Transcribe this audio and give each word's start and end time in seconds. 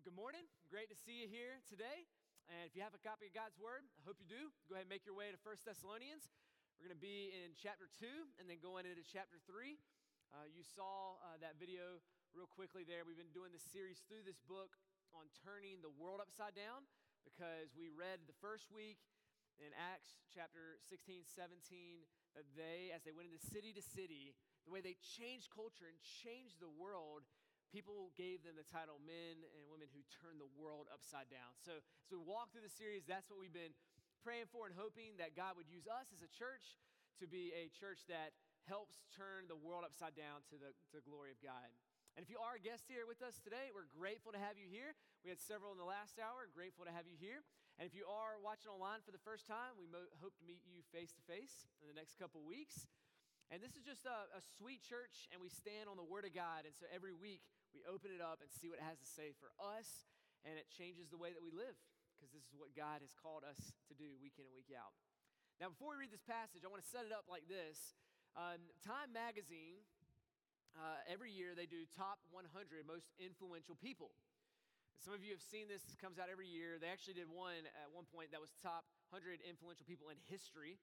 Well, 0.00 0.16
good 0.16 0.24
morning. 0.32 0.48
Great 0.72 0.88
to 0.88 0.96
see 0.96 1.20
you 1.20 1.28
here 1.28 1.60
today. 1.68 2.08
And 2.48 2.64
if 2.64 2.72
you 2.72 2.80
have 2.80 2.96
a 2.96 3.02
copy 3.04 3.28
of 3.28 3.36
God's 3.36 3.60
Word, 3.60 3.84
I 3.84 4.08
hope 4.08 4.16
you 4.16 4.24
do. 4.24 4.48
Go 4.64 4.80
ahead 4.80 4.88
and 4.88 4.92
make 4.96 5.04
your 5.04 5.12
way 5.12 5.28
to 5.28 5.36
1 5.36 5.60
Thessalonians. 5.60 6.32
We're 6.80 6.88
going 6.88 6.96
to 6.96 7.04
be 7.04 7.36
in 7.36 7.52
chapter 7.52 7.84
2 8.00 8.08
and 8.40 8.48
then 8.48 8.64
going 8.64 8.88
into 8.88 9.04
chapter 9.04 9.36
3. 9.44 9.76
Uh, 10.32 10.48
you 10.48 10.64
saw 10.64 11.20
uh, 11.20 11.36
that 11.44 11.60
video 11.60 12.00
real 12.32 12.48
quickly 12.48 12.80
there. 12.80 13.04
We've 13.04 13.20
been 13.20 13.36
doing 13.36 13.52
this 13.52 13.68
series 13.68 14.00
through 14.08 14.24
this 14.24 14.40
book 14.40 14.80
on 15.12 15.28
turning 15.44 15.84
the 15.84 15.92
world 15.92 16.24
upside 16.24 16.56
down 16.56 16.88
because 17.20 17.76
we 17.76 17.92
read 17.92 18.24
the 18.24 18.36
first 18.40 18.72
week 18.72 19.04
in 19.60 19.68
Acts 19.76 20.16
chapter 20.32 20.80
16, 20.88 21.28
17 21.28 22.08
that 22.32 22.48
they, 22.56 22.88
as 22.88 23.04
they 23.04 23.12
went 23.12 23.28
into 23.28 23.42
city 23.52 23.76
to 23.76 23.84
city, 23.84 24.32
the 24.64 24.72
way 24.72 24.80
they 24.80 24.96
changed 24.96 25.52
culture 25.52 25.84
and 25.84 26.00
changed 26.00 26.56
the 26.56 26.72
world 26.72 27.28
people 27.70 28.10
gave 28.18 28.42
them 28.42 28.58
the 28.58 28.66
title 28.66 28.98
Men 28.98 29.46
and 29.54 29.62
Women 29.70 29.86
Who 29.94 30.02
Turn 30.10 30.42
the 30.42 30.50
World 30.58 30.90
Upside 30.90 31.30
Down. 31.30 31.54
So, 31.62 31.78
as 31.78 32.10
we 32.10 32.18
walk 32.18 32.50
through 32.50 32.66
the 32.66 32.70
series, 32.70 33.06
that's 33.06 33.30
what 33.30 33.38
we've 33.38 33.54
been 33.54 33.74
praying 34.26 34.50
for 34.50 34.66
and 34.66 34.74
hoping 34.74 35.14
that 35.22 35.38
God 35.38 35.54
would 35.54 35.70
use 35.70 35.86
us 35.86 36.10
as 36.10 36.20
a 36.20 36.30
church 36.30 36.82
to 37.22 37.30
be 37.30 37.54
a 37.54 37.70
church 37.70 38.04
that 38.10 38.34
helps 38.66 39.06
turn 39.14 39.46
the 39.46 39.56
world 39.56 39.86
upside 39.86 40.18
down 40.18 40.42
to 40.50 40.58
the, 40.58 40.74
to 40.90 40.98
the 40.98 41.04
glory 41.06 41.30
of 41.30 41.38
God. 41.40 41.70
And 42.18 42.26
if 42.26 42.28
you 42.28 42.42
are 42.42 42.58
a 42.58 42.62
guest 42.62 42.90
here 42.90 43.06
with 43.06 43.22
us 43.22 43.38
today, 43.38 43.70
we're 43.70 43.86
grateful 43.86 44.34
to 44.34 44.40
have 44.42 44.58
you 44.58 44.66
here. 44.66 44.98
We 45.22 45.30
had 45.30 45.38
several 45.38 45.70
in 45.70 45.78
the 45.78 45.86
last 45.86 46.18
hour, 46.18 46.50
grateful 46.50 46.82
to 46.84 46.92
have 46.92 47.06
you 47.06 47.14
here. 47.14 47.46
And 47.78 47.86
if 47.86 47.94
you 47.94 48.02
are 48.10 48.36
watching 48.42 48.68
online 48.68 49.00
for 49.06 49.14
the 49.14 49.22
first 49.22 49.46
time, 49.46 49.78
we 49.78 49.86
mo- 49.86 50.10
hope 50.18 50.34
to 50.42 50.44
meet 50.44 50.66
you 50.66 50.82
face 50.90 51.14
to 51.14 51.22
face 51.24 51.70
in 51.80 51.86
the 51.86 51.94
next 51.94 52.18
couple 52.18 52.42
weeks. 52.42 52.90
And 53.50 53.58
this 53.58 53.74
is 53.74 53.82
just 53.82 54.06
a, 54.06 54.30
a, 54.38 54.42
sweet 54.58 54.78
church, 54.86 55.26
and 55.34 55.42
we 55.42 55.50
stand 55.50 55.90
on 55.90 55.98
the 55.98 56.06
Word 56.06 56.22
of 56.22 56.30
God. 56.30 56.70
And 56.70 56.74
so 56.78 56.86
every 56.86 57.10
week 57.10 57.42
we 57.74 57.86
open 57.86 58.10
it 58.10 58.22
up 58.22 58.42
and 58.42 58.50
see 58.50 58.70
what 58.70 58.82
it 58.82 58.86
has 58.86 58.98
to 59.00 59.08
say 59.08 59.34
for 59.36 59.54
us, 59.58 60.08
and 60.42 60.56
it 60.56 60.66
changes 60.70 61.10
the 61.10 61.20
way 61.20 61.30
that 61.34 61.42
we 61.42 61.52
live, 61.52 61.76
because 62.16 62.30
this 62.34 62.46
is 62.50 62.56
what 62.58 62.74
God 62.74 63.02
has 63.04 63.12
called 63.16 63.46
us 63.46 63.74
to 63.90 63.94
do 63.94 64.16
week 64.18 64.38
in 64.38 64.46
and 64.46 64.54
week 64.56 64.70
out. 64.74 64.92
Now, 65.60 65.68
before 65.68 65.92
we 65.92 66.08
read 66.08 66.14
this 66.14 66.24
passage, 66.24 66.64
I 66.64 66.72
want 66.72 66.80
to 66.80 66.88
set 66.88 67.04
it 67.04 67.12
up 67.12 67.28
like 67.28 67.44
this 67.44 67.94
um, 68.38 68.62
Time 68.80 69.12
Magazine, 69.12 69.82
uh, 70.78 71.02
every 71.10 71.34
year 71.34 71.52
they 71.58 71.66
do 71.66 71.82
top 71.98 72.22
100 72.30 72.48
most 72.86 73.10
influential 73.18 73.74
people. 73.74 74.14
Some 75.00 75.16
of 75.16 75.24
you 75.24 75.32
have 75.32 75.40
seen 75.40 75.64
this, 75.64 75.80
this 75.88 75.96
comes 75.96 76.20
out 76.20 76.28
every 76.28 76.46
year. 76.46 76.76
They 76.76 76.92
actually 76.92 77.16
did 77.16 77.26
one 77.26 77.64
at 77.80 77.88
one 77.88 78.04
point 78.12 78.36
that 78.36 78.40
was 78.40 78.52
top 78.60 78.84
100 79.08 79.40
influential 79.42 79.88
people 79.88 80.12
in 80.12 80.20
history. 80.28 80.76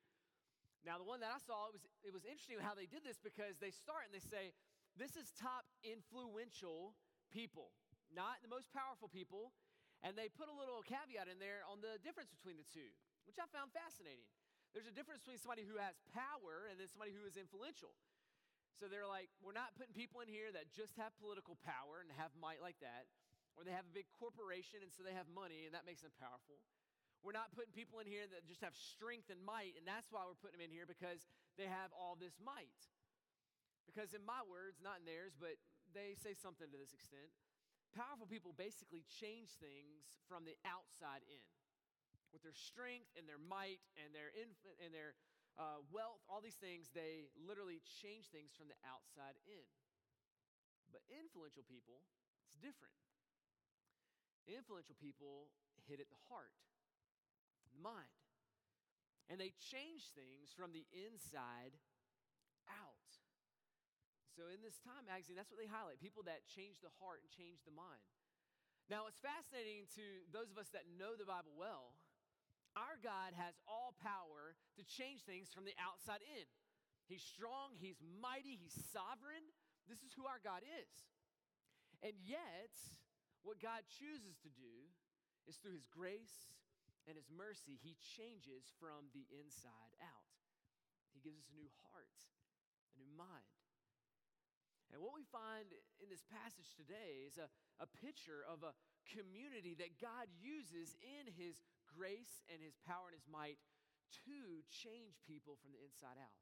Now, 0.82 0.98
the 0.98 1.06
one 1.06 1.22
that 1.22 1.30
I 1.30 1.38
saw, 1.38 1.70
it 1.70 1.78
was, 1.78 1.86
it 2.02 2.14
was 2.14 2.26
interesting 2.26 2.58
how 2.58 2.74
they 2.74 2.90
did 2.90 3.06
this 3.06 3.22
because 3.22 3.62
they 3.62 3.70
start 3.70 4.10
and 4.10 4.14
they 4.14 4.24
say, 4.24 4.58
this 4.98 5.16
is 5.16 5.30
top 5.38 5.64
influential 5.86 6.98
people, 7.30 7.72
not 8.10 8.42
the 8.42 8.52
most 8.52 8.74
powerful 8.74 9.08
people. 9.08 9.54
And 10.06 10.14
they 10.14 10.30
put 10.30 10.46
a 10.46 10.54
little 10.54 10.86
caveat 10.86 11.26
in 11.26 11.42
there 11.42 11.66
on 11.66 11.82
the 11.82 11.98
difference 12.06 12.30
between 12.30 12.54
the 12.62 12.70
two, 12.70 12.86
which 13.26 13.42
I 13.42 13.50
found 13.50 13.74
fascinating. 13.74 14.30
There's 14.70 14.86
a 14.86 14.94
difference 14.94 15.26
between 15.26 15.42
somebody 15.42 15.66
who 15.66 15.82
has 15.82 15.98
power 16.14 16.70
and 16.70 16.78
then 16.78 16.86
somebody 16.86 17.18
who 17.18 17.26
is 17.26 17.34
influential. 17.34 17.98
So 18.78 18.86
they're 18.86 19.10
like, 19.10 19.34
we're 19.42 19.58
not 19.58 19.74
putting 19.74 19.98
people 19.98 20.22
in 20.22 20.30
here 20.30 20.54
that 20.54 20.70
just 20.70 20.94
have 21.02 21.18
political 21.18 21.58
power 21.66 22.06
and 22.06 22.14
have 22.14 22.30
might 22.38 22.62
like 22.62 22.78
that, 22.86 23.10
or 23.58 23.66
they 23.66 23.74
have 23.74 23.90
a 23.90 23.96
big 23.96 24.06
corporation 24.14 24.86
and 24.86 24.94
so 24.94 25.02
they 25.02 25.18
have 25.18 25.26
money 25.34 25.66
and 25.66 25.74
that 25.74 25.82
makes 25.90 26.06
them 26.06 26.14
powerful. 26.22 26.62
We're 27.26 27.34
not 27.34 27.50
putting 27.58 27.74
people 27.74 27.98
in 27.98 28.06
here 28.06 28.30
that 28.30 28.46
just 28.46 28.62
have 28.62 28.78
strength 28.78 29.34
and 29.34 29.42
might, 29.42 29.74
and 29.82 29.90
that's 29.90 30.14
why 30.14 30.22
we're 30.30 30.38
putting 30.38 30.62
them 30.62 30.70
in 30.70 30.74
here 30.74 30.86
because 30.86 31.26
they 31.58 31.66
have 31.66 31.90
all 31.90 32.14
this 32.14 32.38
might. 32.38 32.78
Because, 33.88 34.12
in 34.14 34.22
my 34.22 34.44
words, 34.46 34.84
not 34.84 35.02
in 35.02 35.08
theirs, 35.08 35.34
but 35.40 35.56
they 35.96 36.14
say 36.20 36.36
something 36.36 36.68
to 36.70 36.78
this 36.78 36.94
extent. 36.94 37.32
Powerful 37.96 38.28
people 38.28 38.52
basically 38.54 39.08
change 39.08 39.56
things 39.58 40.20
from 40.28 40.44
the 40.44 40.60
outside 40.68 41.24
in. 41.26 41.48
With 42.36 42.44
their 42.44 42.54
strength 42.54 43.16
and 43.16 43.24
their 43.24 43.40
might 43.40 43.80
and 43.96 44.12
their, 44.12 44.30
inf- 44.36 44.78
and 44.84 44.92
their 44.92 45.16
uh, 45.56 45.82
wealth, 45.90 46.20
all 46.28 46.44
these 46.44 46.60
things, 46.60 46.92
they 46.92 47.32
literally 47.40 47.80
change 48.04 48.28
things 48.30 48.54
from 48.54 48.68
the 48.68 48.78
outside 48.84 49.40
in. 49.48 49.66
But 50.92 51.02
influential 51.08 51.64
people, 51.66 52.04
it's 52.44 52.60
different. 52.60 52.94
Influential 54.46 55.00
people 55.00 55.50
hit 55.88 56.04
at 56.04 56.12
the 56.12 56.22
heart 56.28 56.54
the 57.78 57.82
mind. 57.82 58.16
And 59.30 59.40
they 59.40 59.52
change 59.60 60.08
things 60.16 60.56
from 60.56 60.72
the 60.72 60.88
inside 60.96 61.76
out. 62.72 62.97
So, 64.38 64.54
in 64.54 64.62
this 64.62 64.78
Time 64.86 65.10
magazine, 65.10 65.34
that's 65.34 65.50
what 65.50 65.58
they 65.58 65.66
highlight 65.66 65.98
people 65.98 66.22
that 66.30 66.46
change 66.46 66.78
the 66.78 66.94
heart 67.02 67.26
and 67.26 67.30
change 67.34 67.66
the 67.66 67.74
mind. 67.74 68.06
Now, 68.86 69.10
it's 69.10 69.18
fascinating 69.18 69.90
to 69.98 70.06
those 70.30 70.54
of 70.54 70.62
us 70.62 70.70
that 70.78 70.86
know 70.94 71.18
the 71.18 71.26
Bible 71.26 71.58
well. 71.58 71.98
Our 72.78 73.02
God 73.02 73.34
has 73.34 73.58
all 73.66 73.98
power 73.98 74.54
to 74.78 74.86
change 74.86 75.26
things 75.26 75.50
from 75.50 75.66
the 75.66 75.74
outside 75.82 76.22
in. 76.22 76.46
He's 77.10 77.26
strong, 77.26 77.74
He's 77.82 77.98
mighty, 77.98 78.62
He's 78.62 78.78
sovereign. 78.94 79.42
This 79.90 80.06
is 80.06 80.14
who 80.14 80.30
our 80.30 80.38
God 80.38 80.62
is. 80.62 80.94
And 82.06 82.14
yet, 82.22 82.78
what 83.42 83.58
God 83.58 83.90
chooses 83.90 84.38
to 84.46 84.54
do 84.54 84.86
is 85.50 85.58
through 85.58 85.74
His 85.74 85.90
grace 85.90 86.54
and 87.10 87.18
His 87.18 87.34
mercy, 87.34 87.82
He 87.82 87.98
changes 87.98 88.70
from 88.78 89.10
the 89.18 89.26
inside 89.34 89.98
out. 89.98 90.30
He 91.10 91.26
gives 91.26 91.42
us 91.42 91.50
a 91.50 91.58
new 91.58 91.74
heart, 91.82 92.14
a 92.94 93.02
new 93.02 93.10
mind. 93.18 93.57
And 94.94 95.04
what 95.04 95.12
we 95.12 95.28
find 95.28 95.68
in 96.00 96.08
this 96.08 96.24
passage 96.32 96.72
today 96.80 97.28
is 97.28 97.36
a, 97.36 97.52
a 97.84 97.88
picture 98.00 98.48
of 98.48 98.64
a 98.64 98.72
community 99.12 99.76
that 99.80 100.00
God 100.00 100.32
uses 100.40 100.96
in 101.04 101.28
His 101.36 101.60
grace 101.92 102.44
and 102.48 102.64
His 102.64 102.80
power 102.88 103.12
and 103.12 103.18
His 103.20 103.28
might 103.28 103.60
to 104.24 104.64
change 104.72 105.20
people 105.28 105.60
from 105.60 105.76
the 105.76 105.84
inside 105.84 106.16
out. 106.16 106.40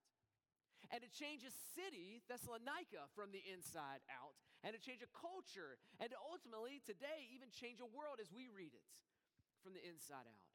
And 0.94 1.02
to 1.02 1.10
change 1.10 1.42
a 1.42 1.54
city, 1.74 2.22
Thessalonica, 2.30 3.10
from 3.18 3.34
the 3.34 3.42
inside 3.42 4.06
out. 4.06 4.38
And 4.62 4.78
to 4.78 4.82
change 4.82 5.02
a 5.02 5.10
culture. 5.18 5.82
And 5.98 6.14
to 6.14 6.18
ultimately, 6.22 6.78
today, 6.86 7.26
even 7.34 7.50
change 7.50 7.82
a 7.82 7.90
world 7.90 8.22
as 8.22 8.30
we 8.30 8.54
read 8.54 8.78
it 8.78 8.86
from 9.66 9.74
the 9.74 9.82
inside 9.82 10.30
out. 10.30 10.46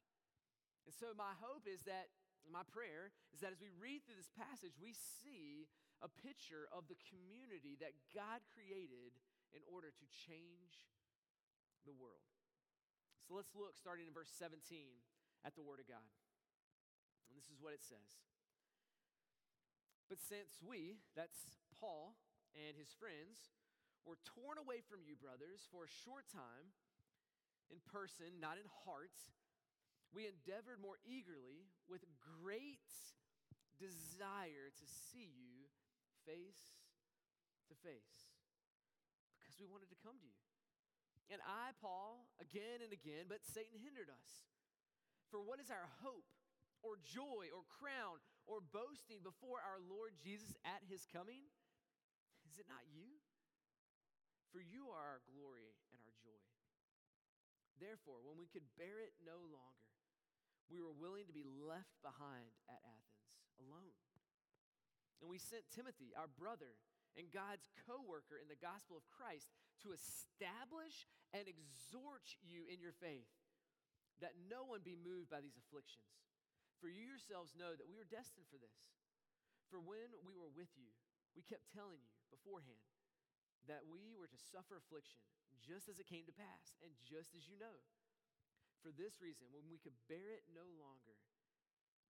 And 0.87 0.95
so, 0.95 1.11
my 1.19 1.35
hope 1.43 1.67
is 1.67 1.83
that, 1.83 2.15
my 2.47 2.63
prayer 2.71 3.11
is 3.35 3.43
that 3.43 3.51
as 3.51 3.59
we 3.59 3.69
read 3.75 4.07
through 4.07 4.17
this 4.17 4.31
passage, 4.33 4.79
we 4.79 4.95
see 4.95 5.67
a 6.01 6.09
picture 6.09 6.65
of 6.73 6.89
the 6.89 6.97
community 7.09 7.77
that 7.77 7.93
God 8.13 8.41
created 8.53 9.13
in 9.53 9.61
order 9.69 9.93
to 9.93 10.05
change 10.09 10.89
the 11.85 11.93
world. 11.93 12.25
So, 13.25 13.37
let's 13.37 13.53
look 13.53 13.77
starting 13.77 14.09
in 14.09 14.13
verse 14.13 14.33
17 14.33 14.57
at 15.45 15.53
the 15.53 15.63
Word 15.63 15.77
of 15.77 15.87
God. 15.87 16.09
And 17.29 17.37
this 17.37 17.47
is 17.53 17.61
what 17.61 17.71
it 17.71 17.85
says. 17.85 18.21
But 20.11 20.19
since 20.19 20.59
we, 20.59 20.99
that's 21.15 21.47
Paul 21.79 22.19
and 22.51 22.75
his 22.75 22.91
friends, 22.91 23.55
were 24.03 24.19
torn 24.25 24.59
away 24.59 24.83
from 24.83 25.05
you, 25.05 25.15
brothers, 25.15 25.69
for 25.71 25.87
a 25.87 25.97
short 26.03 26.27
time, 26.27 26.75
in 27.71 27.79
person, 27.87 28.43
not 28.43 28.59
in 28.59 28.67
heart, 28.83 29.15
we 30.11 30.27
endeavored 30.27 30.83
more 30.83 30.99
eagerly 31.07 31.71
with 31.87 32.03
great 32.43 32.83
desire 33.79 34.67
to 34.75 34.85
see 35.07 35.31
you 35.31 35.50
face 36.27 36.77
to 37.69 37.75
face 37.81 38.31
because 39.39 39.57
we 39.57 39.67
wanted 39.67 39.89
to 39.89 39.99
come 39.99 40.17
to 40.19 40.29
you. 40.29 40.41
And 41.31 41.39
I, 41.47 41.71
Paul, 41.79 42.27
again 42.43 42.83
and 42.83 42.91
again, 42.91 43.31
but 43.31 43.47
Satan 43.47 43.79
hindered 43.79 44.11
us. 44.11 44.51
For 45.31 45.39
what 45.39 45.63
is 45.63 45.71
our 45.71 45.87
hope 46.03 46.27
or 46.83 46.99
joy 46.99 47.47
or 47.55 47.63
crown 47.71 48.19
or 48.43 48.59
boasting 48.59 49.23
before 49.23 49.63
our 49.63 49.79
Lord 49.79 50.19
Jesus 50.19 50.51
at 50.67 50.83
his 50.91 51.07
coming? 51.07 51.47
Is 52.43 52.59
it 52.59 52.67
not 52.67 52.83
you? 52.91 53.23
For 54.51 54.59
you 54.59 54.91
are 54.91 54.99
our 54.99 55.23
glory 55.31 55.71
and 55.95 56.03
our 56.03 56.11
joy. 56.19 56.43
Therefore, 57.79 58.19
when 58.27 58.35
we 58.35 58.51
could 58.51 58.67
bear 58.75 58.99
it 58.99 59.15
no 59.23 59.39
longer, 59.39 59.87
we 60.67 60.83
were 60.83 60.91
willing 60.91 61.31
to 61.31 61.35
be 61.35 61.47
left 61.47 61.95
behind 62.03 62.51
at 62.67 62.83
Athens 62.83 63.31
alone. 63.55 63.95
And 65.21 65.29
we 65.29 65.37
sent 65.37 65.69
Timothy, 65.69 66.11
our 66.17 66.27
brother 66.27 66.73
and 67.13 67.29
God's 67.29 67.69
co 67.85 68.01
worker 68.01 68.41
in 68.41 68.49
the 68.49 68.57
gospel 68.57 68.97
of 68.97 69.05
Christ, 69.13 69.53
to 69.85 69.93
establish 69.93 71.05
and 71.31 71.45
exhort 71.45 72.25
you 72.41 72.65
in 72.65 72.81
your 72.81 72.95
faith, 72.97 73.29
that 74.19 74.37
no 74.49 74.65
one 74.65 74.81
be 74.81 74.97
moved 74.97 75.29
by 75.29 75.39
these 75.41 75.57
afflictions. 75.57 76.09
For 76.81 76.89
you 76.89 77.05
yourselves 77.05 77.53
know 77.53 77.77
that 77.77 77.85
we 77.85 77.93
were 77.93 78.09
destined 78.09 78.49
for 78.49 78.57
this. 78.57 78.73
For 79.69 79.77
when 79.77 80.11
we 80.25 80.33
were 80.33 80.49
with 80.51 80.73
you, 80.73 80.89
we 81.37 81.45
kept 81.45 81.69
telling 81.71 82.01
you 82.01 82.11
beforehand 82.33 82.81
that 83.69 83.85
we 83.85 84.17
were 84.17 84.27
to 84.27 84.39
suffer 84.49 84.81
affliction, 84.81 85.21
just 85.61 85.85
as 85.85 86.01
it 86.01 86.09
came 86.09 86.25
to 86.25 86.33
pass, 86.33 86.73
and 86.81 86.91
just 87.05 87.37
as 87.37 87.45
you 87.45 87.55
know. 87.61 87.77
For 88.81 88.89
this 88.89 89.21
reason, 89.21 89.53
when 89.53 89.69
we 89.69 89.77
could 89.77 89.93
bear 90.09 90.33
it 90.33 90.41
no 90.49 90.65
longer, 90.81 91.21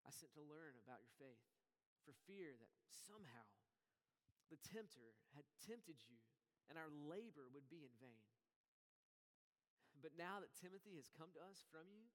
I 0.06 0.14
sent 0.14 0.30
to 0.38 0.46
learn 0.46 0.78
about 0.78 1.02
your 1.02 1.12
faith, 1.18 1.42
for 2.05 2.17
fear 2.26 2.56
that 2.56 2.73
somehow 2.88 3.47
the 4.50 4.58
tempter 4.67 5.14
had 5.37 5.47
tempted 5.62 6.00
you 6.06 6.19
and 6.67 6.79
our 6.79 6.91
labor 6.91 7.50
would 7.50 7.67
be 7.70 7.82
in 7.82 7.94
vain. 7.99 8.26
But 10.00 10.17
now 10.17 10.41
that 10.41 10.56
Timothy 10.56 10.97
has 10.97 11.12
come 11.12 11.29
to 11.37 11.44
us 11.44 11.61
from 11.69 11.87
you 11.93 12.08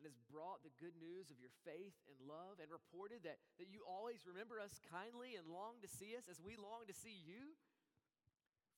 and 0.00 0.08
has 0.08 0.16
brought 0.32 0.64
the 0.64 0.72
good 0.80 0.96
news 0.96 1.28
of 1.28 1.38
your 1.38 1.52
faith 1.62 1.94
and 2.08 2.16
love 2.24 2.58
and 2.58 2.72
reported 2.72 3.22
that, 3.28 3.38
that 3.60 3.70
you 3.70 3.84
always 3.84 4.24
remember 4.24 4.56
us 4.58 4.80
kindly 4.88 5.36
and 5.36 5.46
long 5.46 5.78
to 5.84 5.90
see 5.90 6.16
us 6.16 6.26
as 6.26 6.40
we 6.40 6.56
long 6.56 6.88
to 6.88 6.96
see 6.96 7.14
you, 7.14 7.54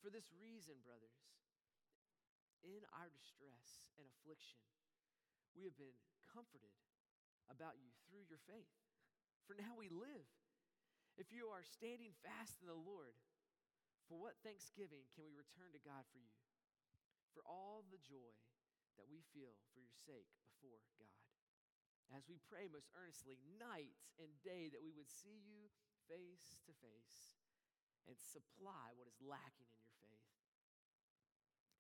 for 0.03 0.11
this 0.11 0.27
reason, 0.35 0.83
brothers, 0.83 1.15
in 2.67 2.83
our 2.99 3.07
distress 3.15 3.95
and 3.95 4.07
affliction, 4.11 4.59
we 5.55 5.63
have 5.63 5.79
been 5.79 5.95
comforted 6.35 6.75
about 7.47 7.79
you 7.79 7.95
through 8.11 8.27
your 8.27 8.43
faith. 8.51 8.75
For 9.47 9.55
now 9.55 9.79
we 9.79 9.87
live. 9.95 10.27
If 11.21 11.29
you 11.31 11.53
are 11.53 11.65
standing 11.65 12.17
fast 12.25 12.61
in 12.61 12.69
the 12.69 12.77
Lord, 12.77 13.15
for 14.09 14.17
what 14.17 14.41
thanksgiving 14.41 15.09
can 15.13 15.25
we 15.25 15.33
return 15.33 15.73
to 15.77 15.83
God 15.83 16.05
for 16.13 16.21
you? 16.21 16.37
For 17.33 17.45
all 17.49 17.85
the 17.89 18.01
joy 18.01 18.37
that 19.01 19.09
we 19.09 19.25
feel 19.33 19.57
for 19.73 19.81
your 19.81 19.93
sake 20.05 20.29
before 20.45 20.85
God. 21.01 21.23
As 22.13 22.29
we 22.29 22.37
pray 22.45 22.69
most 22.69 22.93
earnestly, 22.93 23.41
night 23.57 23.97
and 24.21 24.29
day, 24.45 24.69
that 24.69 24.85
we 24.85 24.93
would 24.93 25.09
see 25.09 25.41
you 25.49 25.73
face 26.13 26.61
to 26.69 26.73
face 26.85 27.41
and 28.05 28.19
supply 28.21 28.93
what 28.93 29.09
is 29.09 29.17
lacking 29.25 29.73
in 29.97 30.13
your 30.13 30.21
faith. 30.29 30.53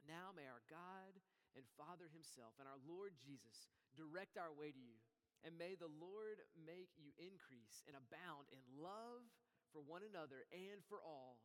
Now 0.09 0.33
may 0.33 0.49
our 0.49 0.65
God 0.73 1.21
and 1.53 1.69
Father 1.77 2.09
Himself 2.09 2.57
and 2.57 2.65
our 2.65 2.81
Lord 2.89 3.13
Jesus 3.21 3.69
direct 3.93 4.41
our 4.41 4.55
way 4.57 4.73
to 4.73 4.81
you. 4.81 4.97
And 5.43 5.59
may 5.59 5.75
the 5.75 5.91
Lord 5.91 6.39
make 6.55 6.95
you 6.95 7.11
increase 7.19 7.83
and 7.91 7.99
abound 7.99 8.47
in 8.55 8.63
love 8.79 9.27
for 9.75 9.83
one 9.83 10.07
another 10.07 10.47
and 10.55 10.79
for 10.87 11.03
all 11.03 11.43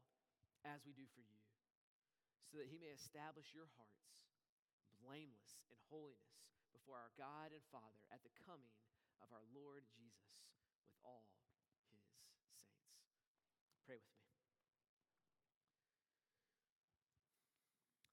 as 0.62 0.86
we 0.86 0.94
do 0.94 1.06
for 1.18 1.26
you, 1.26 1.42
so 2.46 2.62
that 2.62 2.70
He 2.70 2.78
may 2.78 2.94
establish 2.94 3.56
your 3.58 3.70
hearts 3.80 4.22
blameless 5.02 5.62
in 5.70 5.78
holiness 5.90 6.38
before 6.74 6.98
our 6.98 7.14
God 7.18 7.54
and 7.54 7.64
Father 7.74 8.04
at 8.14 8.22
the 8.22 8.34
coming 8.46 8.78
of 9.22 9.30
our 9.34 9.46
Lord 9.54 9.86
Jesus 9.94 10.46
with 10.86 10.98
all 11.02 11.26
His 11.34 11.50
saints. 11.90 12.22
Pray 13.86 13.98
with 13.98 14.14
me. 14.14 14.28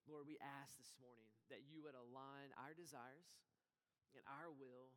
Lord, 0.05 0.29
we 0.29 0.39
ask 0.39 0.79
this 0.79 0.95
morning 1.01 1.33
that 1.51 1.67
you 1.67 1.83
would 1.83 1.97
align 1.97 2.55
our 2.55 2.77
desires 2.77 3.27
and 4.15 4.23
our 4.31 4.53
will 4.53 4.95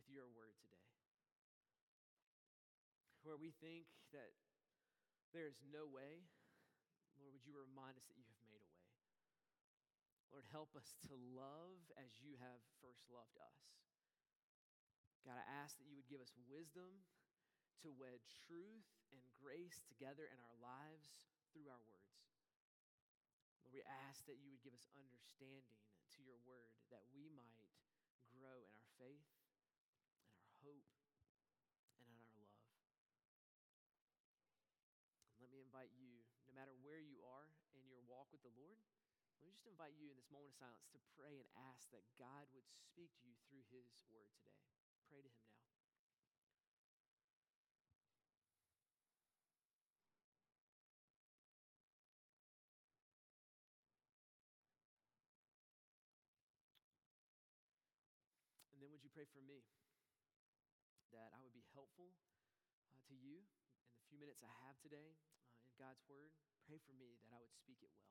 with 0.00 0.08
your 0.08 0.32
word 0.32 0.56
today. 0.56 0.88
Where 3.20 3.36
we 3.36 3.52
think 3.60 3.84
that 4.16 4.32
there 5.36 5.44
is 5.44 5.60
no 5.68 5.84
way, 5.84 6.24
Lord, 7.20 7.36
would 7.36 7.44
you 7.44 7.52
remind 7.52 8.00
us 8.00 8.08
that 8.08 8.16
you 8.16 8.24
have 8.24 8.40
made 8.48 8.64
a 8.64 8.72
way? 8.72 8.88
Lord, 10.32 10.48
help 10.48 10.72
us 10.72 10.96
to 11.04 11.12
love 11.36 11.84
as 12.00 12.16
you 12.24 12.40
have 12.40 12.64
first 12.80 13.04
loved 13.12 13.36
us. 13.36 13.60
God, 15.20 15.36
I 15.36 15.44
ask 15.60 15.76
that 15.76 15.84
you 15.84 16.00
would 16.00 16.08
give 16.08 16.24
us 16.24 16.32
wisdom 16.48 17.04
to 17.84 17.92
wed 17.92 18.24
truth 18.48 18.88
and 19.12 19.20
grace 19.36 19.84
together 19.84 20.24
in 20.24 20.40
our 20.40 20.56
lives 20.64 21.20
through 21.52 21.68
our 21.68 21.84
words. 21.84 22.24
Lord, 23.60 23.76
we 23.76 23.84
ask 24.08 24.24
that 24.24 24.40
you 24.40 24.48
would 24.48 24.64
give 24.64 24.72
us 24.72 24.88
understanding 24.96 25.76
to 26.16 26.24
your 26.24 26.40
word 26.48 26.72
that 26.88 27.04
we 27.12 27.28
might 27.28 27.68
grow 28.32 28.64
in 28.64 28.72
our 28.72 28.88
faith 28.96 29.28
and 30.24 30.40
our 30.40 30.56
hope 30.64 30.88
and 32.00 32.08
in 32.08 32.16
our 32.16 32.38
love. 32.40 32.64
And 35.34 35.44
let 35.44 35.50
me 35.52 35.60
invite 35.60 35.92
you, 35.98 36.24
no 36.48 36.52
matter 36.56 36.72
where 36.80 37.02
you 37.02 37.20
are 37.26 37.50
in 37.76 37.84
your 37.90 38.00
walk 38.30 38.38
with 38.38 38.46
the 38.46 38.62
Lord, 38.62 38.78
let 39.42 39.42
me 39.42 39.50
just 39.50 39.66
invite 39.66 39.98
you 39.98 40.06
in 40.06 40.14
this 40.14 40.30
moment 40.30 40.54
of 40.54 40.62
silence 40.62 40.86
to 40.94 41.02
pray 41.18 41.42
and 41.42 41.50
ask 41.74 41.90
that 41.90 42.06
God 42.14 42.46
would 42.54 42.62
speak 42.70 43.10
to 43.18 43.26
you 43.26 43.34
through 43.50 43.66
his 43.74 43.90
word 44.06 44.30
today. 44.30 44.30
Pray 45.10 45.18
to 45.18 45.26
him 45.26 45.42
now. 45.50 45.66
And 58.70 58.78
then, 58.78 58.94
would 58.94 59.02
you 59.02 59.10
pray 59.10 59.26
for 59.26 59.42
me 59.42 59.66
that 61.10 61.34
I 61.34 61.42
would 61.42 61.50
be 61.50 61.66
helpful 61.74 62.14
uh, 62.94 62.94
to 63.10 63.14
you 63.18 63.42
in 63.42 63.98
the 63.98 64.06
few 64.06 64.22
minutes 64.22 64.46
I 64.46 64.54
have 64.70 64.78
today 64.78 65.18
uh, 65.50 65.66
in 65.66 65.74
God's 65.74 66.06
Word? 66.06 66.30
Pray 66.66 66.78
for 66.86 66.92
me 66.94 67.18
that 67.22 67.32
I 67.34 67.38
would 67.40 67.52
speak 67.54 67.78
it 67.82 67.90
well. 67.96 68.10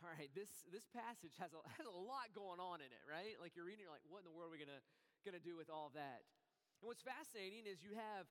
All 0.00 0.08
right, 0.16 0.30
this, 0.32 0.48
this 0.72 0.86
passage 0.96 1.36
has 1.38 1.52
a, 1.52 1.60
has 1.78 1.86
a 1.86 1.92
lot 1.92 2.32
going 2.32 2.60
on 2.62 2.80
in 2.80 2.88
it, 2.88 3.04
right? 3.04 3.36
Like 3.42 3.52
you're 3.54 3.66
reading, 3.66 3.84
you're 3.84 3.92
like, 3.92 4.06
what 4.08 4.24
in 4.24 4.28
the 4.28 4.32
world 4.32 4.48
are 4.50 4.56
we 4.56 4.62
gonna, 4.62 4.82
gonna 5.26 5.42
do 5.42 5.56
with 5.56 5.68
all 5.68 5.92
that? 5.94 6.24
And 6.80 6.88
what's 6.88 7.04
fascinating 7.04 7.68
is 7.68 7.84
you 7.84 7.92
have 7.92 8.24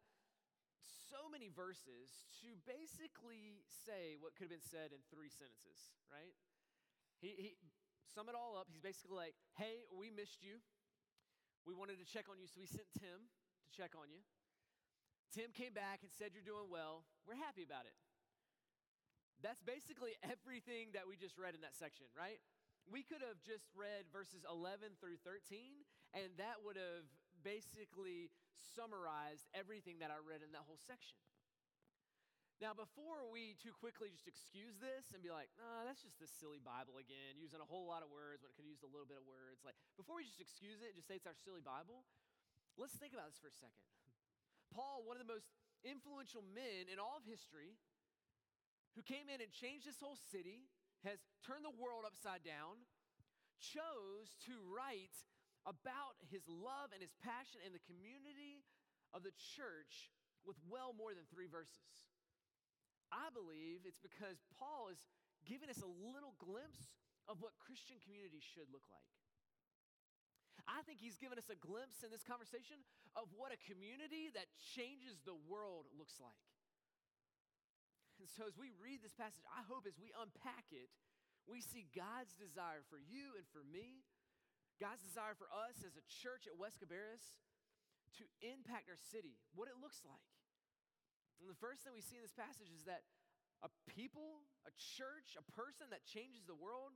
so 1.09 1.29
many 1.29 1.53
verses 1.53 2.25
to 2.41 2.57
basically 2.65 3.61
say 3.69 4.17
what 4.17 4.33
could 4.33 4.49
have 4.49 4.55
been 4.57 4.65
said 4.65 4.89
in 4.89 5.01
three 5.13 5.29
sentences, 5.29 5.93
right? 6.09 6.33
He, 7.21 7.37
he 7.37 7.49
sum 8.09 8.25
it 8.25 8.33
all 8.33 8.57
up. 8.57 8.65
He's 8.73 8.81
basically 8.81 9.17
like, 9.17 9.37
hey, 9.57 9.85
we 9.93 10.09
missed 10.09 10.41
you. 10.41 10.57
We 11.65 11.77
wanted 11.77 12.01
to 12.01 12.07
check 12.09 12.25
on 12.25 12.41
you, 12.41 12.49
so 12.49 12.57
we 12.57 12.65
sent 12.65 12.89
Tim 12.97 13.29
to 13.29 13.69
check 13.69 13.93
on 13.93 14.09
you. 14.09 14.25
Tim 15.29 15.53
came 15.53 15.77
back 15.77 16.01
and 16.01 16.09
said 16.09 16.33
you're 16.33 16.45
doing 16.45 16.73
well. 16.73 17.05
We're 17.29 17.37
happy 17.37 17.61
about 17.61 17.85
it. 17.85 17.93
That's 19.45 19.61
basically 19.61 20.17
everything 20.25 20.97
that 20.97 21.05
we 21.05 21.13
just 21.13 21.37
read 21.37 21.53
in 21.53 21.61
that 21.61 21.77
section, 21.77 22.09
right? 22.17 22.41
We 22.89 23.05
could 23.05 23.21
have 23.21 23.37
just 23.45 23.69
read 23.77 24.09
verses 24.09 24.41
11 24.49 24.97
through 24.97 25.21
13, 25.21 25.85
and 26.17 26.33
that 26.41 26.65
would 26.65 26.79
have 26.81 27.05
basically 27.43 28.31
summarized 28.75 29.47
everything 29.55 29.99
that 30.03 30.11
I 30.11 30.19
read 30.19 30.43
in 30.43 30.51
that 30.53 30.67
whole 30.67 30.79
section. 30.79 31.17
Now, 32.59 32.75
before 32.75 33.23
we 33.31 33.55
too 33.55 33.71
quickly 33.71 34.11
just 34.11 34.27
excuse 34.27 34.75
this 34.83 35.15
and 35.15 35.23
be 35.23 35.31
like, 35.31 35.47
nah, 35.55 35.87
that's 35.87 36.03
just 36.03 36.19
this 36.19 36.27
silly 36.27 36.59
Bible 36.59 36.99
again, 36.99 37.39
using 37.39 37.63
a 37.63 37.67
whole 37.67 37.87
lot 37.87 38.03
of 38.03 38.11
words 38.11 38.43
when 38.43 38.51
it 38.51 38.59
could 38.59 38.67
use 38.67 38.83
a 38.83 38.91
little 38.91 39.07
bit 39.07 39.15
of 39.15 39.23
words, 39.23 39.63
like, 39.63 39.79
before 39.95 40.19
we 40.19 40.27
just 40.27 40.43
excuse 40.43 40.83
it 40.83 40.91
and 40.91 40.95
just 40.99 41.07
say 41.07 41.15
it's 41.15 41.23
our 41.23 41.39
silly 41.39 41.63
Bible, 41.63 42.03
let's 42.75 42.99
think 42.99 43.15
about 43.15 43.31
this 43.31 43.39
for 43.39 43.47
a 43.47 43.55
second. 43.55 43.79
Paul, 44.75 45.07
one 45.07 45.15
of 45.15 45.23
the 45.23 45.31
most 45.31 45.47
influential 45.87 46.43
men 46.43 46.91
in 46.91 46.99
all 46.99 47.15
of 47.15 47.23
history, 47.23 47.79
who 48.99 49.07
came 49.07 49.31
in 49.31 49.39
and 49.39 49.55
changed 49.55 49.87
this 49.87 50.03
whole 50.03 50.19
city, 50.27 50.67
has 51.07 51.23
turned 51.47 51.63
the 51.63 51.71
world 51.79 52.03
upside 52.03 52.43
down, 52.43 52.83
chose 53.55 54.35
to 54.51 54.59
write 54.67 55.15
about 55.67 56.19
his 56.31 56.43
love 56.47 56.95
and 56.95 57.01
his 57.03 57.15
passion 57.19 57.59
in 57.63 57.75
the 57.75 57.83
community 57.83 58.63
of 59.11 59.25
the 59.25 59.33
church 59.55 60.13
with 60.47 60.55
well 60.67 60.95
more 60.95 61.11
than 61.11 61.27
three 61.27 61.49
verses. 61.49 62.07
I 63.09 63.33
believe 63.33 63.83
it's 63.83 63.99
because 63.99 64.39
Paul 64.55 64.93
is 64.93 65.01
giving 65.43 65.67
us 65.67 65.81
a 65.81 65.89
little 65.89 66.37
glimpse 66.37 66.93
of 67.25 67.41
what 67.41 67.57
Christian 67.57 67.97
community 68.05 68.41
should 68.41 68.69
look 68.69 68.85
like. 68.89 69.09
I 70.69 70.85
think 70.85 71.01
he's 71.01 71.17
given 71.17 71.41
us 71.41 71.49
a 71.49 71.57
glimpse 71.57 72.05
in 72.05 72.13
this 72.13 72.21
conversation 72.21 72.85
of 73.17 73.33
what 73.33 73.49
a 73.49 73.59
community 73.65 74.29
that 74.37 74.53
changes 74.77 75.17
the 75.25 75.37
world 75.49 75.89
looks 75.97 76.21
like. 76.21 76.45
And 78.21 78.29
so, 78.29 78.45
as 78.45 78.53
we 78.59 78.69
read 78.77 79.01
this 79.01 79.15
passage, 79.15 79.41
I 79.49 79.65
hope 79.65 79.89
as 79.89 79.97
we 79.97 80.13
unpack 80.13 80.69
it, 80.69 80.91
we 81.47 81.63
see 81.63 81.89
God's 81.95 82.35
desire 82.37 82.85
for 82.91 83.01
you 83.01 83.33
and 83.39 83.47
for 83.49 83.65
me, 83.65 84.05
God's 84.79 85.03
desire 85.03 85.35
for 85.35 85.51
us 85.51 85.83
as 85.83 85.99
a 85.99 86.05
church 86.07 86.47
at 86.47 86.55
West 86.55 86.79
Cabarrus 86.79 87.37
to 88.17 88.23
impact 88.41 88.87
our 88.87 88.97
city, 88.97 89.35
what 89.53 89.67
it 89.67 89.77
looks 89.77 90.01
like. 90.07 90.31
And 91.43 91.51
the 91.51 91.59
first 91.59 91.83
thing 91.83 91.91
we 91.91 92.03
see 92.03 92.17
in 92.19 92.23
this 92.23 92.35
passage 92.35 92.71
is 92.71 92.87
that 92.87 93.03
a 93.59 93.69
people, 93.91 94.47
a 94.63 94.73
church, 94.95 95.35
a 95.35 95.45
person 95.51 95.91
that 95.91 96.07
changes 96.07 96.47
the 96.47 96.55
world 96.55 96.95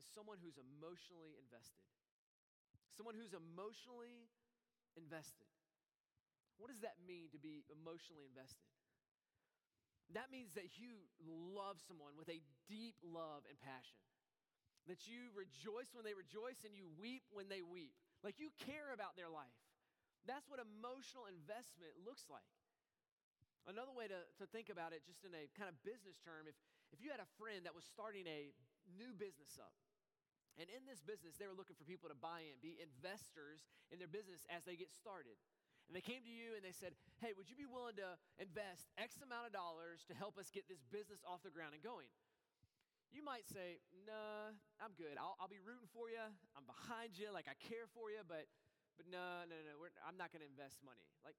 is 0.00 0.08
someone 0.08 0.40
who's 0.40 0.56
emotionally 0.56 1.36
invested. 1.36 1.84
Someone 2.96 3.12
who's 3.12 3.36
emotionally 3.36 4.32
invested. 4.96 5.48
What 6.56 6.72
does 6.72 6.80
that 6.84 7.00
mean 7.04 7.28
to 7.32 7.40
be 7.40 7.64
emotionally 7.68 8.24
invested? 8.28 8.68
That 10.12 10.32
means 10.32 10.56
that 10.58 10.76
you 10.80 11.06
love 11.22 11.78
someone 11.80 12.18
with 12.18 12.28
a 12.28 12.42
deep 12.68 12.98
love 13.04 13.46
and 13.46 13.56
passion. 13.60 14.00
That 14.90 15.06
you 15.06 15.30
rejoice 15.38 15.94
when 15.94 16.02
they 16.02 16.18
rejoice 16.18 16.66
and 16.66 16.74
you 16.74 16.90
weep 16.98 17.22
when 17.30 17.46
they 17.46 17.62
weep. 17.62 17.94
Like 18.26 18.42
you 18.42 18.50
care 18.66 18.90
about 18.90 19.14
their 19.14 19.30
life. 19.30 19.54
That's 20.26 20.50
what 20.50 20.58
emotional 20.58 21.30
investment 21.30 21.94
looks 22.02 22.26
like. 22.26 22.50
Another 23.70 23.94
way 23.94 24.10
to, 24.10 24.20
to 24.42 24.44
think 24.50 24.66
about 24.66 24.90
it, 24.90 25.06
just 25.06 25.22
in 25.22 25.30
a 25.30 25.46
kind 25.54 25.70
of 25.70 25.78
business 25.86 26.18
term, 26.26 26.50
if, 26.50 26.58
if 26.90 26.98
you 26.98 27.14
had 27.14 27.22
a 27.22 27.30
friend 27.38 27.68
that 27.70 27.76
was 27.76 27.86
starting 27.86 28.26
a 28.26 28.50
new 28.98 29.14
business 29.14 29.62
up, 29.62 29.72
and 30.58 30.66
in 30.72 30.82
this 30.84 31.00
business, 31.00 31.38
they 31.38 31.46
were 31.46 31.56
looking 31.56 31.78
for 31.78 31.86
people 31.86 32.10
to 32.10 32.18
buy 32.18 32.42
in, 32.44 32.58
be 32.58 32.76
investors 32.82 33.62
in 33.94 34.02
their 34.02 34.10
business 34.10 34.42
as 34.50 34.66
they 34.66 34.74
get 34.74 34.90
started. 34.90 35.38
And 35.86 35.94
they 35.94 36.02
came 36.02 36.22
to 36.26 36.30
you 36.30 36.58
and 36.58 36.62
they 36.62 36.74
said, 36.74 36.94
Hey, 37.22 37.34
would 37.34 37.50
you 37.50 37.58
be 37.58 37.66
willing 37.66 37.98
to 37.98 38.18
invest 38.38 38.90
X 38.98 39.18
amount 39.22 39.50
of 39.50 39.52
dollars 39.54 40.06
to 40.10 40.14
help 40.14 40.38
us 40.38 40.50
get 40.50 40.66
this 40.70 40.82
business 40.90 41.22
off 41.26 41.42
the 41.42 41.50
ground 41.54 41.74
and 41.74 41.82
going? 41.82 42.06
You 43.10 43.26
might 43.26 43.46
say, 43.50 43.82
Nah, 44.06 44.54
I'm 44.78 44.94
good. 44.94 45.18
I'll, 45.18 45.34
I'll 45.42 45.50
be 45.50 45.62
rooting 45.62 45.90
for 45.90 46.10
you. 46.10 46.22
I'm 46.54 46.66
behind 46.66 47.18
you. 47.18 47.30
Like, 47.34 47.50
I 47.50 47.58
care 47.58 47.90
for 47.90 48.10
you, 48.10 48.22
but, 48.26 48.46
but 48.94 49.06
no, 49.10 49.46
no, 49.46 49.56
no, 49.66 49.74
I'm 50.06 50.14
not 50.18 50.30
going 50.30 50.42
to 50.42 50.50
invest 50.50 50.82
money. 50.86 51.02
Like, 51.26 51.38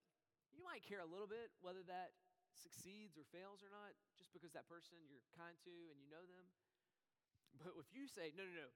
you 0.51 0.63
might 0.63 0.83
care 0.83 0.99
a 0.99 1.07
little 1.07 1.27
bit 1.31 1.51
whether 1.63 1.83
that 1.87 2.11
succeeds 2.59 3.15
or 3.15 3.23
fails 3.31 3.63
or 3.63 3.71
not, 3.71 3.95
just 4.19 4.35
because 4.35 4.51
that 4.51 4.67
person 4.67 4.99
you're 5.07 5.23
kind 5.31 5.55
to 5.63 5.73
and 5.91 5.97
you 6.03 6.11
know 6.11 6.23
them. 6.27 6.45
But 7.59 7.75
if 7.79 7.91
you 7.91 8.07
say, 8.07 8.31
No, 8.35 8.43
no, 8.47 8.67
no, 8.67 8.69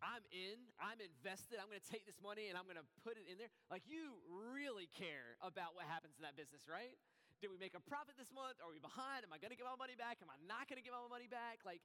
I'm 0.00 0.24
in, 0.32 0.56
I'm 0.80 0.96
invested, 1.02 1.60
I'm 1.60 1.68
gonna 1.68 1.84
take 1.84 2.08
this 2.08 2.16
money 2.24 2.48
and 2.48 2.56
I'm 2.56 2.64
gonna 2.64 2.86
put 3.04 3.20
it 3.20 3.28
in 3.28 3.36
there. 3.36 3.52
Like 3.68 3.84
you 3.84 4.16
really 4.32 4.88
care 4.88 5.36
about 5.44 5.76
what 5.76 5.84
happens 5.84 6.16
in 6.16 6.24
that 6.24 6.40
business, 6.40 6.64
right? 6.64 6.96
Did 7.44 7.52
we 7.52 7.60
make 7.60 7.76
a 7.76 7.84
profit 7.84 8.16
this 8.16 8.32
month? 8.32 8.60
Are 8.64 8.68
we 8.72 8.80
behind? 8.80 9.28
Am 9.28 9.32
I 9.32 9.36
gonna 9.36 9.56
get 9.60 9.68
my 9.68 9.76
money 9.76 9.96
back? 9.96 10.20
Am 10.24 10.32
I 10.32 10.40
not 10.48 10.68
gonna 10.72 10.84
get 10.84 10.92
my 10.96 11.04
money 11.08 11.28
back? 11.28 11.60
Like, 11.68 11.84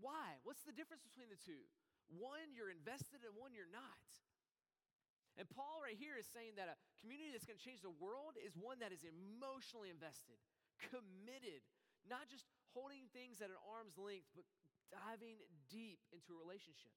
why? 0.00 0.40
What's 0.42 0.64
the 0.64 0.74
difference 0.74 1.04
between 1.04 1.28
the 1.28 1.38
two? 1.40 1.62
One, 2.10 2.50
you're 2.56 2.72
invested, 2.72 3.22
and 3.22 3.36
one, 3.38 3.54
you're 3.54 3.70
not. 3.70 4.04
And 5.38 5.46
Paul, 5.46 5.80
right 5.80 5.96
here, 5.96 6.18
is 6.18 6.26
saying 6.26 6.58
that 6.58 6.66
a 6.66 6.76
community 7.00 7.30
that's 7.32 7.46
gonna 7.46 7.62
change 7.62 7.80
the 7.80 7.94
world 8.02 8.34
is 8.40 8.58
one 8.58 8.82
that 8.82 8.90
is 8.90 9.06
emotionally 9.06 9.88
invested, 9.88 10.36
committed, 10.90 11.62
not 12.04 12.26
just 12.26 12.44
holding 12.74 13.06
things 13.14 13.38
at 13.40 13.48
an 13.48 13.60
arm's 13.62 13.94
length, 13.96 14.28
but 14.34 14.44
diving 14.90 15.38
deep 15.70 16.02
into 16.10 16.34
a 16.34 16.38
relationship. 16.42 16.92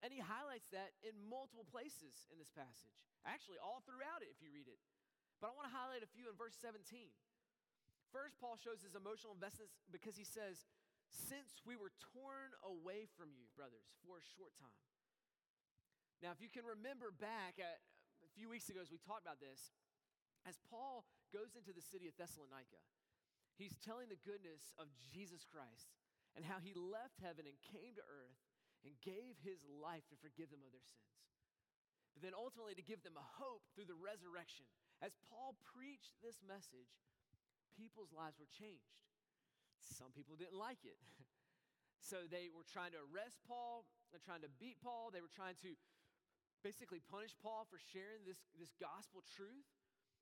And 0.00 0.14
he 0.14 0.22
highlights 0.22 0.70
that 0.72 0.96
in 1.04 1.12
multiple 1.28 1.68
places 1.68 2.24
in 2.32 2.40
this 2.40 2.48
passage. 2.48 2.96
Actually, 3.28 3.60
all 3.60 3.84
throughout 3.84 4.24
it, 4.24 4.32
if 4.32 4.40
you 4.40 4.48
read 4.48 4.70
it. 4.70 4.80
But 5.44 5.52
I 5.52 5.56
want 5.56 5.68
to 5.68 5.74
highlight 5.76 6.00
a 6.00 6.08
few 6.08 6.32
in 6.32 6.36
verse 6.40 6.56
17. 6.56 6.80
First, 8.08 8.40
Paul 8.40 8.56
shows 8.56 8.80
his 8.80 8.96
emotional 8.96 9.36
investments 9.36 9.76
because 9.92 10.16
he 10.16 10.24
says, 10.24 10.64
Since 11.10 11.62
we 11.66 11.74
were 11.74 11.90
torn 12.14 12.54
away 12.62 13.10
from 13.18 13.34
you, 13.34 13.50
brothers, 13.58 13.90
for 14.06 14.22
a 14.22 14.24
short 14.38 14.54
time. 14.58 14.82
Now, 16.22 16.30
if 16.30 16.38
you 16.38 16.52
can 16.52 16.62
remember 16.62 17.10
back 17.10 17.58
at, 17.58 17.82
a 18.22 18.30
few 18.36 18.46
weeks 18.46 18.70
ago 18.70 18.78
as 18.78 18.92
we 18.92 19.00
talked 19.02 19.26
about 19.26 19.42
this, 19.42 19.74
as 20.46 20.60
Paul 20.70 21.04
goes 21.34 21.58
into 21.58 21.72
the 21.74 21.84
city 21.84 22.06
of 22.06 22.16
Thessalonica, 22.16 22.80
he's 23.58 23.76
telling 23.80 24.08
the 24.08 24.20
goodness 24.24 24.72
of 24.76 24.88
Jesus 25.12 25.42
Christ 25.48 25.92
and 26.36 26.46
how 26.46 26.62
he 26.62 26.76
left 26.76 27.18
heaven 27.20 27.48
and 27.48 27.56
came 27.60 27.96
to 27.98 28.04
earth 28.06 28.40
and 28.86 28.96
gave 29.04 29.36
his 29.44 29.60
life 29.66 30.06
to 30.08 30.22
forgive 30.22 30.48
them 30.48 30.64
of 30.64 30.72
their 30.72 30.84
sins. 30.84 31.10
But 32.16 32.24
then 32.24 32.36
ultimately 32.36 32.76
to 32.76 32.84
give 32.84 33.04
them 33.04 33.16
a 33.16 33.30
hope 33.40 33.64
through 33.72 33.90
the 33.90 33.98
resurrection. 33.98 34.64
As 35.00 35.16
Paul 35.28 35.56
preached 35.64 36.16
this 36.20 36.40
message, 36.44 36.92
people's 37.76 38.12
lives 38.12 38.36
were 38.36 38.50
changed. 38.50 39.00
Some 39.82 40.12
people 40.12 40.36
didn't 40.36 40.58
like 40.58 40.84
it. 40.84 41.00
so 42.10 42.28
they 42.28 42.52
were 42.52 42.66
trying 42.66 42.92
to 42.92 43.00
arrest 43.10 43.40
Paul, 43.48 43.88
they're 44.12 44.22
trying 44.22 44.44
to 44.44 44.52
beat 44.60 44.80
Paul, 44.80 45.10
they 45.12 45.24
were 45.24 45.32
trying 45.32 45.56
to 45.64 45.76
basically 46.60 47.00
punish 47.00 47.32
Paul 47.40 47.64
for 47.68 47.80
sharing 47.80 48.24
this, 48.28 48.40
this 48.60 48.72
gospel 48.76 49.24
truth. 49.24 49.68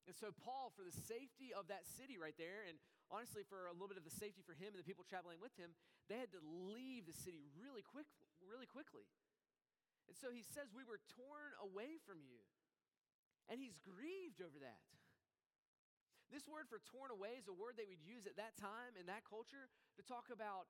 And 0.06 0.16
so, 0.16 0.32
Paul, 0.32 0.72
for 0.72 0.86
the 0.86 0.94
safety 0.94 1.52
of 1.52 1.68
that 1.68 1.84
city 1.84 2.16
right 2.16 2.36
there, 2.40 2.64
and 2.64 2.80
honestly, 3.12 3.44
for 3.44 3.68
a 3.68 3.74
little 3.76 3.92
bit 3.92 4.00
of 4.00 4.08
the 4.08 4.14
safety 4.14 4.40
for 4.40 4.56
him 4.56 4.72
and 4.72 4.80
the 4.80 4.86
people 4.86 5.04
traveling 5.04 5.36
with 5.36 5.52
him, 5.60 5.76
they 6.08 6.16
had 6.16 6.32
to 6.32 6.40
leave 6.40 7.04
the 7.04 7.12
city 7.12 7.44
really 7.60 7.84
quick, 7.84 8.08
really 8.40 8.64
quickly. 8.64 9.04
And 10.08 10.16
so 10.16 10.32
he 10.32 10.40
says, 10.40 10.72
We 10.72 10.88
were 10.88 11.02
torn 11.12 11.52
away 11.60 12.00
from 12.08 12.24
you. 12.24 12.40
And 13.52 13.60
he's 13.60 13.76
grieved 13.80 14.40
over 14.40 14.56
that. 14.60 14.80
This 16.28 16.44
word 16.44 16.68
for 16.68 16.80
torn 16.92 17.08
away 17.08 17.40
is 17.40 17.48
a 17.48 17.56
word 17.56 17.80
they 17.80 17.88
would 17.88 18.04
use 18.04 18.28
at 18.28 18.36
that 18.36 18.56
time 18.60 18.92
in 19.00 19.08
that 19.08 19.24
culture 19.24 19.72
to 19.96 20.02
talk 20.04 20.28
about 20.28 20.68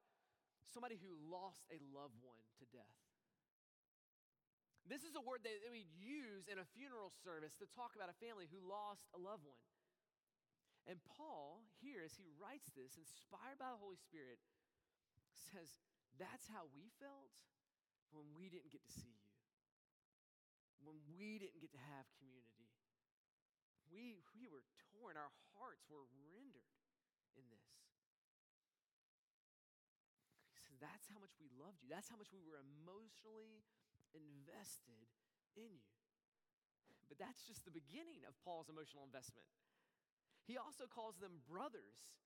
somebody 0.70 0.94
who 0.98 1.10
lost 1.26 1.66
a 1.74 1.82
loved 1.90 2.18
one 2.22 2.38
to 2.62 2.64
death. 2.70 2.98
This 4.86 5.04
is 5.04 5.18
a 5.18 5.20
word 5.20 5.44
that 5.44 5.58
we'd 5.68 5.92
use 6.00 6.48
in 6.48 6.56
a 6.56 6.66
funeral 6.72 7.12
service 7.12 7.52
to 7.60 7.68
talk 7.68 7.92
about 7.92 8.08
a 8.08 8.16
family 8.16 8.48
who 8.48 8.56
lost 8.62 9.04
a 9.12 9.20
loved 9.20 9.44
one. 9.44 9.60
And 10.88 10.96
Paul, 11.04 11.60
here, 11.84 12.00
as 12.00 12.16
he 12.16 12.24
writes 12.40 12.72
this, 12.72 12.96
inspired 12.96 13.60
by 13.60 13.68
the 13.68 13.76
Holy 13.76 14.00
Spirit, 14.00 14.40
says, 15.52 15.76
That's 16.16 16.48
how 16.48 16.72
we 16.72 16.88
felt 16.96 17.36
when 18.08 18.32
we 18.32 18.48
didn't 18.48 18.72
get 18.72 18.80
to 18.88 18.94
see 18.96 19.12
you, 19.12 19.28
when 20.80 20.96
we 21.04 21.36
didn't 21.36 21.60
get 21.60 21.76
to 21.76 21.82
have 21.92 22.08
community. 22.16 22.72
We, 23.92 24.16
we 24.32 24.48
were 24.48 24.64
torn, 24.98 25.14
our 25.14 25.30
hearts 25.54 25.86
were 25.86 26.10
rendered 26.34 26.74
in 27.38 27.46
this. 27.46 27.70
He 30.50 30.58
says, 30.66 30.74
That's 30.82 31.06
how 31.06 31.22
much 31.22 31.38
we 31.38 31.46
loved 31.54 31.78
you. 31.80 31.88
That's 31.88 32.10
how 32.10 32.18
much 32.18 32.34
we 32.34 32.42
were 32.42 32.58
emotionally 32.58 33.62
invested 34.10 35.06
in 35.54 35.70
you. 35.78 35.94
But 37.06 37.16
that's 37.16 37.46
just 37.46 37.64
the 37.64 37.72
beginning 37.72 38.26
of 38.28 38.36
Paul's 38.44 38.68
emotional 38.68 39.06
investment. 39.06 39.48
He 40.44 40.60
also 40.60 40.84
calls 40.84 41.16
them 41.16 41.40
brothers. 41.48 42.18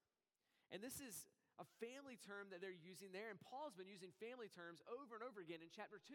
And 0.75 0.83
this 0.83 0.99
is 0.99 1.31
a 1.61 1.67
family 1.79 2.19
term 2.19 2.51
that 2.51 2.59
they're 2.59 2.75
using 2.75 3.15
there. 3.15 3.31
And 3.31 3.39
Paul's 3.39 3.79
been 3.79 3.91
using 3.91 4.11
family 4.19 4.51
terms 4.51 4.83
over 4.91 5.15
and 5.15 5.23
over 5.23 5.39
again 5.39 5.63
in 5.63 5.71
chapter 5.71 6.03
2 6.03 6.15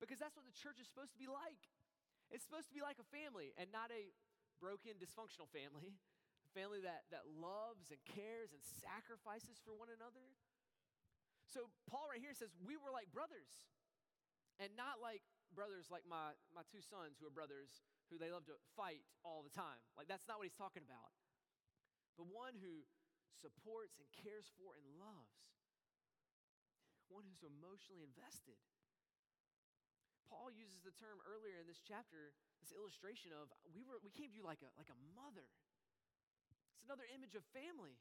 because 0.00 0.16
that's 0.16 0.36
what 0.36 0.48
the 0.48 0.56
church 0.56 0.80
is 0.80 0.88
supposed 0.88 1.12
to 1.12 1.20
be 1.20 1.28
like. 1.28 1.60
It's 2.32 2.42
supposed 2.42 2.72
to 2.72 2.76
be 2.76 2.82
like 2.84 2.96
a 2.96 3.08
family 3.12 3.52
and 3.60 3.68
not 3.68 3.92
a 3.92 4.12
broken, 4.58 4.96
dysfunctional 4.98 5.48
family, 5.50 5.96
a 6.46 6.50
family 6.52 6.80
that, 6.82 7.08
that 7.12 7.28
loves 7.28 7.92
and 7.92 8.00
cares 8.06 8.52
and 8.52 8.62
sacrifices 8.62 9.60
for 9.60 9.76
one 9.76 9.92
another. 9.92 10.34
So, 11.46 11.70
Paul 11.86 12.10
right 12.10 12.20
here 12.20 12.34
says, 12.34 12.50
We 12.58 12.74
were 12.74 12.90
like 12.90 13.12
brothers, 13.14 13.50
and 14.58 14.72
not 14.74 14.98
like 14.98 15.22
brothers 15.54 15.88
like 15.88 16.04
my, 16.04 16.34
my 16.52 16.66
two 16.68 16.82
sons 16.82 17.16
who 17.16 17.28
are 17.28 17.34
brothers 17.34 17.84
who 18.10 18.18
they 18.18 18.30
love 18.30 18.46
to 18.46 18.56
fight 18.78 19.02
all 19.26 19.42
the 19.42 19.50
time. 19.50 19.82
Like, 19.98 20.06
that's 20.06 20.26
not 20.30 20.38
what 20.38 20.46
he's 20.46 20.58
talking 20.58 20.86
about. 20.86 21.10
But 22.14 22.30
one 22.30 22.56
who 22.58 22.86
supports 23.34 24.00
and 24.00 24.08
cares 24.14 24.48
for 24.56 24.78
and 24.78 24.86
loves, 24.96 25.52
one 27.12 27.28
who's 27.28 27.44
emotionally 27.44 28.02
invested. 28.02 28.56
Paul 30.26 30.50
uses 30.50 30.82
the 30.82 30.94
term 30.94 31.18
earlier 31.22 31.58
in 31.62 31.66
this 31.66 31.82
chapter, 31.82 32.34
this 32.58 32.74
illustration 32.74 33.30
of 33.34 33.50
we, 33.70 33.86
were, 33.86 33.98
we 34.02 34.10
came 34.10 34.30
to 34.30 34.36
you 34.36 34.46
like 34.46 34.62
a, 34.62 34.70
like 34.74 34.90
a 34.90 34.98
mother. 35.14 35.46
It's 36.74 36.86
another 36.86 37.06
image 37.14 37.38
of 37.38 37.46
family. 37.54 37.98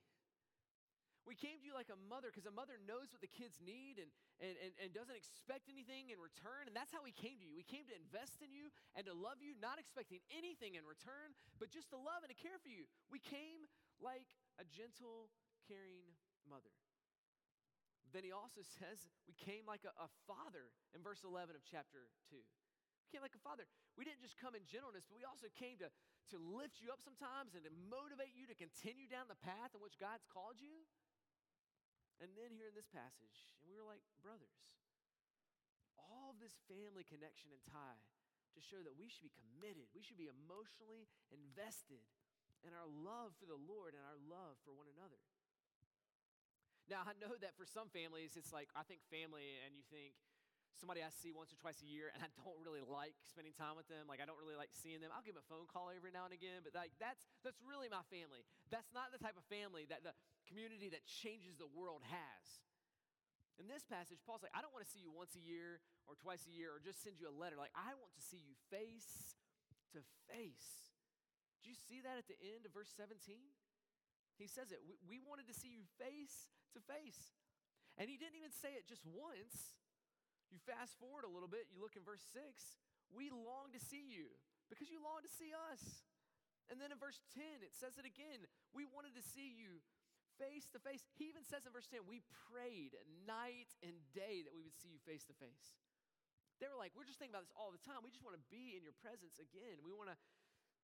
We 1.25 1.33
came 1.33 1.57
to 1.57 1.65
you 1.65 1.73
like 1.73 1.89
a 1.89 1.97
mother 2.05 2.29
because 2.29 2.45
a 2.45 2.53
mother 2.53 2.77
knows 2.85 3.09
what 3.09 3.17
the 3.17 3.33
kids 3.33 3.57
need 3.57 3.97
and, 3.97 4.13
and, 4.37 4.53
and, 4.61 4.71
and, 4.77 4.89
doesn't 4.93 5.17
expect 5.17 5.65
anything 5.73 6.13
in 6.13 6.21
return. 6.21 6.69
And 6.69 6.77
that's 6.77 6.93
how 6.93 7.01
we 7.01 7.09
came 7.09 7.41
to 7.41 7.45
you. 7.49 7.57
We 7.57 7.65
came 7.65 7.89
to 7.89 7.97
invest 7.97 8.45
in 8.45 8.53
you 8.53 8.69
and 8.93 9.09
to 9.09 9.13
love 9.17 9.41
you, 9.41 9.57
not 9.57 9.81
expecting 9.81 10.21
anything 10.29 10.77
in 10.77 10.85
return, 10.85 11.33
but 11.57 11.73
just 11.73 11.89
to 11.93 11.97
love 11.97 12.21
and 12.21 12.29
to 12.29 12.37
care 12.37 12.61
for 12.61 12.69
you. 12.69 12.85
We 13.09 13.17
came 13.17 13.65
like 13.97 14.29
a 14.61 14.65
gentle, 14.69 15.33
caring 15.65 16.05
mother. 16.45 16.69
Then 18.15 18.23
he 18.23 18.31
also 18.31 18.63
says 18.79 19.11
we 19.27 19.35
came 19.35 19.67
like 19.67 19.83
a, 19.83 19.91
a 19.99 20.07
father 20.23 20.71
in 20.95 21.03
verse 21.03 21.27
11 21.27 21.51
of 21.51 21.67
chapter 21.67 22.07
2. 22.31 22.39
We 22.39 23.07
came 23.11 23.19
like 23.19 23.35
a 23.35 23.43
father. 23.43 23.67
We 23.99 24.07
didn't 24.07 24.23
just 24.23 24.39
come 24.39 24.55
in 24.55 24.63
gentleness, 24.63 25.03
but 25.03 25.19
we 25.19 25.27
also 25.27 25.51
came 25.51 25.75
to, 25.83 25.91
to 26.31 26.37
lift 26.39 26.79
you 26.79 26.89
up 26.95 27.03
sometimes 27.03 27.53
and 27.53 27.67
to 27.67 27.73
motivate 27.91 28.31
you 28.31 28.47
to 28.47 28.55
continue 28.55 29.11
down 29.11 29.27
the 29.27 29.37
path 29.43 29.75
in 29.75 29.83
which 29.83 29.99
God's 29.99 30.23
called 30.31 30.57
you. 30.63 30.87
And 32.23 32.31
then 32.39 32.55
here 32.55 32.71
in 32.71 32.73
this 32.73 32.87
passage, 32.87 33.51
and 33.59 33.67
we 33.67 33.75
were 33.75 33.85
like 33.85 34.01
brothers. 34.23 34.63
All 35.99 36.31
of 36.31 36.39
this 36.39 36.55
family 36.71 37.03
connection 37.03 37.51
and 37.51 37.59
tie 37.67 37.99
to 38.55 38.59
show 38.63 38.79
that 38.87 38.95
we 38.95 39.11
should 39.11 39.27
be 39.27 39.35
committed, 39.35 39.91
we 39.91 39.99
should 39.99 40.17
be 40.17 40.31
emotionally 40.31 41.11
invested 41.27 42.07
in 42.63 42.71
our 42.71 42.87
love 42.87 43.35
for 43.35 43.43
the 43.45 43.59
Lord 43.59 43.91
and 43.91 44.01
our 44.07 44.17
love 44.31 44.55
for 44.63 44.71
one 44.71 44.87
another. 44.87 45.19
Now, 46.85 47.01
I 47.01 47.17
know 47.17 47.33
that 47.41 47.57
for 47.57 47.65
some 47.65 47.89
families, 47.89 48.37
it's 48.37 48.53
like, 48.53 48.69
I 48.77 48.85
think 48.85 49.01
family, 49.09 49.57
and 49.65 49.73
you 49.73 49.81
think 49.89 50.13
somebody 50.77 51.01
I 51.01 51.09
see 51.09 51.33
once 51.33 51.49
or 51.49 51.57
twice 51.57 51.81
a 51.81 51.87
year, 51.87 52.11
and 52.13 52.21
I 52.21 52.29
don't 52.37 52.59
really 52.61 52.83
like 52.83 53.17
spending 53.25 53.55
time 53.57 53.79
with 53.79 53.89
them. 53.89 54.05
Like, 54.05 54.21
I 54.21 54.27
don't 54.27 54.37
really 54.37 54.59
like 54.59 54.69
seeing 54.75 55.01
them. 55.01 55.09
I'll 55.09 55.25
give 55.25 55.33
them 55.33 55.47
a 55.47 55.49
phone 55.49 55.65
call 55.65 55.89
every 55.89 56.13
now 56.13 56.27
and 56.29 56.35
again, 56.35 56.61
but 56.61 56.77
like, 56.77 56.93
that's, 57.01 57.25
that's 57.41 57.57
really 57.63 57.89
my 57.89 58.05
family. 58.11 58.45
That's 58.69 58.91
not 58.93 59.09
the 59.09 59.21
type 59.21 59.39
of 59.39 59.47
family 59.47 59.87
that 59.89 60.05
the 60.05 60.13
community 60.45 60.91
that 60.93 61.07
changes 61.07 61.57
the 61.57 61.71
world 61.71 62.05
has. 62.05 62.45
In 63.55 63.71
this 63.71 63.87
passage, 63.87 64.19
Paul's 64.27 64.43
like, 64.43 64.53
I 64.53 64.59
don't 64.59 64.75
want 64.75 64.83
to 64.83 64.91
see 64.91 64.99
you 64.99 65.09
once 65.15 65.31
a 65.39 65.43
year 65.43 65.79
or 66.11 66.19
twice 66.19 66.43
a 66.43 66.51
year 66.51 66.75
or 66.75 66.83
just 66.83 66.99
send 66.99 67.17
you 67.17 67.31
a 67.31 67.35
letter. 67.35 67.55
Like, 67.55 67.71
I 67.71 67.95
want 67.95 68.11
to 68.19 68.23
see 68.23 68.43
you 68.43 68.53
face 68.67 69.39
to 69.95 70.03
face. 70.27 70.91
Do 71.63 71.71
you 71.71 71.79
see 71.79 72.03
that 72.03 72.19
at 72.19 72.27
the 72.27 72.35
end 72.43 72.67
of 72.67 72.75
verse 72.75 72.91
17? 72.91 73.15
He 74.35 74.47
says 74.47 74.71
it. 74.71 74.83
We, 74.83 74.99
we 75.07 75.17
wanted 75.23 75.47
to 75.47 75.55
see 75.55 75.71
you 75.71 75.87
face 75.95 76.51
to 76.75 76.79
face. 76.83 77.35
And 77.95 78.11
he 78.11 78.19
didn't 78.19 78.35
even 78.35 78.51
say 78.51 78.75
it 78.75 78.87
just 78.87 79.03
once. 79.07 79.79
You 80.51 80.59
fast 80.63 80.99
forward 80.99 81.23
a 81.23 81.31
little 81.31 81.49
bit, 81.49 81.71
you 81.71 81.79
look 81.79 81.95
in 81.95 82.03
verse 82.03 82.23
6. 82.35 82.43
We 83.11 83.31
long 83.31 83.71
to 83.71 83.81
see 83.81 84.03
you 84.11 84.31
because 84.67 84.91
you 84.91 84.99
long 84.99 85.23
to 85.23 85.31
see 85.31 85.55
us. 85.71 86.05
And 86.67 86.81
then 86.81 86.89
in 86.89 86.97
verse 86.97 87.21
10, 87.37 87.61
it 87.61 87.73
says 87.77 87.95
it 88.01 88.07
again. 88.07 88.43
We 88.73 88.89
wanted 88.89 89.13
to 89.15 89.23
see 89.23 89.53
you 89.53 89.79
face 90.41 90.67
to 90.73 90.81
face. 90.81 91.05
He 91.15 91.29
even 91.31 91.45
says 91.45 91.63
in 91.63 91.71
verse 91.71 91.87
10, 91.87 92.03
we 92.09 92.25
prayed 92.51 92.97
night 93.23 93.71
and 93.85 93.95
day 94.11 94.43
that 94.43 94.51
we 94.51 94.65
would 94.65 94.75
see 94.75 94.89
you 94.91 94.99
face 95.05 95.23
to 95.29 95.35
face. 95.37 95.77
They 96.57 96.71
were 96.71 96.79
like, 96.79 96.95
we're 96.95 97.07
just 97.07 97.19
thinking 97.19 97.35
about 97.35 97.45
this 97.47 97.55
all 97.55 97.69
the 97.69 97.83
time. 97.83 98.01
We 98.01 98.11
just 98.11 98.23
want 98.23 98.35
to 98.35 98.45
be 98.47 98.73
in 98.75 98.81
your 98.81 98.95
presence 99.03 99.37
again. 99.37 99.83
We 99.83 99.91
want 99.91 100.09
to 100.09 100.17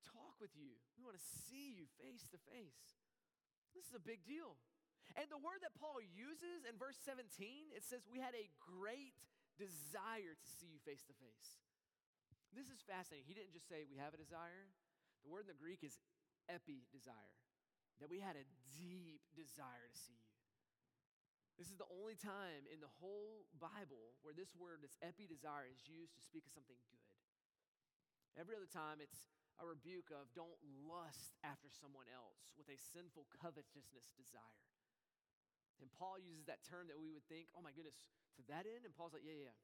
talk 0.04 0.36
with 0.38 0.52
you. 0.52 0.76
We 1.00 1.02
want 1.02 1.16
to 1.16 1.26
see 1.48 1.72
you 1.74 1.88
face 1.98 2.28
to 2.30 2.38
face. 2.52 3.01
This 3.72 3.88
is 3.88 3.96
a 3.96 4.02
big 4.02 4.24
deal. 4.24 4.56
And 5.16 5.28
the 5.28 5.40
word 5.40 5.60
that 5.60 5.76
Paul 5.76 6.00
uses 6.00 6.64
in 6.64 6.80
verse 6.80 6.96
17, 7.04 7.74
it 7.76 7.84
says, 7.84 8.08
We 8.08 8.20
had 8.20 8.32
a 8.32 8.48
great 8.60 9.16
desire 9.60 10.32
to 10.32 10.48
see 10.48 10.72
you 10.72 10.80
face 10.80 11.04
to 11.08 11.14
face. 11.20 11.60
This 12.56 12.72
is 12.72 12.80
fascinating. 12.84 13.28
He 13.28 13.36
didn't 13.36 13.52
just 13.52 13.68
say, 13.68 13.84
We 13.84 14.00
have 14.00 14.16
a 14.16 14.20
desire. 14.20 14.72
The 15.24 15.30
word 15.32 15.44
in 15.48 15.52
the 15.52 15.60
Greek 15.60 15.84
is 15.84 16.00
epi 16.48 16.88
desire, 16.90 17.36
that 18.02 18.10
we 18.10 18.18
had 18.18 18.34
a 18.34 18.48
deep 18.74 19.22
desire 19.36 19.86
to 19.86 19.98
see 19.98 20.16
you. 20.16 20.32
This 21.60 21.68
is 21.68 21.78
the 21.78 21.88
only 21.92 22.16
time 22.16 22.66
in 22.72 22.80
the 22.80 22.90
whole 22.98 23.44
Bible 23.60 24.16
where 24.24 24.34
this 24.34 24.56
word, 24.56 24.80
this 24.80 24.96
epi 25.04 25.28
desire, 25.28 25.68
is 25.68 25.84
used 25.84 26.16
to 26.16 26.22
speak 26.24 26.48
of 26.48 26.52
something 26.56 26.80
good. 26.90 27.06
Every 28.34 28.56
other 28.56 28.66
time, 28.66 28.98
it's 29.04 29.28
a 29.62 29.66
rebuke 29.66 30.10
of 30.10 30.26
don't 30.34 30.58
lust 30.82 31.38
after 31.46 31.70
someone 31.70 32.10
else 32.10 32.50
with 32.58 32.66
a 32.66 32.78
sinful 32.90 33.30
covetousness 33.38 34.10
desire. 34.18 34.66
And 35.78 35.86
Paul 35.94 36.18
uses 36.18 36.46
that 36.50 36.66
term 36.66 36.90
that 36.90 36.98
we 36.98 37.14
would 37.14 37.26
think, 37.30 37.50
oh 37.54 37.62
my 37.62 37.70
goodness, 37.70 37.98
to 38.38 38.42
that 38.50 38.66
end? 38.66 38.82
And 38.82 38.94
Paul's 38.94 39.14
like, 39.14 39.26
yeah, 39.26 39.50
yeah. 39.50 39.58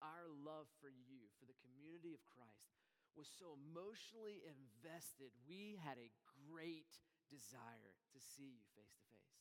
Our 0.00 0.28
love 0.44 0.68
for 0.80 0.88
you, 0.88 1.28
for 1.36 1.44
the 1.44 1.56
community 1.60 2.16
of 2.16 2.24
Christ, 2.24 2.80
was 3.12 3.28
so 3.28 3.56
emotionally 3.56 4.40
invested, 4.44 5.34
we 5.44 5.76
had 5.76 6.00
a 6.00 6.08
great 6.48 6.88
desire 7.28 7.92
to 8.16 8.18
see 8.20 8.48
you 8.48 8.64
face 8.72 8.96
to 8.96 9.02
face. 9.12 9.36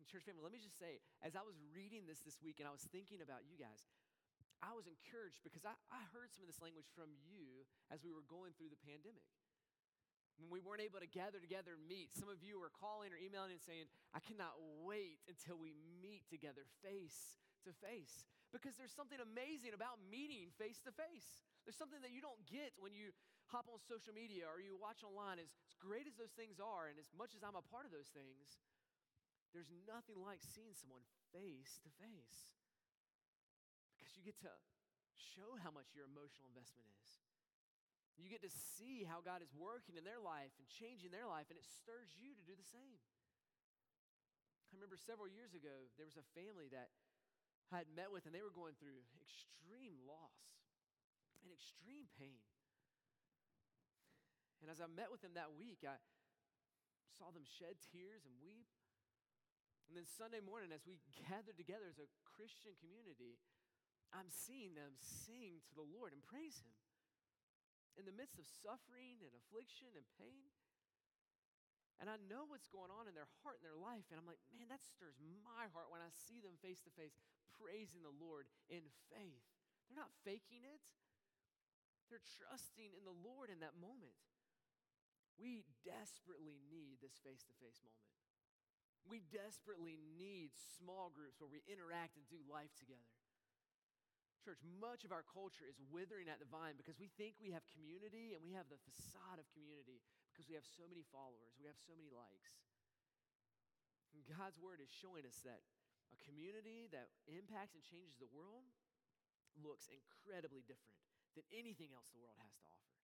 Church 0.10 0.24
family, 0.24 0.40
let 0.40 0.56
me 0.56 0.62
just 0.62 0.80
say, 0.80 1.04
as 1.20 1.36
I 1.36 1.44
was 1.44 1.54
reading 1.76 2.08
this 2.08 2.24
this 2.24 2.40
week 2.40 2.58
and 2.58 2.66
I 2.66 2.72
was 2.72 2.82
thinking 2.88 3.20
about 3.20 3.44
you 3.44 3.60
guys, 3.60 3.84
I 4.60 4.76
was 4.76 4.84
encouraged 4.84 5.40
because 5.40 5.64
I, 5.64 5.72
I 5.88 6.00
heard 6.12 6.28
some 6.32 6.44
of 6.44 6.48
this 6.48 6.60
language 6.60 6.88
from 6.92 7.08
you 7.24 7.64
as 7.88 8.04
we 8.04 8.12
were 8.12 8.24
going 8.28 8.52
through 8.56 8.68
the 8.68 8.84
pandemic. 8.84 9.24
When 10.36 10.48
we 10.48 10.60
weren't 10.64 10.80
able 10.80 11.00
to 11.00 11.08
gather 11.08 11.36
together 11.36 11.76
and 11.76 11.84
meet, 11.84 12.16
some 12.16 12.32
of 12.32 12.40
you 12.40 12.56
were 12.56 12.72
calling 12.72 13.12
or 13.12 13.20
emailing 13.20 13.52
and 13.52 13.60
saying, 13.60 13.88
I 14.16 14.24
cannot 14.24 14.56
wait 14.80 15.20
until 15.28 15.60
we 15.60 15.76
meet 16.00 16.24
together 16.32 16.64
face 16.80 17.40
to 17.68 17.76
face. 17.76 18.24
Because 18.48 18.76
there's 18.80 18.96
something 18.96 19.20
amazing 19.20 19.76
about 19.76 20.00
meeting 20.00 20.48
face 20.56 20.80
to 20.88 20.92
face. 20.96 21.44
There's 21.64 21.76
something 21.76 22.00
that 22.00 22.12
you 22.12 22.24
don't 22.24 22.40
get 22.48 22.72
when 22.80 22.96
you 22.96 23.12
hop 23.52 23.68
on 23.68 23.84
social 23.84 24.16
media 24.16 24.48
or 24.48 24.64
you 24.64 24.80
watch 24.80 25.04
online. 25.04 25.36
As, 25.36 25.52
as 25.68 25.76
great 25.76 26.08
as 26.08 26.16
those 26.16 26.32
things 26.32 26.56
are, 26.56 26.88
and 26.88 26.96
as 26.96 27.12
much 27.12 27.36
as 27.36 27.44
I'm 27.44 27.56
a 27.56 27.64
part 27.64 27.84
of 27.84 27.92
those 27.92 28.08
things, 28.12 28.60
there's 29.52 29.68
nothing 29.84 30.16
like 30.24 30.40
seeing 30.40 30.72
someone 30.72 31.04
face 31.36 31.76
to 31.84 31.90
face 32.00 32.59
you 34.16 34.22
get 34.22 34.38
to 34.42 34.52
show 35.16 35.58
how 35.60 35.70
much 35.70 35.92
your 35.94 36.08
emotional 36.08 36.48
investment 36.48 36.88
is. 36.88 37.08
You 38.20 38.28
get 38.28 38.44
to 38.44 38.52
see 38.52 39.08
how 39.08 39.24
God 39.24 39.40
is 39.40 39.48
working 39.56 39.96
in 39.96 40.04
their 40.04 40.20
life 40.20 40.52
and 40.60 40.68
changing 40.68 41.08
their 41.08 41.24
life, 41.24 41.48
and 41.48 41.56
it 41.56 41.64
stirs 41.64 42.12
you 42.20 42.36
to 42.36 42.44
do 42.44 42.52
the 42.52 42.68
same. 42.68 43.00
I 44.70 44.76
remember 44.76 45.00
several 45.00 45.26
years 45.26 45.56
ago, 45.56 45.88
there 45.96 46.06
was 46.06 46.20
a 46.20 46.26
family 46.36 46.68
that 46.70 46.92
I 47.72 47.80
had 47.80 47.90
met 47.90 48.12
with, 48.12 48.28
and 48.28 48.34
they 48.36 48.44
were 48.44 48.52
going 48.52 48.76
through 48.76 49.00
extreme 49.18 49.98
loss 50.04 50.36
and 51.40 51.48
extreme 51.50 52.12
pain. 52.20 52.44
And 54.60 54.68
as 54.68 54.84
I 54.84 54.86
met 54.86 55.08
with 55.08 55.24
them 55.24 55.32
that 55.40 55.56
week, 55.56 55.80
I 55.88 55.96
saw 57.16 57.32
them 57.32 57.48
shed 57.48 57.80
tears 57.88 58.28
and 58.28 58.36
weep. 58.44 58.68
And 59.88 59.96
then 59.96 60.06
Sunday 60.06 60.44
morning, 60.44 60.70
as 60.70 60.84
we 60.84 61.00
gathered 61.26 61.56
together 61.56 61.88
as 61.88 61.98
a 61.98 62.06
Christian 62.36 62.76
community, 62.78 63.40
I'm 64.10 64.30
seeing 64.30 64.74
them 64.74 64.98
sing 64.98 65.62
to 65.70 65.72
the 65.74 65.86
Lord 65.86 66.10
and 66.10 66.22
praise 66.26 66.58
Him 66.62 66.74
in 67.98 68.06
the 68.06 68.16
midst 68.16 68.38
of 68.38 68.46
suffering 68.46 69.22
and 69.22 69.32
affliction 69.34 69.92
and 69.94 70.06
pain. 70.18 70.50
And 72.00 72.08
I 72.08 72.16
know 72.32 72.48
what's 72.48 72.70
going 72.72 72.88
on 72.88 73.06
in 73.06 73.12
their 73.12 73.28
heart 73.44 73.60
and 73.60 73.66
their 73.68 73.76
life. 73.76 74.08
And 74.08 74.16
I'm 74.16 74.24
like, 74.24 74.40
man, 74.56 74.72
that 74.72 74.80
stirs 74.80 75.20
my 75.44 75.68
heart 75.76 75.92
when 75.92 76.00
I 76.00 76.08
see 76.08 76.40
them 76.40 76.56
face 76.64 76.80
to 76.88 76.92
face 76.96 77.12
praising 77.60 78.00
the 78.00 78.16
Lord 78.16 78.48
in 78.72 78.80
faith. 79.12 79.44
They're 79.84 80.00
not 80.00 80.16
faking 80.24 80.64
it, 80.64 80.80
they're 82.08 82.24
trusting 82.40 82.96
in 82.96 83.04
the 83.04 83.14
Lord 83.20 83.52
in 83.52 83.60
that 83.60 83.76
moment. 83.76 84.16
We 85.36 85.68
desperately 85.84 86.56
need 86.72 87.04
this 87.04 87.20
face 87.20 87.44
to 87.48 87.54
face 87.60 87.80
moment. 87.84 88.10
We 89.08 89.24
desperately 89.32 89.96
need 90.16 90.52
small 90.56 91.08
groups 91.12 91.40
where 91.40 91.52
we 91.52 91.64
interact 91.68 92.16
and 92.16 92.24
do 92.28 92.40
life 92.48 92.72
together. 92.76 93.19
Church, 94.40 94.64
much 94.80 95.04
of 95.04 95.12
our 95.12 95.20
culture 95.20 95.68
is 95.68 95.76
withering 95.92 96.32
at 96.32 96.40
the 96.40 96.48
vine 96.48 96.72
because 96.80 96.96
we 96.96 97.12
think 97.20 97.36
we 97.36 97.52
have 97.52 97.60
community 97.76 98.32
and 98.32 98.40
we 98.40 98.56
have 98.56 98.72
the 98.72 98.80
facade 98.88 99.36
of 99.36 99.44
community 99.52 100.00
because 100.32 100.48
we 100.48 100.56
have 100.56 100.64
so 100.64 100.88
many 100.88 101.04
followers, 101.12 101.52
we 101.60 101.68
have 101.68 101.76
so 101.76 101.92
many 101.92 102.08
likes. 102.08 102.56
God's 104.30 104.56
word 104.56 104.80
is 104.80 104.88
showing 104.88 105.28
us 105.28 105.38
that 105.44 105.60
a 106.10 106.18
community 106.24 106.90
that 106.90 107.12
impacts 107.28 107.76
and 107.76 107.84
changes 107.84 108.18
the 108.18 108.30
world 108.30 108.66
looks 109.58 109.90
incredibly 109.90 110.64
different 110.64 110.98
than 111.34 111.46
anything 111.54 111.94
else 111.94 112.10
the 112.10 112.22
world 112.22 112.38
has 112.42 112.54
to 112.58 112.64
offer. 112.66 112.96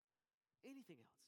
Anything 0.66 0.98
else. 0.98 1.26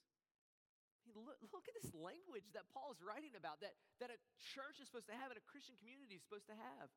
I 1.09 1.17
mean, 1.17 1.25
look, 1.25 1.41
look 1.53 1.65
at 1.71 1.77
this 1.79 1.89
language 1.97 2.53
that 2.53 2.69
Paul 2.69 2.93
is 2.93 3.01
writing 3.01 3.33
about 3.33 3.65
that, 3.65 3.73
that 4.03 4.13
a 4.13 4.19
church 4.53 4.77
is 4.77 4.93
supposed 4.93 5.09
to 5.09 5.17
have 5.17 5.33
and 5.33 5.41
a 5.41 5.47
Christian 5.49 5.73
community 5.81 6.21
is 6.21 6.25
supposed 6.25 6.51
to 6.53 6.57
have. 6.59 6.93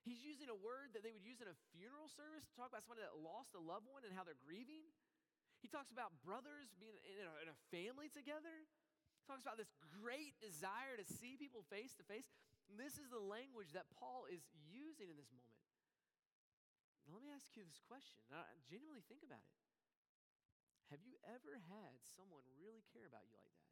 He's 0.00 0.24
using 0.24 0.48
a 0.48 0.56
word 0.56 0.96
that 0.96 1.04
they 1.04 1.12
would 1.12 1.24
use 1.24 1.44
in 1.44 1.48
a 1.48 1.56
funeral 1.76 2.08
service 2.08 2.48
to 2.48 2.54
talk 2.56 2.72
about 2.72 2.88
somebody 2.88 3.04
that 3.04 3.20
lost 3.20 3.52
a 3.52 3.60
loved 3.60 3.84
one 3.84 4.02
and 4.02 4.16
how 4.16 4.24
they're 4.24 4.40
grieving. 4.40 4.88
He 5.60 5.68
talks 5.68 5.92
about 5.92 6.16
brothers 6.24 6.72
being 6.80 6.96
in 7.04 7.28
a, 7.28 7.34
in 7.44 7.48
a 7.52 7.58
family 7.68 8.08
together. 8.08 8.64
He 9.20 9.24
talks 9.28 9.44
about 9.44 9.60
this 9.60 9.68
great 10.00 10.40
desire 10.40 10.96
to 10.96 11.04
see 11.04 11.36
people 11.36 11.68
face 11.68 11.92
to 12.00 12.04
face. 12.08 12.24
This 12.72 12.96
is 12.96 13.12
the 13.12 13.20
language 13.20 13.76
that 13.76 13.92
Paul 13.92 14.24
is 14.24 14.40
using 14.72 15.12
in 15.12 15.20
this 15.20 15.28
moment. 15.28 15.60
Now, 17.04 17.20
let 17.20 17.22
me 17.26 17.28
ask 17.34 17.52
you 17.52 17.66
this 17.66 17.82
question. 17.84 18.24
Now, 18.32 18.46
genuinely 18.70 19.04
think 19.04 19.20
about 19.20 19.44
it. 19.44 19.58
Have 20.90 21.04
you 21.06 21.14
ever 21.28 21.60
had 21.70 21.94
someone 22.16 22.42
really 22.58 22.82
care 22.90 23.06
about 23.06 23.28
you 23.28 23.36
like 23.36 23.52
that? 23.52 23.69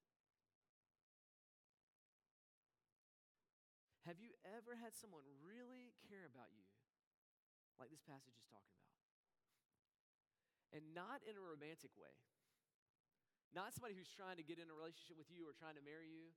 Have 4.09 4.25
you 4.25 4.33
ever 4.57 4.73
had 4.73 4.97
someone 4.97 5.21
really 5.44 5.92
care 6.09 6.25
about 6.25 6.49
you 6.57 6.64
like 7.77 7.92
this 7.92 8.01
passage 8.01 8.33
is 8.40 8.49
talking 8.49 8.73
about? 8.81 8.97
And 10.73 10.97
not 10.97 11.21
in 11.29 11.37
a 11.37 11.44
romantic 11.44 11.92
way. 11.92 12.16
Not 13.53 13.77
somebody 13.77 13.92
who's 13.92 14.09
trying 14.09 14.40
to 14.40 14.47
get 14.49 14.57
in 14.57 14.73
a 14.73 14.77
relationship 14.77 15.21
with 15.21 15.29
you 15.29 15.44
or 15.44 15.53
trying 15.53 15.77
to 15.77 15.85
marry 15.85 16.09
you, 16.09 16.33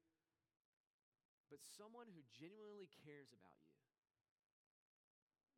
but 1.47 1.63
someone 1.63 2.12
who 2.12 2.19
genuinely 2.36 2.91
cares 3.07 3.31
about 3.31 3.55
you. 3.63 3.75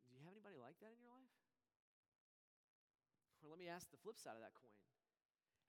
Do 0.06 0.14
you 0.14 0.22
have 0.22 0.38
anybody 0.38 0.54
like 0.54 0.78
that 0.86 0.94
in 0.94 1.02
your 1.02 1.10
life? 1.10 1.34
Or 3.42 3.50
let 3.50 3.58
me 3.58 3.66
ask 3.66 3.90
the 3.90 3.98
flip 3.98 4.22
side 4.22 4.38
of 4.38 4.42
that 4.46 4.54
coin. 4.54 4.78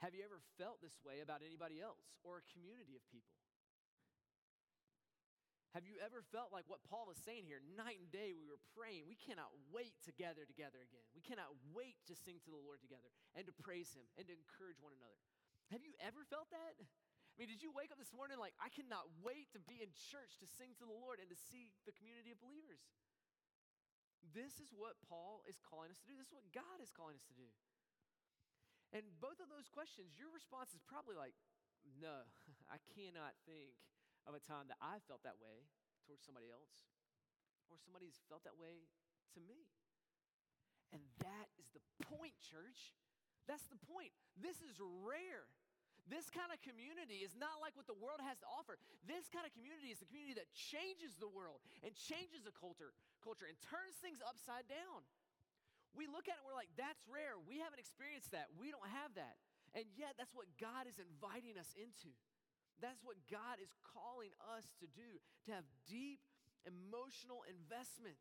Have 0.06 0.14
you 0.14 0.22
ever 0.22 0.46
felt 0.62 0.78
this 0.78 1.02
way 1.02 1.26
about 1.26 1.42
anybody 1.42 1.82
else 1.82 2.14
or 2.22 2.38
a 2.38 2.46
community 2.54 2.94
of 2.94 3.02
people? 3.10 3.45
Have 5.76 5.84
you 5.84 6.00
ever 6.00 6.24
felt 6.32 6.56
like 6.56 6.64
what 6.72 6.80
Paul 6.88 7.12
is 7.12 7.20
saying 7.20 7.52
here? 7.52 7.60
Night 7.76 8.00
and 8.00 8.08
day 8.08 8.32
we 8.32 8.48
were 8.48 8.64
praying. 8.72 9.12
We 9.12 9.20
cannot 9.20 9.52
wait 9.76 9.92
to 10.08 10.16
gather 10.16 10.48
together 10.48 10.80
again. 10.80 11.04
We 11.12 11.20
cannot 11.20 11.52
wait 11.76 12.00
to 12.08 12.16
sing 12.16 12.40
to 12.48 12.50
the 12.50 12.64
Lord 12.64 12.80
together 12.80 13.12
and 13.36 13.44
to 13.44 13.52
praise 13.52 13.92
Him 13.92 14.08
and 14.16 14.24
to 14.24 14.32
encourage 14.32 14.80
one 14.80 14.96
another. 14.96 15.20
Have 15.76 15.84
you 15.84 15.92
ever 16.00 16.24
felt 16.32 16.48
that? 16.56 16.80
I 16.80 17.36
mean, 17.36 17.52
did 17.52 17.60
you 17.60 17.76
wake 17.76 17.92
up 17.92 18.00
this 18.00 18.16
morning 18.16 18.40
like, 18.40 18.56
I 18.56 18.72
cannot 18.72 19.04
wait 19.20 19.52
to 19.52 19.60
be 19.60 19.84
in 19.84 19.92
church 19.92 20.40
to 20.40 20.48
sing 20.48 20.72
to 20.80 20.88
the 20.88 20.96
Lord 20.96 21.20
and 21.20 21.28
to 21.28 21.36
see 21.36 21.76
the 21.84 21.92
community 21.92 22.32
of 22.32 22.40
believers? 22.40 22.80
This 24.32 24.64
is 24.64 24.72
what 24.72 24.96
Paul 25.04 25.44
is 25.44 25.60
calling 25.60 25.92
us 25.92 26.00
to 26.00 26.08
do. 26.08 26.16
This 26.16 26.32
is 26.32 26.40
what 26.40 26.48
God 26.56 26.80
is 26.80 26.96
calling 26.96 27.20
us 27.20 27.28
to 27.28 27.36
do. 27.36 27.52
And 28.96 29.04
both 29.20 29.44
of 29.44 29.52
those 29.52 29.68
questions, 29.68 30.16
your 30.16 30.32
response 30.32 30.72
is 30.72 30.80
probably 30.88 31.20
like, 31.20 31.36
no, 32.00 32.24
I 32.72 32.80
cannot 32.96 33.36
think 33.44 33.76
of 34.26 34.34
a 34.34 34.42
time 34.42 34.68
that 34.70 34.82
I 34.82 35.02
felt 35.06 35.22
that 35.24 35.38
way 35.38 35.66
towards 36.06 36.26
somebody 36.26 36.50
else, 36.50 36.86
or 37.70 37.78
somebody's 37.82 38.18
felt 38.30 38.46
that 38.46 38.58
way 38.58 38.86
to 39.34 39.40
me. 39.42 39.66
And 40.94 41.02
that 41.26 41.48
is 41.58 41.70
the 41.74 41.82
point, 42.06 42.38
church. 42.42 42.94
That's 43.50 43.66
the 43.70 43.82
point. 43.90 44.14
This 44.38 44.62
is 44.62 44.78
rare. 45.06 45.50
This 46.06 46.30
kind 46.30 46.54
of 46.54 46.62
community 46.62 47.26
is 47.26 47.34
not 47.34 47.58
like 47.58 47.74
what 47.74 47.90
the 47.90 47.98
world 47.98 48.22
has 48.22 48.38
to 48.46 48.48
offer. 48.50 48.78
This 49.10 49.26
kind 49.34 49.42
of 49.42 49.52
community 49.58 49.90
is 49.90 49.98
the 49.98 50.06
community 50.06 50.38
that 50.38 50.54
changes 50.54 51.18
the 51.18 51.30
world 51.30 51.66
and 51.82 51.98
changes 51.98 52.46
the 52.46 52.54
culture, 52.54 52.94
culture 53.26 53.50
and 53.50 53.58
turns 53.66 53.98
things 54.06 54.22
upside 54.22 54.70
down. 54.70 55.02
We 55.98 56.06
look 56.06 56.30
at 56.30 56.38
it, 56.38 56.46
we're 56.46 56.54
like, 56.54 56.70
that's 56.78 57.02
rare. 57.10 57.42
We 57.42 57.58
haven't 57.58 57.82
experienced 57.82 58.30
that. 58.38 58.54
We 58.54 58.70
don't 58.70 58.86
have 58.86 59.18
that. 59.18 59.42
And 59.74 59.84
yet, 60.00 60.16
that's 60.16 60.32
what 60.32 60.48
God 60.56 60.88
is 60.88 61.02
inviting 61.04 61.60
us 61.60 61.76
into. 61.76 62.16
That's 62.84 63.04
what 63.04 63.20
God 63.32 63.60
is 63.64 63.72
calling 63.96 64.32
us 64.56 64.68
to 64.84 64.88
do, 64.92 65.20
to 65.48 65.50
have 65.56 65.66
deep 65.88 66.20
emotional 66.68 67.46
investment. 67.48 68.20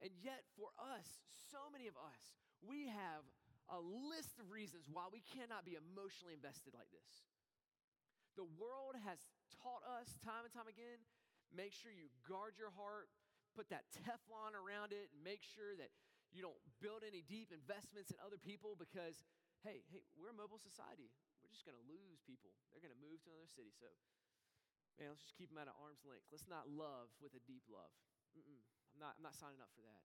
And 0.00 0.14
yet, 0.22 0.46
for 0.54 0.70
us, 0.78 1.06
so 1.50 1.68
many 1.74 1.90
of 1.90 1.98
us, 1.98 2.22
we 2.62 2.86
have 2.88 3.26
a 3.68 3.80
list 3.82 4.40
of 4.40 4.48
reasons 4.48 4.88
why 4.88 5.10
we 5.10 5.20
cannot 5.34 5.68
be 5.68 5.76
emotionally 5.76 6.32
invested 6.32 6.72
like 6.72 6.88
this. 6.94 7.28
The 8.38 8.48
world 8.56 8.94
has 9.04 9.18
taught 9.58 9.82
us 9.84 10.14
time 10.22 10.46
and 10.46 10.54
time 10.54 10.70
again 10.70 11.02
make 11.54 11.72
sure 11.72 11.88
you 11.92 12.12
guard 12.28 12.60
your 12.60 12.72
heart, 12.76 13.08
put 13.56 13.72
that 13.72 13.88
Teflon 14.04 14.52
around 14.52 14.92
it, 14.92 15.08
and 15.12 15.20
make 15.24 15.40
sure 15.40 15.72
that 15.80 15.88
you 16.28 16.44
don't 16.44 16.58
build 16.84 17.00
any 17.04 17.24
deep 17.24 17.48
investments 17.48 18.12
in 18.12 18.20
other 18.20 18.36
people 18.36 18.76
because, 18.76 19.24
hey, 19.64 19.80
hey, 19.88 20.04
we're 20.12 20.28
a 20.32 20.36
mobile 20.36 20.60
society. 20.60 21.08
We're 21.48 21.56
just 21.56 21.64
going 21.64 21.80
to 21.80 21.88
lose 21.88 22.20
people. 22.28 22.52
They're 22.68 22.84
going 22.84 22.92
to 22.92 23.00
move 23.00 23.24
to 23.24 23.32
another 23.32 23.48
city. 23.48 23.72
So, 23.72 23.88
man, 25.00 25.08
let's 25.08 25.24
just 25.24 25.32
keep 25.40 25.48
them 25.48 25.56
at 25.56 25.72
arm's 25.80 26.04
length. 26.04 26.28
Let's 26.28 26.44
not 26.44 26.68
love 26.68 27.08
with 27.24 27.32
a 27.32 27.40
deep 27.48 27.64
love. 27.72 27.88
Mm-mm, 28.36 28.60
I'm 28.92 29.00
not, 29.00 29.16
I'm 29.16 29.24
not 29.24 29.32
signing 29.32 29.64
up 29.64 29.72
for 29.72 29.80
that. 29.88 30.04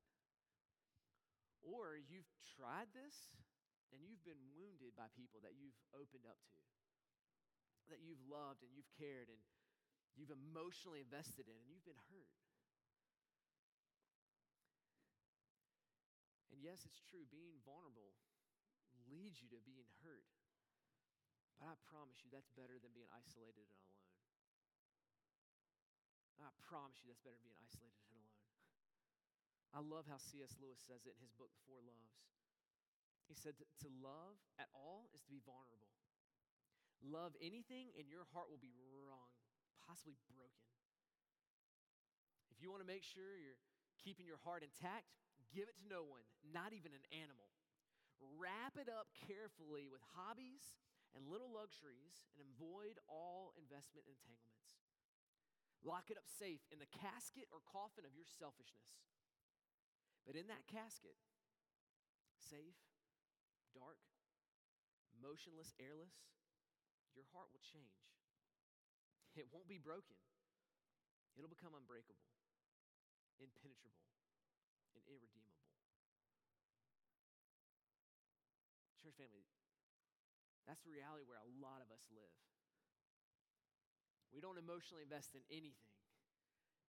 Or 1.60 2.00
you've 2.00 2.32
tried 2.56 2.96
this 2.96 3.36
and 3.92 4.08
you've 4.08 4.24
been 4.24 4.40
wounded 4.56 4.96
by 4.96 5.12
people 5.12 5.44
that 5.44 5.60
you've 5.60 5.76
opened 5.92 6.24
up 6.24 6.40
to, 6.48 6.60
that 7.92 8.00
you've 8.00 8.24
loved 8.24 8.64
and 8.64 8.72
you've 8.72 8.90
cared 8.96 9.28
and 9.28 9.44
you've 10.16 10.32
emotionally 10.32 11.04
invested 11.04 11.52
in, 11.52 11.58
and 11.58 11.68
you've 11.68 11.84
been 11.84 12.00
hurt. 12.14 12.38
And 16.54 16.62
yes, 16.62 16.86
it's 16.86 17.02
true, 17.12 17.26
being 17.28 17.60
vulnerable 17.66 18.16
leads 19.10 19.42
you 19.42 19.50
to 19.50 19.60
being 19.66 19.90
hurt. 20.06 20.30
But 21.64 21.80
I 21.80 21.80
promise 21.88 22.20
you, 22.20 22.28
that's 22.28 22.52
better 22.60 22.76
than 22.76 22.92
being 22.92 23.08
isolated 23.16 23.64
and 23.64 23.80
alone. 23.88 24.12
I 26.44 26.52
promise 26.60 27.00
you, 27.00 27.08
that's 27.08 27.24
better 27.24 27.40
than 27.40 27.56
being 27.56 27.64
isolated 27.64 28.04
and 28.04 28.20
alone. 28.20 28.52
I 29.72 29.80
love 29.80 30.04
how 30.04 30.20
C.S. 30.20 30.60
Lewis 30.60 30.84
says 30.84 31.08
it 31.08 31.16
in 31.16 31.24
his 31.24 31.32
book, 31.32 31.56
The 31.56 31.64
Four 31.64 31.80
Loves. 31.80 32.20
He 33.32 33.36
said 33.40 33.56
to 33.56 33.88
love 34.04 34.44
at 34.60 34.68
all 34.76 35.08
is 35.16 35.24
to 35.24 35.32
be 35.32 35.40
vulnerable. 35.40 35.96
Love 37.00 37.32
anything, 37.40 37.96
and 37.96 38.12
your 38.12 38.28
heart 38.36 38.52
will 38.52 38.60
be 38.60 38.76
wrung, 39.00 39.32
possibly 39.88 40.20
broken. 40.28 40.68
If 42.52 42.60
you 42.60 42.76
want 42.76 42.84
to 42.84 42.92
make 42.92 43.08
sure 43.08 43.40
you're 43.40 43.64
keeping 44.04 44.28
your 44.28 44.44
heart 44.44 44.68
intact, 44.68 45.08
give 45.56 45.72
it 45.72 45.80
to 45.80 45.88
no 45.88 46.04
one, 46.04 46.28
not 46.44 46.76
even 46.76 46.92
an 46.92 47.08
animal. 47.16 47.56
Wrap 48.36 48.76
it 48.76 48.92
up 48.92 49.16
carefully 49.16 49.88
with 49.88 50.04
hobbies 50.12 50.76
and 51.14 51.30
little 51.30 51.50
luxuries 51.54 52.26
and 52.36 52.50
avoid 52.50 52.98
all 53.06 53.54
investment 53.58 54.10
entanglements. 54.10 54.82
Lock 55.86 56.10
it 56.10 56.18
up 56.18 56.26
safe 56.26 56.64
in 56.74 56.80
the 56.80 56.90
casket 56.90 57.52
or 57.54 57.62
coffin 57.64 58.08
of 58.08 58.16
your 58.16 58.26
selfishness. 58.26 59.04
But 60.24 60.40
in 60.40 60.48
that 60.48 60.64
casket, 60.72 61.20
safe, 62.40 62.80
dark, 63.76 64.00
motionless, 65.20 65.76
airless, 65.78 66.16
your 67.12 67.28
heart 67.36 67.52
will 67.52 67.62
change. 67.62 68.00
It 69.36 69.52
won't 69.52 69.68
be 69.68 69.82
broken, 69.82 70.18
it'll 71.36 71.52
become 71.52 71.76
unbreakable, 71.76 72.26
impenetrable, 73.42 74.08
and 74.94 75.04
irredeemable. 75.10 75.62
Church 79.02 79.20
family, 79.20 79.44
that's 80.66 80.84
the 80.84 80.94
reality 80.94 81.28
where 81.28 81.42
a 81.42 81.52
lot 81.60 81.84
of 81.84 81.92
us 81.92 82.04
live. 82.12 82.38
We 84.32 84.42
don't 84.42 84.58
emotionally 84.58 85.06
invest 85.06 85.38
in 85.38 85.46
anything 85.54 85.94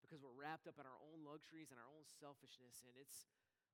because 0.00 0.20
we're 0.20 0.36
wrapped 0.36 0.68
up 0.68 0.80
in 0.80 0.86
our 0.88 1.00
own 1.12 1.24
luxuries 1.24 1.72
and 1.72 1.80
our 1.80 1.90
own 1.90 2.04
selfishness, 2.06 2.84
and 2.84 2.94
it's 2.96 3.28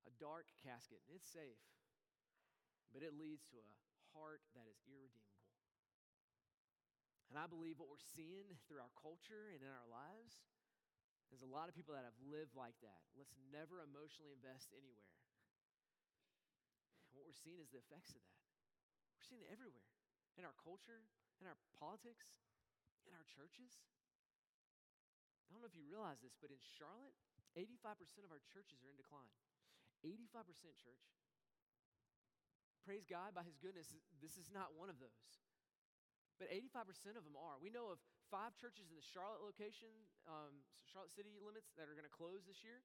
a 0.07 0.13
dark 0.19 0.51
casket, 0.63 1.03
it's 1.11 1.27
safe 1.27 1.61
but 2.91 3.07
it 3.07 3.15
leads 3.15 3.47
to 3.51 3.59
a 3.59 3.69
heart 4.15 4.43
that 4.59 4.67
is 4.67 4.83
irredeemable. 4.87 5.47
And 7.31 7.39
I 7.39 7.47
believe 7.47 7.79
what 7.79 7.87
we're 7.87 8.11
seeing 8.19 8.51
through 8.67 8.83
our 8.83 8.91
culture 8.99 9.55
and 9.55 9.63
in 9.63 9.71
our 9.71 9.87
lives 9.87 10.43
is 11.31 11.47
a 11.47 11.51
lot 11.51 11.71
of 11.71 11.79
people 11.79 11.95
that 11.95 12.03
have 12.03 12.19
lived 12.27 12.59
like 12.59 12.75
that. 12.83 13.07
Let's 13.15 13.39
never 13.55 13.79
emotionally 13.79 14.35
invest 14.35 14.75
anywhere. 14.75 15.15
And 17.07 17.15
what 17.15 17.31
we're 17.31 17.39
seeing 17.39 17.63
is 17.63 17.71
the 17.71 17.79
effects 17.79 18.19
of 18.19 18.23
that. 18.27 18.43
We're 19.15 19.23
seeing 19.31 19.47
it 19.47 19.51
everywhere 19.55 19.90
in 20.41 20.49
our 20.49 20.57
culture, 20.57 21.05
in 21.37 21.45
our 21.45 21.61
politics, 21.77 22.41
in 23.05 23.13
our 23.13 23.29
churches. 23.29 23.85
I 25.45 25.53
don't 25.53 25.61
know 25.61 25.69
if 25.69 25.77
you 25.77 25.85
realize 25.85 26.25
this, 26.25 26.33
but 26.41 26.49
in 26.49 26.61
Charlotte, 26.81 27.13
85% 27.53 28.25
of 28.25 28.33
our 28.33 28.41
churches 28.49 28.81
are 28.81 28.89
in 28.89 28.97
decline. 28.97 29.37
85% 30.01 30.81
church 30.81 31.05
praise 32.91 33.07
God, 33.07 33.37
by 33.39 33.47
His 33.47 33.55
goodness, 33.61 33.95
this 34.19 34.35
is 34.35 34.51
not 34.51 34.75
one 34.75 34.91
of 34.91 34.99
those. 34.99 35.39
But 36.43 36.51
85% 36.51 37.15
of 37.15 37.23
them 37.23 37.39
are. 37.39 37.61
We 37.63 37.71
know 37.71 37.93
of 37.93 38.03
five 38.33 38.59
churches 38.59 38.91
in 38.91 38.99
the 38.99 39.05
Charlotte 39.05 39.45
location, 39.45 39.93
um, 40.27 40.65
Charlotte 40.91 41.15
city 41.15 41.39
limits, 41.39 41.71
that 41.79 41.87
are 41.87 41.95
going 41.95 42.09
to 42.09 42.11
close 42.11 42.49
this 42.49 42.65
year. 42.67 42.83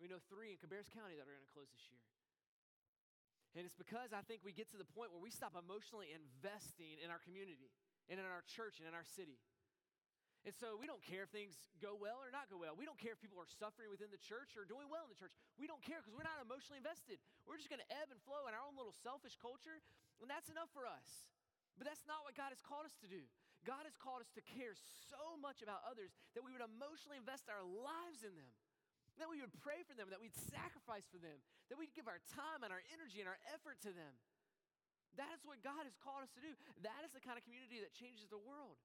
We 0.00 0.08
know 0.08 0.22
three 0.30 0.54
in 0.54 0.58
Cabarrus 0.62 0.88
County 0.88 1.20
that 1.20 1.26
are 1.26 1.36
going 1.36 1.44
to 1.44 1.52
close 1.52 1.68
this 1.68 1.84
year. 1.92 2.00
And 3.52 3.68
it's 3.68 3.76
because 3.76 4.16
I 4.16 4.24
think 4.24 4.40
we 4.40 4.56
get 4.56 4.72
to 4.72 4.80
the 4.80 4.88
point 4.88 5.12
where 5.12 5.20
we 5.20 5.28
stop 5.28 5.52
emotionally 5.52 6.08
investing 6.12 6.96
in 7.04 7.12
our 7.12 7.20
community 7.20 7.68
and 8.08 8.16
in 8.16 8.24
our 8.24 8.40
church 8.48 8.80
and 8.80 8.88
in 8.88 8.96
our 8.96 9.04
city. 9.04 9.36
And 10.42 10.50
so 10.50 10.74
we 10.74 10.90
don't 10.90 11.02
care 11.06 11.22
if 11.22 11.30
things 11.30 11.54
go 11.78 11.94
well 11.94 12.18
or 12.18 12.34
not 12.34 12.50
go 12.50 12.58
well. 12.58 12.74
We 12.74 12.82
don't 12.82 12.98
care 12.98 13.14
if 13.14 13.22
people 13.22 13.38
are 13.38 13.46
suffering 13.46 13.94
within 13.94 14.10
the 14.10 14.18
church 14.18 14.58
or 14.58 14.66
doing 14.66 14.90
well 14.90 15.06
in 15.06 15.10
the 15.14 15.20
church. 15.20 15.30
We 15.54 15.70
don't 15.70 15.84
care 15.86 16.02
because 16.02 16.18
we're 16.18 16.26
not 16.26 16.42
emotionally 16.42 16.82
invested. 16.82 17.22
We're 17.46 17.60
just 17.60 17.70
going 17.70 17.78
to 17.78 17.90
ebb 17.94 18.10
and 18.10 18.18
flow 18.26 18.50
in 18.50 18.52
our 18.56 18.64
own 18.66 18.74
little 18.74 18.96
selfish 19.06 19.38
culture, 19.38 19.78
and 20.18 20.26
that's 20.26 20.50
enough 20.50 20.66
for 20.74 20.82
us. 20.82 21.30
But 21.78 21.86
that's 21.86 22.02
not 22.10 22.26
what 22.26 22.34
God 22.34 22.50
has 22.50 22.58
called 22.58 22.90
us 22.90 22.98
to 23.06 23.08
do. 23.08 23.22
God 23.62 23.86
has 23.86 23.94
called 23.94 24.18
us 24.18 24.34
to 24.34 24.42
care 24.42 24.74
so 25.06 25.38
much 25.38 25.62
about 25.62 25.86
others 25.86 26.10
that 26.34 26.42
we 26.42 26.50
would 26.50 26.64
emotionally 26.64 27.22
invest 27.22 27.46
our 27.46 27.62
lives 27.62 28.26
in 28.26 28.34
them, 28.34 28.50
that 29.22 29.30
we 29.30 29.38
would 29.38 29.54
pray 29.62 29.86
for 29.86 29.94
them, 29.94 30.10
that 30.10 30.18
we'd 30.18 30.34
sacrifice 30.34 31.06
for 31.06 31.22
them, 31.22 31.38
that 31.70 31.78
we'd 31.78 31.94
give 31.94 32.10
our 32.10 32.18
time 32.34 32.66
and 32.66 32.74
our 32.74 32.82
energy 32.90 33.22
and 33.22 33.30
our 33.30 33.38
effort 33.54 33.78
to 33.86 33.94
them. 33.94 34.18
That 35.14 35.30
is 35.38 35.46
what 35.46 35.62
God 35.62 35.86
has 35.86 35.94
called 36.02 36.26
us 36.26 36.34
to 36.34 36.42
do. 36.42 36.58
That 36.82 37.06
is 37.06 37.14
the 37.14 37.22
kind 37.22 37.38
of 37.38 37.46
community 37.46 37.78
that 37.84 37.94
changes 37.94 38.26
the 38.26 38.42
world. 38.42 38.82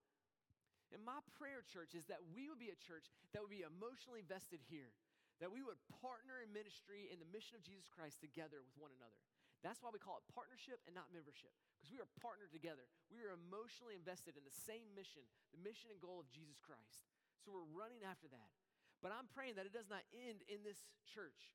And 0.93 1.02
my 1.02 1.19
prayer, 1.36 1.65
church, 1.65 1.97
is 1.97 2.06
that 2.08 2.21
we 2.32 2.47
would 2.47 2.62
be 2.62 2.71
a 2.71 2.80
church 2.80 3.10
that 3.34 3.41
would 3.41 3.52
be 3.52 3.65
emotionally 3.65 4.21
vested 4.23 4.62
here, 4.69 4.93
that 5.41 5.52
we 5.52 5.65
would 5.65 5.80
partner 6.00 6.39
in 6.39 6.54
ministry 6.54 7.10
in 7.12 7.19
the 7.19 7.28
mission 7.34 7.58
of 7.58 7.65
Jesus 7.65 7.89
Christ 7.89 8.21
together 8.21 8.62
with 8.62 8.76
one 8.78 8.93
another. 8.95 9.19
That's 9.65 9.82
why 9.82 9.89
we 9.89 10.00
call 10.00 10.21
it 10.21 10.28
partnership 10.32 10.80
and 10.86 10.93
not 10.93 11.10
membership, 11.10 11.52
because 11.76 11.89
we 11.89 12.00
are 12.00 12.08
partnered 12.21 12.54
together. 12.54 12.86
We 13.10 13.26
are 13.26 13.34
emotionally 13.34 13.97
invested 13.97 14.38
in 14.38 14.45
the 14.45 14.54
same 14.54 14.86
mission, 14.93 15.26
the 15.50 15.60
mission 15.60 15.89
and 15.89 16.00
goal 16.00 16.21
of 16.21 16.30
Jesus 16.30 16.62
Christ. 16.62 17.10
So 17.41 17.52
we're 17.52 17.67
running 17.73 18.06
after 18.06 18.30
that. 18.32 18.52
But 19.01 19.13
I'm 19.13 19.29
praying 19.29 19.62
that 19.62 19.69
it 19.69 19.75
does 19.75 19.89
not 19.89 20.01
end 20.10 20.41
in 20.49 20.65
this 20.65 20.89
church, 21.05 21.53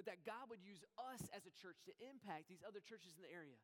but 0.00 0.08
that 0.08 0.24
God 0.24 0.48
would 0.48 0.64
use 0.64 0.80
us 0.96 1.28
as 1.36 1.44
a 1.44 1.52
church 1.52 1.84
to 1.84 1.92
impact 2.00 2.48
these 2.48 2.64
other 2.64 2.80
churches 2.80 3.16
in 3.20 3.22
the 3.24 3.32
area. 3.32 3.60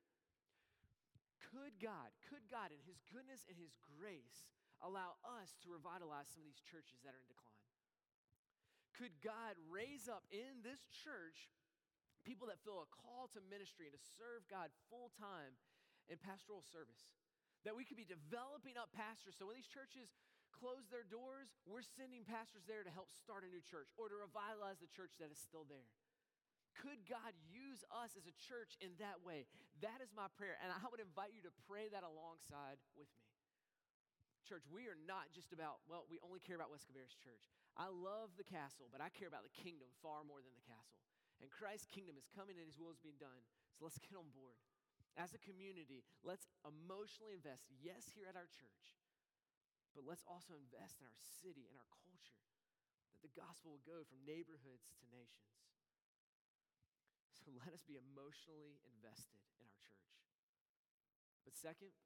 Could 1.52 1.80
God, 1.80 2.12
could 2.28 2.44
God, 2.50 2.74
in 2.74 2.82
His 2.84 3.00
goodness 3.08 3.48
and 3.48 3.56
His 3.56 3.72
grace, 3.96 4.50
allow 4.84 5.16
us 5.24 5.56
to 5.64 5.72
revitalize 5.72 6.28
some 6.28 6.44
of 6.44 6.48
these 6.48 6.60
churches 6.60 7.00
that 7.06 7.16
are 7.16 7.22
in 7.22 7.30
decline? 7.30 7.64
Could 8.96 9.16
God 9.20 9.56
raise 9.68 10.08
up 10.08 10.24
in 10.32 10.64
this 10.64 10.84
church 10.88 11.52
people 12.24 12.48
that 12.48 12.60
feel 12.64 12.80
a 12.80 12.88
call 12.88 13.28
to 13.32 13.40
ministry 13.44 13.88
and 13.88 13.96
to 13.96 14.02
serve 14.16 14.48
God 14.48 14.72
full 14.88 15.12
time 15.16 15.56
in 16.08 16.16
pastoral 16.16 16.64
service? 16.64 17.08
That 17.68 17.76
we 17.76 17.84
could 17.84 18.00
be 18.00 18.08
developing 18.08 18.80
up 18.80 18.92
pastors. 18.96 19.36
So 19.36 19.44
when 19.48 19.56
these 19.56 19.68
churches 19.68 20.12
close 20.56 20.88
their 20.88 21.04
doors, 21.04 21.52
we're 21.68 21.84
sending 21.84 22.24
pastors 22.24 22.64
there 22.64 22.82
to 22.82 22.92
help 22.92 23.12
start 23.12 23.44
a 23.44 23.50
new 23.52 23.60
church 23.60 23.92
or 24.00 24.08
to 24.08 24.16
revitalize 24.16 24.80
the 24.80 24.88
church 24.88 25.20
that 25.20 25.28
is 25.28 25.36
still 25.36 25.68
there. 25.68 25.88
Could 26.80 27.08
God 27.08 27.32
use 27.48 27.84
us 27.88 28.16
as 28.20 28.28
a 28.28 28.36
church 28.36 28.76
in 28.84 28.92
that 29.00 29.24
way? 29.24 29.48
That 29.80 30.04
is 30.04 30.12
my 30.12 30.28
prayer. 30.36 30.60
And 30.60 30.68
I 30.68 30.84
would 30.92 31.00
invite 31.00 31.32
you 31.32 31.40
to 31.48 31.52
pray 31.64 31.88
that 31.88 32.04
alongside 32.04 32.76
with 32.96 33.08
me. 33.16 33.24
Church, 34.44 34.68
we 34.68 34.86
are 34.86 35.00
not 35.08 35.32
just 35.32 35.50
about, 35.56 35.82
well, 35.88 36.04
we 36.06 36.20
only 36.22 36.38
care 36.38 36.54
about 36.54 36.70
West 36.70 36.86
Cabarrus 36.86 37.16
Church. 37.16 37.48
I 37.74 37.88
love 37.90 38.36
the 38.36 38.46
castle, 38.46 38.86
but 38.92 39.00
I 39.00 39.10
care 39.10 39.26
about 39.26 39.42
the 39.42 39.56
kingdom 39.56 39.88
far 40.04 40.22
more 40.22 40.38
than 40.38 40.54
the 40.54 40.68
castle. 40.68 41.00
And 41.42 41.48
Christ's 41.48 41.90
kingdom 41.90 42.14
is 42.14 42.28
coming 42.30 42.60
and 42.60 42.68
his 42.68 42.78
will 42.78 42.92
is 42.94 43.00
being 43.02 43.18
done. 43.18 43.42
So 43.74 43.84
let's 43.88 43.98
get 43.98 44.14
on 44.14 44.30
board. 44.32 44.60
as 45.16 45.32
a 45.32 45.40
community, 45.40 46.04
let's 46.20 46.44
emotionally 46.68 47.32
invest, 47.32 47.72
yes, 47.80 48.12
here 48.12 48.28
at 48.28 48.36
our 48.36 48.48
church, 48.52 48.84
but 49.96 50.04
let's 50.04 50.28
also 50.28 50.52
invest 50.60 51.00
in 51.00 51.08
our 51.08 51.16
city 51.40 51.64
and 51.72 51.80
our 51.80 51.88
culture, 52.04 52.44
that 53.16 53.24
the 53.24 53.32
gospel 53.32 53.72
will 53.80 53.86
go 53.88 54.04
from 54.04 54.20
neighborhoods 54.28 54.92
to 55.00 55.08
nations. 55.08 55.56
So 57.40 57.56
let 57.64 57.72
us 57.72 57.80
be 57.88 57.96
emotionally 57.96 58.76
invested 58.84 59.40
in 59.56 59.64
our 59.64 59.80
church. 59.80 60.12
But 61.48 61.56
second, 61.56 61.96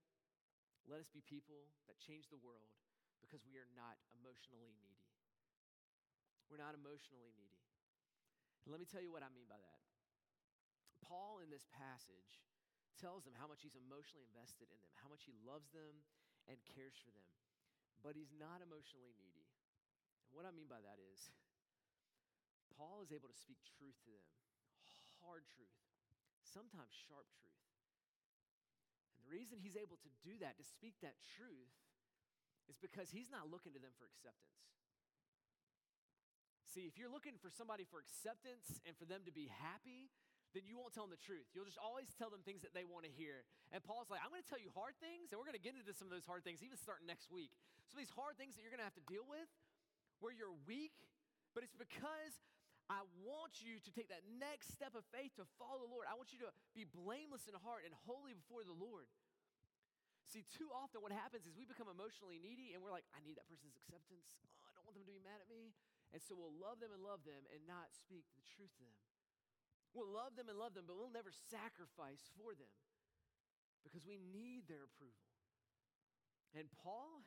let 0.87 1.03
us 1.03 1.11
be 1.11 1.25
people 1.27 1.67
that 1.91 1.99
change 1.99 2.31
the 2.31 2.39
world 2.39 2.71
because 3.19 3.43
we 3.43 3.59
are 3.59 3.69
not 3.75 3.99
emotionally 4.15 4.71
needy. 4.79 5.11
We're 6.47 6.63
not 6.63 6.79
emotionally 6.79 7.35
needy. 7.35 7.67
And 8.63 8.71
let 8.71 8.79
me 8.79 8.87
tell 8.87 9.03
you 9.03 9.11
what 9.11 9.27
I 9.27 9.33
mean 9.35 9.51
by 9.51 9.59
that. 9.59 9.81
Paul, 11.03 11.43
in 11.43 11.49
this 11.51 11.67
passage, 11.75 12.45
tells 13.01 13.25
them 13.25 13.35
how 13.35 13.49
much 13.49 13.65
he's 13.65 13.75
emotionally 13.75 14.29
invested 14.29 14.69
in 14.69 14.79
them, 14.79 14.95
how 15.01 15.09
much 15.09 15.25
he 15.25 15.33
loves 15.43 15.73
them 15.73 16.05
and 16.47 16.61
cares 16.77 16.95
for 17.01 17.11
them. 17.11 17.40
But 18.01 18.17
he's 18.17 18.33
not 18.33 18.65
emotionally 18.65 19.13
needy. 19.21 19.47
And 20.29 20.33
what 20.33 20.49
I 20.49 20.53
mean 20.57 20.67
by 20.67 20.81
that 20.81 20.97
is, 20.97 21.29
Paul 22.81 23.05
is 23.05 23.13
able 23.13 23.29
to 23.29 23.37
speak 23.37 23.61
truth 23.77 23.97
to 24.09 24.13
them 24.13 24.29
hard 25.25 25.45
truth, 25.53 25.77
sometimes 26.43 26.93
sharp 26.93 27.29
truth. 27.37 27.65
And 29.15 29.21
the 29.21 29.31
reason 29.31 29.61
he's 29.61 29.77
able 29.77 30.01
to 30.01 30.11
do 30.25 30.41
that, 30.41 30.57
to 30.57 30.65
speak 30.65 30.97
that 31.05 31.21
truth, 31.37 31.77
is 32.69 32.81
because 32.81 33.13
he's 33.13 33.29
not 33.29 33.53
looking 33.53 33.77
to 33.77 33.83
them 33.83 33.93
for 34.01 34.09
acceptance. 34.09 34.65
See, 36.71 36.87
if 36.87 36.95
you're 36.97 37.11
looking 37.11 37.35
for 37.37 37.51
somebody 37.51 37.83
for 37.83 37.99
acceptance 37.99 38.79
and 38.87 38.95
for 38.95 39.05
them 39.05 39.27
to 39.27 39.35
be 39.35 39.51
happy, 39.51 40.15
then 40.55 40.67
you 40.67 40.75
won't 40.75 40.91
tell 40.91 41.07
them 41.07 41.15
the 41.15 41.23
truth. 41.23 41.47
You'll 41.55 41.69
just 41.69 41.79
always 41.79 42.11
tell 42.19 42.31
them 42.31 42.43
things 42.43 42.67
that 42.67 42.75
they 42.75 42.83
want 42.83 43.07
to 43.07 43.13
hear. 43.13 43.47
And 43.71 43.79
Paul's 43.83 44.11
like, 44.11 44.19
I'm 44.23 44.35
going 44.35 44.43
to 44.43 44.51
tell 44.51 44.59
you 44.59 44.75
hard 44.75 44.99
things, 44.99 45.31
and 45.31 45.39
we're 45.39 45.47
going 45.47 45.59
to 45.59 45.63
get 45.63 45.79
into 45.79 45.95
some 45.95 46.11
of 46.11 46.15
those 46.15 46.27
hard 46.27 46.43
things 46.43 46.63
even 46.67 46.79
starting 46.79 47.07
next 47.07 47.31
week. 47.31 47.55
So 47.87 47.99
these 47.99 48.11
hard 48.11 48.35
things 48.35 48.59
that 48.59 48.63
you're 48.67 48.75
going 48.75 48.83
to 48.83 48.89
have 48.89 48.99
to 48.99 49.07
deal 49.07 49.27
with, 49.27 49.47
where 50.19 50.35
you're 50.35 50.55
weak, 50.67 50.95
but 51.55 51.63
it's 51.63 51.75
because 51.79 52.35
I 52.91 53.07
want 53.23 53.63
you 53.63 53.79
to 53.79 53.91
take 53.95 54.11
that 54.11 54.27
next 54.27 54.75
step 54.75 54.99
of 54.99 55.07
faith 55.15 55.39
to 55.39 55.47
follow 55.63 55.87
the 55.87 55.91
Lord. 55.91 56.11
I 56.11 56.19
want 56.19 56.35
you 56.35 56.43
to 56.43 56.51
be 56.75 56.83
blameless 56.83 57.47
in 57.47 57.55
heart 57.63 57.87
and 57.87 57.95
holy 58.07 58.35
before 58.35 58.67
the 58.67 58.75
Lord. 58.75 59.07
See, 60.27 60.47
too 60.47 60.71
often 60.71 61.03
what 61.03 61.11
happens 61.11 61.47
is 61.47 61.55
we 61.59 61.67
become 61.67 61.91
emotionally 61.91 62.39
needy 62.39 62.71
and 62.75 62.83
we're 62.83 62.95
like, 62.95 63.07
I 63.15 63.23
need 63.27 63.35
that 63.39 63.51
person's 63.51 63.75
acceptance. 63.75 64.31
Oh, 64.47 64.63
I 64.67 64.75
don't 64.79 64.87
want 64.87 64.99
them 64.99 65.07
to 65.07 65.11
be 65.11 65.23
mad 65.23 65.43
at 65.43 65.51
me. 65.51 65.75
And 66.15 66.23
so 66.23 66.39
we'll 66.39 66.55
love 66.55 66.79
them 66.79 66.95
and 66.95 67.03
love 67.03 67.23
them 67.27 67.47
and 67.51 67.63
not 67.67 67.91
speak 67.95 68.27
the 68.39 68.47
truth 68.47 68.71
to 68.79 68.87
them. 68.87 69.10
We'll 69.93 70.11
love 70.11 70.39
them 70.39 70.47
and 70.47 70.55
love 70.55 70.79
them, 70.79 70.87
but 70.87 70.95
we'll 70.95 71.11
never 71.11 71.35
sacrifice 71.51 72.31
for 72.39 72.55
them 72.55 72.71
because 73.83 74.07
we 74.07 74.21
need 74.21 74.71
their 74.71 74.87
approval. 74.87 75.27
And 76.55 76.71
Paul, 76.83 77.27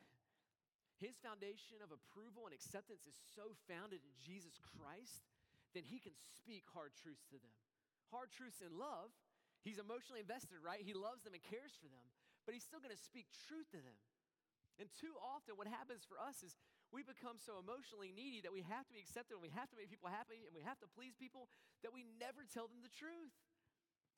his 0.99 1.19
foundation 1.19 1.83
of 1.83 1.91
approval 1.91 2.47
and 2.47 2.55
acceptance 2.55 3.03
is 3.03 3.17
so 3.35 3.55
founded 3.67 3.99
in 4.03 4.13
Jesus 4.23 4.55
Christ, 4.59 5.27
that 5.73 5.89
he 5.89 5.97
can 5.97 6.13
speak 6.37 6.63
hard 6.69 6.93
truths 6.93 7.25
to 7.33 7.37
them. 7.41 7.53
Hard 8.13 8.29
truths 8.29 8.61
in 8.61 8.77
love. 8.77 9.09
He's 9.65 9.81
emotionally 9.81 10.21
invested, 10.21 10.61
right? 10.61 10.79
He 10.85 10.93
loves 10.93 11.25
them 11.25 11.33
and 11.33 11.41
cares 11.41 11.73
for 11.81 11.89
them, 11.89 12.05
but 12.45 12.53
he's 12.53 12.63
still 12.63 12.83
going 12.83 12.93
to 12.93 12.99
speak 12.99 13.25
truth 13.49 13.65
to 13.73 13.81
them. 13.81 13.97
And 14.77 14.89
too 15.01 15.13
often, 15.17 15.57
what 15.57 15.69
happens 15.69 16.05
for 16.05 16.21
us 16.21 16.41
is 16.45 16.53
we 16.93 17.01
become 17.01 17.41
so 17.41 17.57
emotionally 17.57 18.13
needy 18.13 18.45
that 18.45 18.53
we 18.53 18.61
have 18.69 18.85
to 18.85 18.93
be 18.93 19.01
accepted 19.01 19.33
and 19.33 19.41
we 19.41 19.49
have 19.49 19.65
to 19.73 19.77
make 19.77 19.89
people 19.89 20.13
happy 20.13 20.45
and 20.45 20.53
we 20.53 20.61
have 20.61 20.77
to 20.77 20.87
please 20.93 21.17
people 21.17 21.49
that 21.81 21.89
we 21.89 22.05
never 22.21 22.45
tell 22.45 22.69
them 22.69 22.85
the 22.85 22.93
truth. 22.93 23.33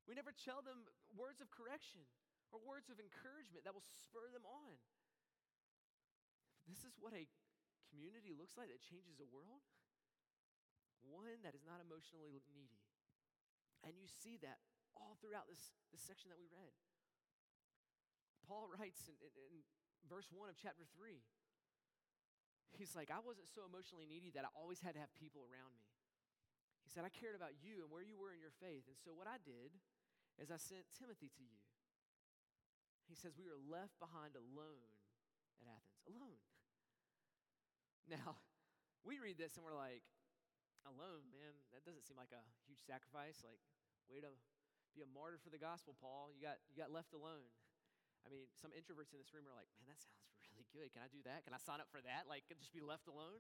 We 0.04 0.14
never 0.14 0.36
tell 0.36 0.60
them 0.60 0.84
words 1.16 1.40
of 1.40 1.48
correction 1.48 2.04
or 2.52 2.60
words 2.60 2.92
of 2.92 3.00
encouragement 3.00 3.64
that 3.64 3.72
will 3.72 3.88
spur 4.04 4.28
them 4.36 4.44
on. 4.44 4.76
This 6.68 6.84
is 6.84 7.00
what 7.00 7.16
a 7.16 7.24
community 7.88 8.36
looks 8.36 8.60
like 8.60 8.68
that 8.68 8.84
changes 8.84 9.24
a 9.24 9.28
world. 9.32 9.64
One 11.08 11.40
that 11.48 11.56
is 11.56 11.64
not 11.64 11.80
emotionally 11.80 12.36
needy. 12.52 12.84
And 13.88 13.96
you 13.96 14.12
see 14.12 14.36
that 14.44 14.60
all 15.00 15.16
throughout 15.24 15.48
this, 15.48 15.72
this 15.96 16.04
section 16.04 16.28
that 16.28 16.42
we 16.42 16.52
read. 16.52 16.76
Paul 18.44 18.68
writes 18.68 19.08
in, 19.08 19.16
in, 19.24 19.32
in 19.32 19.56
verse 20.06 20.28
1 20.30 20.52
of 20.52 20.58
chapter 20.60 20.84
3 20.98 21.24
He's 22.76 22.94
like, 22.94 23.10
I 23.10 23.24
wasn't 23.24 23.48
so 23.48 23.64
emotionally 23.64 24.06
needy 24.06 24.32
that 24.36 24.44
I 24.44 24.52
always 24.56 24.84
had 24.84 24.94
to 24.96 25.02
have 25.02 25.12
people 25.16 25.44
around 25.48 25.76
me. 25.76 25.88
He 26.86 26.94
said, 26.94 27.08
I 27.08 27.12
cared 27.12 27.34
about 27.34 27.58
you 27.64 27.82
and 27.82 27.90
where 27.90 28.06
you 28.06 28.16
were 28.16 28.30
in 28.30 28.40
your 28.40 28.54
faith. 28.62 28.86
And 28.86 28.98
so 29.00 29.16
what 29.16 29.26
I 29.26 29.42
did 29.42 29.74
is 30.38 30.54
I 30.54 30.60
sent 30.60 30.86
Timothy 30.94 31.34
to 31.34 31.44
you. 31.44 31.64
He 33.10 33.18
says, 33.18 33.34
We 33.38 33.50
were 33.50 33.58
left 33.58 33.98
behind 33.98 34.38
alone 34.38 34.86
at 35.62 35.68
Athens. 35.70 36.02
Alone. 36.10 36.42
Now, 38.06 38.38
we 39.02 39.18
read 39.18 39.42
this 39.42 39.58
and 39.58 39.66
we're 39.66 39.74
like, 39.74 40.06
alone, 40.86 41.26
man, 41.34 41.58
that 41.74 41.82
doesn't 41.82 42.06
seem 42.06 42.22
like 42.22 42.30
a 42.30 42.46
huge 42.70 42.78
sacrifice. 42.78 43.42
Like, 43.42 43.58
way 44.06 44.22
to 44.22 44.30
be 44.94 45.02
a 45.02 45.10
martyr 45.10 45.42
for 45.42 45.50
the 45.50 45.58
gospel, 45.58 45.98
Paul. 45.98 46.30
You 46.30 46.38
got, 46.38 46.62
you 46.70 46.78
got 46.78 46.94
left 46.94 47.18
alone. 47.18 47.50
I 48.24 48.30
mean, 48.30 48.46
some 48.54 48.70
introverts 48.78 49.12
in 49.14 49.18
this 49.18 49.34
room 49.34 49.50
are 49.50 49.58
like, 49.58 49.70
man, 49.78 49.90
that 49.90 49.98
sounds 49.98 50.22
really 50.54 50.55
good. 50.76 50.92
Can 50.92 51.00
I 51.00 51.08
do 51.08 51.24
that? 51.24 51.48
Can 51.48 51.56
I 51.56 51.62
sign 51.64 51.80
up 51.80 51.88
for 51.88 52.04
that? 52.04 52.28
Like, 52.28 52.44
just 52.60 52.76
be 52.76 52.84
left 52.84 53.08
alone? 53.08 53.40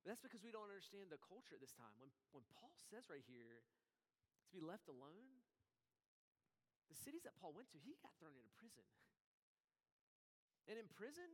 But 0.00 0.16
that's 0.16 0.24
because 0.24 0.40
we 0.40 0.48
don't 0.48 0.68
understand 0.68 1.12
the 1.12 1.20
culture 1.20 1.52
at 1.52 1.60
this 1.60 1.76
time. 1.76 1.92
When, 2.00 2.08
when 2.32 2.44
Paul 2.48 2.72
says 2.88 3.04
right 3.12 3.24
here 3.28 3.60
to 3.60 4.50
be 4.52 4.64
left 4.64 4.88
alone, 4.88 5.44
the 6.88 6.96
cities 6.96 7.24
that 7.28 7.36
Paul 7.36 7.52
went 7.52 7.68
to, 7.72 7.80
he 7.80 7.96
got 8.00 8.16
thrown 8.16 8.36
into 8.36 8.52
prison. 8.56 8.88
And 10.64 10.80
in 10.80 10.88
prison, 10.88 11.28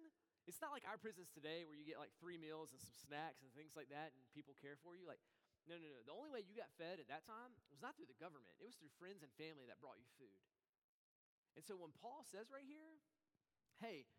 it's 0.50 0.58
not 0.58 0.74
like 0.74 0.82
our 0.90 0.98
prisons 0.98 1.30
today 1.30 1.62
where 1.62 1.78
you 1.78 1.86
get 1.86 2.02
like 2.02 2.10
three 2.18 2.34
meals 2.34 2.74
and 2.74 2.82
some 2.82 2.90
snacks 2.90 3.46
and 3.46 3.50
things 3.54 3.78
like 3.78 3.86
that 3.94 4.10
and 4.10 4.18
people 4.34 4.58
care 4.58 4.74
for 4.74 4.98
you. 4.98 5.06
Like, 5.06 5.22
no, 5.70 5.78
no, 5.78 5.86
no. 5.86 6.02
The 6.02 6.10
only 6.10 6.34
way 6.34 6.42
you 6.42 6.58
got 6.58 6.74
fed 6.74 6.98
at 6.98 7.06
that 7.06 7.22
time 7.22 7.54
was 7.70 7.78
not 7.78 7.94
through 7.94 8.10
the 8.10 8.18
government, 8.18 8.58
it 8.58 8.66
was 8.66 8.74
through 8.74 8.90
friends 8.98 9.22
and 9.22 9.30
family 9.38 9.70
that 9.70 9.78
brought 9.78 10.02
you 10.02 10.10
food. 10.18 10.34
And 11.54 11.62
so 11.62 11.78
when 11.78 11.94
Paul 11.94 12.26
says 12.26 12.50
right 12.50 12.66
here, 12.66 12.98
hey, 13.78 14.10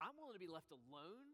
I'm 0.00 0.16
willing 0.20 0.36
to 0.36 0.42
be 0.42 0.50
left 0.50 0.72
alone. 0.72 1.24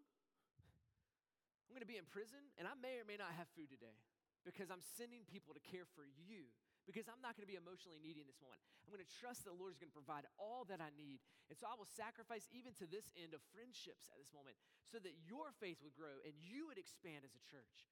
I'm 1.67 1.75
going 1.75 1.85
to 1.85 1.89
be 1.89 1.97
in 1.97 2.07
prison, 2.07 2.53
and 2.61 2.69
I 2.69 2.77
may 2.77 3.01
or 3.01 3.07
may 3.09 3.17
not 3.17 3.33
have 3.33 3.49
food 3.57 3.73
today 3.73 3.97
because 4.45 4.69
I'm 4.69 4.83
sending 4.83 5.25
people 5.25 5.55
to 5.55 5.63
care 5.63 5.87
for 5.97 6.05
you 6.05 6.51
because 6.83 7.07
I'm 7.07 7.23
not 7.23 7.39
going 7.39 7.47
to 7.47 7.53
be 7.53 7.59
emotionally 7.59 8.03
needy 8.03 8.23
in 8.23 8.29
this 8.29 8.43
moment. 8.43 8.59
I'm 8.83 8.91
going 8.91 9.03
to 9.03 9.15
trust 9.23 9.47
that 9.47 9.55
the 9.55 9.59
Lord 9.59 9.71
is 9.71 9.79
going 9.79 9.91
to 9.91 9.95
provide 9.95 10.27
all 10.35 10.67
that 10.67 10.83
I 10.83 10.91
need. 10.99 11.23
And 11.47 11.55
so 11.55 11.71
I 11.71 11.79
will 11.79 11.87
sacrifice 11.87 12.51
even 12.51 12.75
to 12.83 12.91
this 12.91 13.15
end 13.15 13.39
of 13.39 13.41
friendships 13.55 14.11
at 14.11 14.19
this 14.19 14.35
moment 14.35 14.59
so 14.91 14.99
that 14.99 15.15
your 15.23 15.55
faith 15.63 15.79
would 15.87 15.95
grow 15.95 16.19
and 16.27 16.35
you 16.43 16.67
would 16.67 16.83
expand 16.83 17.23
as 17.23 17.39
a 17.39 17.43
church. 17.47 17.87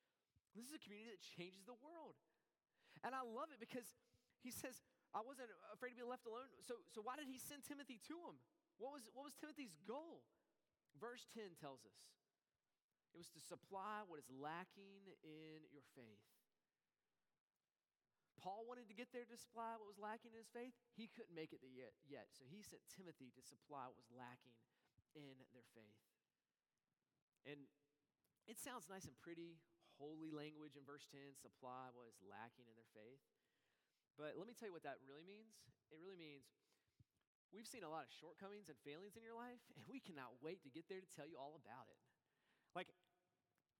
This 0.58 0.66
is 0.66 0.74
a 0.74 0.82
community 0.82 1.14
that 1.14 1.22
changes 1.22 1.62
the 1.62 1.78
world. 1.78 2.18
And 3.06 3.14
I 3.14 3.22
love 3.22 3.54
it 3.54 3.62
because 3.62 3.86
he 4.42 4.50
says, 4.50 4.82
I 5.14 5.22
wasn't 5.22 5.54
afraid 5.70 5.94
to 5.94 6.02
be 6.02 6.06
left 6.06 6.26
alone. 6.26 6.50
So, 6.66 6.82
so 6.90 6.98
why 7.06 7.14
did 7.14 7.30
he 7.30 7.38
send 7.38 7.62
Timothy 7.62 8.02
to 8.10 8.16
him? 8.18 8.36
What 8.82 8.90
was, 8.98 9.06
what 9.14 9.22
was 9.22 9.38
Timothy's 9.38 9.78
goal? 9.86 10.26
Verse 11.00 11.24
10 11.32 11.56
tells 11.56 11.82
us 11.88 12.12
it 13.10 13.18
was 13.18 13.32
to 13.34 13.40
supply 13.40 14.06
what 14.06 14.20
is 14.20 14.28
lacking 14.30 15.08
in 15.24 15.66
your 15.72 15.82
faith. 15.96 16.28
Paul 18.38 18.64
wanted 18.64 18.88
to 18.88 18.96
get 18.96 19.12
there 19.12 19.28
to 19.28 19.36
supply 19.36 19.76
what 19.76 19.84
was 19.84 20.00
lacking 20.00 20.32
in 20.32 20.40
his 20.40 20.48
faith. 20.48 20.72
He 20.96 21.12
couldn't 21.12 21.36
make 21.36 21.52
it 21.52 21.60
yet, 21.60 21.92
yet. 22.08 22.32
So 22.32 22.48
he 22.48 22.64
sent 22.64 22.80
Timothy 22.88 23.28
to 23.36 23.42
supply 23.44 23.84
what 23.88 24.00
was 24.00 24.08
lacking 24.12 24.56
in 25.12 25.36
their 25.52 25.66
faith. 25.76 26.00
And 27.44 27.68
it 28.48 28.56
sounds 28.56 28.88
nice 28.88 29.04
and 29.04 29.16
pretty, 29.20 29.60
holy 30.00 30.32
language 30.32 30.76
in 30.76 30.88
verse 30.88 31.04
10 31.12 31.36
supply 31.36 31.92
what 31.92 32.08
is 32.08 32.16
lacking 32.24 32.64
in 32.64 32.76
their 32.76 32.88
faith. 32.96 33.20
But 34.16 34.40
let 34.40 34.48
me 34.48 34.56
tell 34.56 34.72
you 34.72 34.76
what 34.76 34.88
that 34.88 35.00
really 35.04 35.24
means. 35.24 35.60
It 35.92 36.00
really 36.00 36.16
means 36.16 36.48
We've 37.50 37.66
seen 37.66 37.82
a 37.82 37.90
lot 37.90 38.06
of 38.06 38.10
shortcomings 38.14 38.70
and 38.70 38.78
failings 38.86 39.18
in 39.18 39.26
your 39.26 39.34
life, 39.34 39.58
and 39.74 39.82
we 39.90 39.98
cannot 39.98 40.38
wait 40.38 40.62
to 40.62 40.70
get 40.70 40.86
there 40.86 41.02
to 41.02 41.10
tell 41.10 41.26
you 41.26 41.34
all 41.34 41.58
about 41.58 41.90
it. 41.90 41.98
Like, 42.78 42.86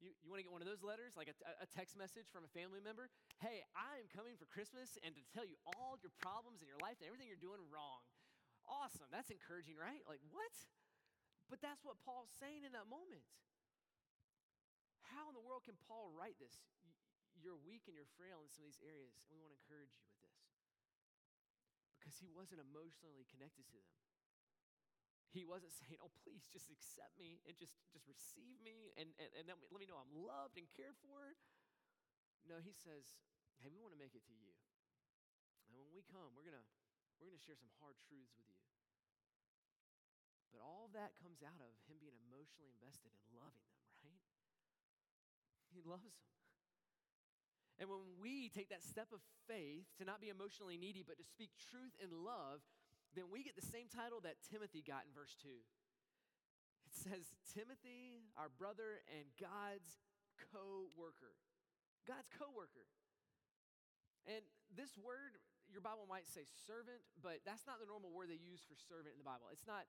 you, 0.03 0.11
you 0.19 0.27
want 0.27 0.43
to 0.43 0.47
get 0.49 0.51
one 0.51 0.65
of 0.65 0.67
those 0.67 0.83
letters, 0.83 1.15
like 1.15 1.31
a, 1.31 1.37
a 1.63 1.69
text 1.71 1.95
message 1.95 2.27
from 2.35 2.43
a 2.43 2.51
family 2.51 2.83
member? 2.83 3.13
Hey, 3.39 3.63
I 3.79 4.03
am 4.03 4.11
coming 4.11 4.35
for 4.35 4.51
Christmas 4.51 4.99
and 5.07 5.15
to 5.15 5.23
tell 5.31 5.47
you 5.47 5.55
all 5.77 6.01
your 6.03 6.11
problems 6.19 6.65
in 6.65 6.67
your 6.67 6.81
life 6.83 6.99
and 6.99 7.07
everything 7.07 7.31
you're 7.31 7.39
doing 7.39 7.63
wrong. 7.71 8.03
Awesome. 8.67 9.07
That's 9.15 9.31
encouraging, 9.31 9.79
right? 9.79 10.03
Like, 10.09 10.21
what? 10.35 10.51
But 11.47 11.63
that's 11.63 11.87
what 11.87 12.03
Paul's 12.03 12.35
saying 12.43 12.67
in 12.67 12.75
that 12.75 12.91
moment. 12.91 13.23
How 15.15 15.31
in 15.31 15.35
the 15.35 15.43
world 15.43 15.67
can 15.67 15.79
Paul 15.87 16.11
write 16.11 16.39
this? 16.43 16.59
You're 17.39 17.59
weak 17.63 17.87
and 17.87 17.95
you're 17.95 18.11
frail 18.19 18.43
in 18.43 18.51
some 18.51 18.67
of 18.67 18.71
these 18.71 18.83
areas, 18.83 19.15
and 19.15 19.31
we 19.31 19.39
want 19.39 19.55
to 19.55 19.59
encourage 19.63 19.95
you 19.95 20.10
because 22.11 22.27
he 22.27 22.35
wasn't 22.35 22.59
emotionally 22.59 23.23
connected 23.31 23.63
to 23.71 23.79
them. 23.79 23.95
He 25.31 25.47
wasn't 25.47 25.71
saying, 25.79 26.03
Oh, 26.03 26.11
please 26.27 26.43
just 26.51 26.75
accept 26.75 27.15
me 27.15 27.39
and 27.47 27.55
just, 27.55 27.79
just 27.95 28.11
receive 28.11 28.59
me 28.59 28.91
and, 28.99 29.15
and, 29.15 29.31
and 29.39 29.47
let, 29.47 29.63
me, 29.63 29.71
let 29.71 29.79
me 29.79 29.87
know 29.87 30.03
I'm 30.03 30.11
loved 30.11 30.59
and 30.59 30.67
cared 30.75 30.99
for. 30.99 31.39
No, 32.51 32.59
he 32.59 32.75
says, 32.75 33.07
Hey, 33.63 33.71
we 33.71 33.79
want 33.79 33.95
to 33.95 34.01
make 34.03 34.19
it 34.19 34.27
to 34.27 34.35
you. 34.35 34.51
And 35.71 35.79
when 35.79 35.87
we 35.95 36.03
come, 36.03 36.35
we're 36.35 36.43
going 36.43 36.59
to 36.59 36.67
we're 37.23 37.31
going 37.31 37.39
to 37.39 37.47
share 37.47 37.55
some 37.55 37.71
hard 37.79 37.95
truths 38.01 38.35
with 38.35 38.49
you. 38.49 38.65
But 40.51 40.65
all 40.65 40.89
that 40.97 41.15
comes 41.21 41.45
out 41.45 41.61
of 41.63 41.77
him 41.85 42.01
being 42.01 42.17
emotionally 42.17 42.73
invested 42.75 43.13
in 43.13 43.23
loving 43.37 43.61
them, 43.61 43.85
right? 44.03 44.25
He 45.69 45.85
loves 45.85 46.09
them. 46.09 46.17
And 47.81 47.89
when 47.89 48.05
we 48.21 48.53
take 48.53 48.69
that 48.69 48.85
step 48.85 49.09
of 49.09 49.25
faith 49.49 49.89
to 49.97 50.05
not 50.05 50.21
be 50.21 50.29
emotionally 50.29 50.77
needy, 50.77 51.01
but 51.01 51.17
to 51.17 51.25
speak 51.25 51.57
truth 51.73 51.97
in 51.97 52.13
love, 52.13 52.61
then 53.17 53.33
we 53.33 53.41
get 53.41 53.57
the 53.57 53.65
same 53.65 53.89
title 53.89 54.21
that 54.23 54.37
Timothy 54.53 54.85
got 54.85 55.09
in 55.09 55.17
verse 55.17 55.33
2. 55.41 55.49
It 55.49 56.95
says, 56.95 57.33
Timothy, 57.57 58.29
our 58.37 58.53
brother, 58.53 59.01
and 59.09 59.25
God's 59.41 59.97
co 60.53 60.93
worker. 60.93 61.33
God's 62.05 62.29
co 62.37 62.53
worker. 62.53 62.85
And 64.29 64.45
this 64.77 65.01
word, 65.01 65.41
your 65.73 65.81
Bible 65.81 66.05
might 66.05 66.29
say 66.29 66.45
servant, 66.69 67.01
but 67.25 67.41
that's 67.49 67.65
not 67.65 67.81
the 67.81 67.89
normal 67.89 68.13
word 68.13 68.29
they 68.29 68.37
use 68.37 68.61
for 68.61 68.77
servant 68.77 69.17
in 69.17 69.21
the 69.23 69.27
Bible. 69.27 69.49
It's 69.49 69.65
not 69.65 69.89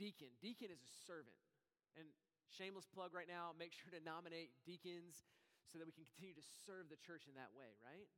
deacon. 0.00 0.32
Deacon 0.40 0.72
is 0.72 0.80
a 0.80 0.92
servant. 1.04 1.36
And 2.00 2.08
shameless 2.48 2.88
plug 2.88 3.12
right 3.12 3.28
now, 3.28 3.52
make 3.52 3.76
sure 3.76 3.92
to 3.92 4.00
nominate 4.00 4.56
deacons 4.64 5.28
so 5.68 5.76
that 5.76 5.84
we 5.84 5.92
can 5.92 6.08
continue 6.08 6.32
to 6.32 6.46
serve 6.64 6.88
the 6.88 6.96
church 6.96 7.28
in 7.28 7.36
that 7.36 7.52
way, 7.52 7.76
right? 7.84 8.08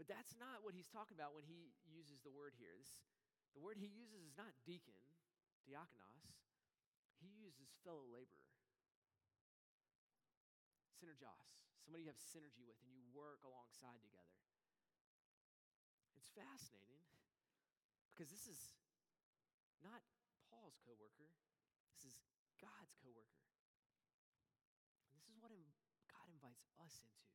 But 0.00 0.08
that's 0.08 0.32
not 0.40 0.64
what 0.64 0.72
he's 0.72 0.88
talking 0.88 1.18
about 1.18 1.36
when 1.36 1.44
he 1.44 1.68
uses 1.84 2.24
the 2.24 2.32
word 2.32 2.56
here. 2.56 2.72
This, 2.78 3.04
the 3.52 3.60
word 3.60 3.76
he 3.76 3.92
uses 3.92 4.24
is 4.24 4.36
not 4.38 4.54
deacon, 4.64 4.96
diakonos. 5.68 6.32
He 7.20 7.28
uses 7.36 7.68
fellow 7.84 8.06
laborer. 8.08 8.48
Synergos, 10.96 11.52
somebody 11.82 12.06
you 12.06 12.10
have 12.10 12.18
synergy 12.18 12.62
with 12.64 12.78
and 12.80 12.90
you 12.94 13.04
work 13.12 13.42
alongside 13.44 13.98
together. 14.02 14.38
It's 16.16 16.30
fascinating 16.34 17.06
because 18.10 18.30
this 18.30 18.50
is 18.50 18.74
not 19.82 20.02
Paul's 20.50 20.78
coworker. 20.82 21.30
This 21.94 22.06
is 22.06 22.14
God's 22.58 22.94
coworker. 22.98 23.46
And 25.10 25.18
this 25.22 25.30
is 25.30 25.38
what 25.38 25.54
invites 26.38 26.70
us 26.88 26.96
into. 27.04 27.28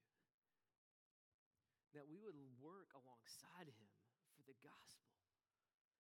That 1.93 2.09
we 2.09 2.17
would 2.17 2.33
work 2.57 2.89
alongside 2.97 3.69
him 3.69 3.89
for 4.33 4.41
the 4.49 4.57
gospel. 4.65 5.13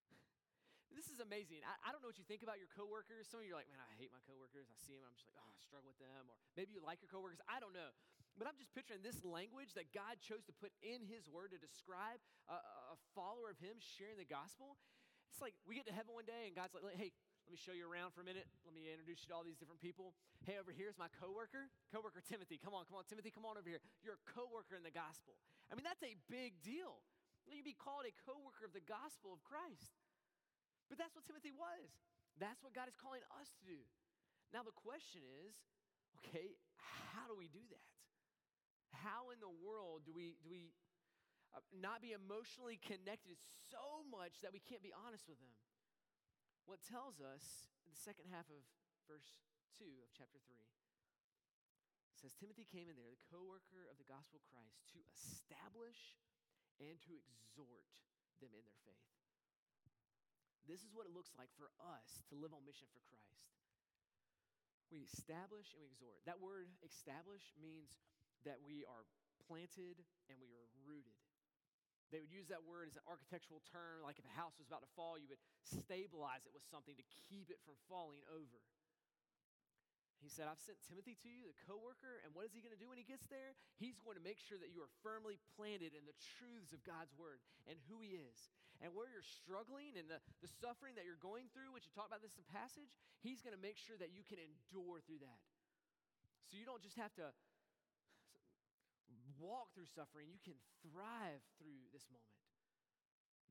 this 0.97 1.13
is 1.13 1.21
amazing. 1.21 1.61
I, 1.61 1.77
I, 1.85 1.93
don't 1.93 2.01
know 2.01 2.09
what 2.09 2.17
you 2.17 2.25
think 2.25 2.41
about 2.41 2.57
your 2.57 2.73
coworkers. 2.73 3.29
Some 3.29 3.39
of 3.41 3.45
you 3.45 3.53
are 3.53 3.61
like, 3.61 3.69
man, 3.69 3.77
I 3.77 3.93
hate 4.01 4.09
my 4.09 4.21
coworkers. 4.25 4.73
I 4.73 4.77
see 4.81 4.97
them 4.97 5.05
and 5.05 5.13
I'm 5.13 5.17
just 5.21 5.29
like, 5.29 5.37
oh, 5.37 5.45
I 5.45 5.57
struggle 5.61 5.93
with 5.93 6.01
them. 6.01 6.25
Or 6.25 6.35
maybe 6.57 6.73
you 6.73 6.81
like 6.81 7.05
your 7.05 7.13
coworkers. 7.13 7.37
I 7.45 7.61
don't 7.61 7.77
know. 7.77 7.93
But 8.33 8.49
I'm 8.49 8.57
just 8.57 8.73
picturing 8.73 9.05
this 9.05 9.21
language 9.21 9.77
that 9.77 9.93
God 9.93 10.17
chose 10.17 10.41
to 10.49 10.53
put 10.57 10.73
in 10.81 11.05
his 11.05 11.29
word 11.29 11.53
to 11.53 11.61
describe 11.61 12.17
a, 12.49 12.57
a 12.57 12.97
follower 13.13 13.53
of 13.53 13.61
him 13.61 13.77
sharing 13.77 14.17
the 14.17 14.25
gospel. 14.25 14.81
It's 15.29 15.37
like 15.37 15.53
we 15.69 15.77
get 15.77 15.85
to 15.85 15.93
heaven 15.93 16.17
one 16.17 16.25
day 16.25 16.49
and 16.49 16.57
God's 16.57 16.73
like, 16.73 16.97
hey, 16.97 17.13
let 17.43 17.51
me 17.51 17.59
show 17.59 17.75
you 17.75 17.83
around 17.83 18.15
for 18.15 18.23
a 18.23 18.27
minute. 18.27 18.47
Let 18.63 18.71
me 18.71 18.87
introduce 18.87 19.27
you 19.27 19.29
to 19.31 19.35
all 19.35 19.43
these 19.43 19.59
different 19.59 19.83
people. 19.83 20.15
Hey, 20.47 20.55
over 20.55 20.71
here 20.71 20.87
is 20.87 20.95
my 20.95 21.11
coworker, 21.19 21.67
coworker 21.91 22.23
Timothy. 22.23 22.55
Come 22.55 22.71
on, 22.71 22.87
come 22.87 22.95
on, 22.95 23.05
Timothy, 23.05 23.35
come 23.35 23.43
on 23.43 23.59
over 23.59 23.67
here. 23.67 23.83
You're 23.99 24.15
a 24.15 24.25
coworker 24.31 24.79
in 24.79 24.83
the 24.87 24.95
gospel. 24.95 25.35
I 25.67 25.75
mean, 25.75 25.83
that's 25.83 26.03
a 26.07 26.15
big 26.31 26.63
deal. 26.63 27.03
You'd 27.43 27.67
be 27.67 27.75
called 27.75 28.07
a 28.07 28.15
coworker 28.23 28.63
of 28.63 28.71
the 28.71 28.83
gospel 28.83 29.35
of 29.35 29.43
Christ. 29.43 29.91
But 30.87 30.95
that's 30.95 31.11
what 31.15 31.27
Timothy 31.27 31.51
was. 31.51 31.91
That's 32.39 32.63
what 32.63 32.71
God 32.71 32.87
is 32.87 32.95
calling 32.95 33.21
us 33.35 33.51
to 33.59 33.63
do. 33.67 33.83
Now, 34.55 34.63
the 34.63 34.73
question 34.73 35.21
is 35.43 35.53
okay, 36.23 36.55
how 36.79 37.27
do 37.27 37.35
we 37.35 37.51
do 37.51 37.61
that? 37.75 37.87
How 39.03 39.35
in 39.35 39.43
the 39.43 39.51
world 39.51 40.07
do 40.07 40.15
we, 40.15 40.39
do 40.39 40.47
we 40.47 40.71
uh, 41.51 41.59
not 41.75 41.99
be 41.99 42.15
emotionally 42.15 42.79
connected 42.79 43.35
so 43.67 44.05
much 44.07 44.39
that 44.45 44.55
we 44.55 44.63
can't 44.63 44.85
be 44.85 44.95
honest 44.95 45.27
with 45.27 45.41
them? 45.43 45.51
What 46.63 46.79
tells 46.83 47.19
us 47.19 47.67
in 47.83 47.91
the 47.91 47.99
second 47.99 48.31
half 48.31 48.47
of 48.47 48.63
verse 49.07 49.43
2 49.75 49.83
of 50.03 50.09
chapter 50.15 50.39
3 50.47 50.55
says 52.15 52.31
Timothy 52.39 52.63
came 52.63 52.87
in 52.87 52.95
there, 52.95 53.11
the 53.11 53.27
co 53.27 53.43
worker 53.43 53.83
of 53.91 53.99
the 53.99 54.07
gospel 54.07 54.39
of 54.39 54.47
Christ, 54.47 54.87
to 54.95 55.03
establish 55.11 56.15
and 56.79 56.95
to 57.03 57.19
exhort 57.19 57.91
them 58.39 58.55
in 58.55 58.63
their 58.63 58.79
faith. 58.87 59.11
This 60.63 60.87
is 60.87 60.95
what 60.95 61.03
it 61.03 61.11
looks 61.11 61.35
like 61.35 61.51
for 61.59 61.67
us 61.83 62.23
to 62.31 62.39
live 62.39 62.55
on 62.55 62.63
mission 62.63 62.87
for 62.95 63.03
Christ. 63.11 63.43
We 64.87 65.03
establish 65.03 65.75
and 65.75 65.83
we 65.83 65.91
exhort. 65.91 66.23
That 66.23 66.39
word 66.39 66.71
establish 66.79 67.51
means 67.59 67.91
that 68.47 68.63
we 68.63 68.87
are 68.87 69.03
planted 69.43 69.99
and 70.31 70.39
we 70.39 70.55
are 70.55 70.69
rooted. 70.87 71.19
They 72.13 72.21
would 72.21 72.29
use 72.29 72.45
that 72.53 72.61
word 72.61 72.85
as 72.85 72.93
an 72.93 73.05
architectural 73.09 73.65
term, 73.73 74.05
like 74.05 74.21
if 74.21 74.25
a 74.29 74.35
house 74.37 74.53
was 74.61 74.69
about 74.69 74.85
to 74.85 74.91
fall, 74.93 75.17
you 75.17 75.25
would 75.33 75.41
stabilize 75.65 76.45
it 76.45 76.53
with 76.53 76.61
something 76.69 76.93
to 76.93 77.05
keep 77.25 77.49
it 77.49 77.57
from 77.65 77.73
falling 77.89 78.21
over. 78.29 78.61
He 80.21 80.31
said, 80.31 80.47
I've 80.47 80.61
sent 80.61 80.79
Timothy 80.87 81.19
to 81.19 81.27
you, 81.27 81.49
the 81.49 81.57
coworker, 81.67 82.23
and 82.23 82.31
what 82.31 82.47
is 82.47 82.55
he 82.55 82.63
going 82.63 82.71
to 82.71 82.79
do 82.79 82.87
when 82.87 83.01
he 83.01 83.03
gets 83.03 83.27
there? 83.27 83.59
He's 83.75 83.99
going 83.99 84.15
to 84.15 84.23
make 84.23 84.39
sure 84.39 84.55
that 84.55 84.71
you 84.71 84.79
are 84.79 84.93
firmly 85.03 85.35
planted 85.59 85.91
in 85.91 86.07
the 86.07 86.15
truths 86.39 86.71
of 86.71 86.79
God's 86.87 87.11
word 87.19 87.43
and 87.67 87.75
who 87.91 87.99
he 87.99 88.15
is. 88.15 88.37
And 88.79 88.95
where 88.95 89.11
you're 89.11 89.25
struggling 89.43 89.99
and 89.99 90.07
the, 90.07 90.23
the 90.39 90.47
suffering 90.63 90.95
that 90.95 91.03
you're 91.03 91.19
going 91.19 91.51
through, 91.51 91.75
which 91.75 91.83
you 91.83 91.91
talk 91.91 92.07
about 92.07 92.23
this 92.23 92.39
in 92.39 92.47
passage, 92.47 92.95
he's 93.19 93.43
going 93.43 93.51
to 93.51 93.59
make 93.59 93.75
sure 93.75 93.99
that 93.99 94.15
you 94.15 94.23
can 94.23 94.39
endure 94.39 95.03
through 95.03 95.19
that. 95.27 95.41
So 96.47 96.55
you 96.55 96.63
don't 96.63 96.83
just 96.83 96.95
have 96.95 97.11
to 97.19 97.35
walk 99.43 99.75
through 99.75 99.91
suffering, 99.91 100.31
you 100.31 100.39
can 100.39 100.55
thrive 100.79 101.43
through 101.59 101.83
this 101.91 102.07
moment. 102.07 102.39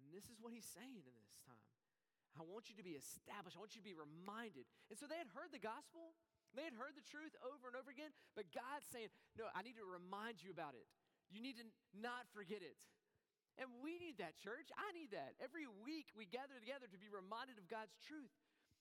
And 0.00 0.09
this 0.09 0.33
is 0.33 0.40
what 0.40 0.57
he's 0.57 0.66
saying 0.66 1.05
in 1.05 1.16
this 1.20 1.37
time. 1.44 1.68
I 2.33 2.48
want 2.48 2.72
you 2.72 2.76
to 2.81 2.87
be 2.87 2.96
established. 2.96 3.61
I 3.61 3.61
want 3.61 3.76
you 3.76 3.85
to 3.85 3.90
be 3.92 3.92
reminded. 3.92 4.64
And 4.88 4.96
so 4.96 5.05
they 5.05 5.20
had 5.20 5.28
heard 5.37 5.52
the 5.52 5.61
gospel, 5.61 6.16
they 6.57 6.64
had 6.64 6.72
heard 6.72 6.96
the 6.96 7.05
truth 7.05 7.37
over 7.44 7.68
and 7.68 7.76
over 7.76 7.92
again, 7.92 8.12
but 8.33 8.48
God's 8.57 8.88
saying, 8.88 9.12
No, 9.37 9.52
I 9.52 9.61
need 9.61 9.76
to 9.76 9.85
remind 9.85 10.40
you 10.40 10.48
about 10.48 10.72
it. 10.72 10.88
You 11.28 11.44
need 11.44 11.61
to 11.61 11.68
not 11.92 12.24
forget 12.33 12.64
it. 12.64 12.76
And 13.61 13.68
we 13.85 14.00
need 14.00 14.16
that, 14.16 14.40
church. 14.40 14.72
I 14.81 14.96
need 14.96 15.12
that. 15.12 15.37
Every 15.44 15.68
week 15.85 16.09
we 16.16 16.24
gather 16.24 16.57
together 16.57 16.88
to 16.88 17.00
be 17.00 17.12
reminded 17.12 17.61
of 17.61 17.68
God's 17.68 17.92
truth. 18.00 18.33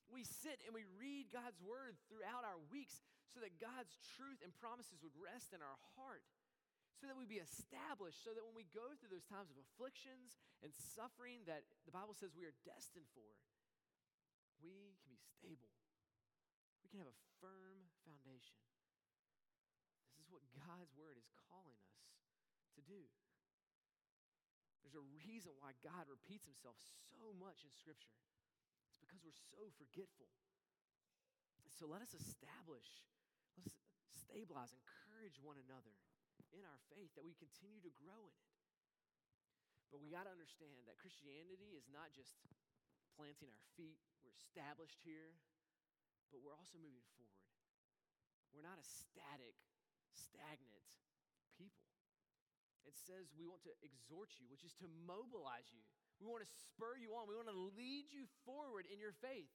We 0.07 0.23
sit 0.23 0.63
and 0.63 0.71
we 0.71 0.87
read 0.95 1.31
God's 1.31 1.59
word 1.59 1.99
throughout 2.07 2.47
our 2.47 2.59
weeks 2.71 3.03
so 3.31 3.43
that 3.43 3.59
God's 3.59 3.95
truth 4.15 4.39
and 4.43 4.51
promises 4.55 4.99
would 5.03 5.15
rest 5.15 5.51
in 5.55 5.63
our 5.63 5.79
heart 5.95 6.23
so 7.01 7.09
that 7.09 7.17
we 7.17 7.25
be 7.25 7.41
established, 7.41 8.21
so 8.21 8.29
that 8.37 8.45
when 8.45 8.53
we 8.53 8.69
go 8.69 8.93
through 9.01 9.09
those 9.09 9.25
times 9.25 9.49
of 9.49 9.57
afflictions 9.57 10.37
and 10.61 10.69
suffering 10.69 11.41
that 11.49 11.65
the 11.89 11.93
Bible 11.93 12.13
says 12.13 12.37
we 12.37 12.45
are 12.45 12.53
destined 12.61 13.09
for, 13.17 13.25
we 14.61 14.93
can 15.01 15.09
be 15.09 15.17
stable. 15.17 15.73
We 16.85 16.93
can 16.93 17.01
have 17.01 17.09
a 17.09 17.17
firm 17.41 17.89
foundation. 18.05 18.61
This 20.13 20.29
is 20.29 20.29
what 20.29 20.45
God's 20.53 20.93
word 20.93 21.17
is 21.17 21.25
calling 21.49 21.73
us 21.81 21.97
to 22.77 22.85
do. 22.85 23.01
There's 24.85 24.93
a 24.93 25.09
reason 25.25 25.57
why 25.57 25.73
God 25.81 26.05
repeats 26.05 26.45
himself 26.45 26.77
so 27.09 27.33
much 27.41 27.65
in 27.65 27.73
Scripture. 27.73 28.13
It's 28.93 29.01
because 29.01 29.25
we're 29.25 29.41
so 29.49 29.73
forgetful. 29.81 30.29
So 31.73 31.89
let 31.89 32.05
us 32.05 32.13
establish, 32.13 32.85
let's 33.57 33.73
stabilize, 34.13 34.69
encourage 34.69 35.41
one 35.41 35.57
another 35.57 35.97
in 36.51 36.63
our 36.67 36.79
faith, 36.91 37.11
that 37.15 37.25
we 37.25 37.35
continue 37.35 37.79
to 37.83 37.91
grow 37.99 38.27
in 38.27 38.35
it. 38.35 38.51
But 39.91 39.99
we 39.99 40.07
got 40.07 40.23
to 40.23 40.33
understand 40.33 40.87
that 40.87 40.95
Christianity 40.99 41.75
is 41.75 41.87
not 41.91 42.15
just 42.15 42.31
planting 43.19 43.51
our 43.51 43.67
feet, 43.75 43.99
we're 44.23 44.31
established 44.31 45.03
here, 45.03 45.35
but 46.31 46.39
we're 46.39 46.55
also 46.55 46.79
moving 46.79 47.03
forward. 47.19 47.51
We're 48.55 48.63
not 48.63 48.79
a 48.79 48.87
static, 48.87 49.55
stagnant 50.11 50.87
people. 51.59 51.91
It 52.87 52.95
says 52.95 53.31
we 53.35 53.47
want 53.47 53.63
to 53.67 53.75
exhort 53.83 54.35
you, 54.39 54.47
which 54.47 54.63
is 54.63 54.75
to 54.79 54.87
mobilize 55.07 55.67
you. 55.71 55.83
We 56.23 56.27
want 56.27 56.43
to 56.43 56.51
spur 56.51 56.95
you 56.99 57.15
on. 57.15 57.27
We 57.27 57.35
want 57.35 57.51
to 57.51 57.61
lead 57.75 58.11
you 58.11 58.27
forward 58.47 58.87
in 58.87 58.99
your 58.99 59.15
faith. 59.19 59.51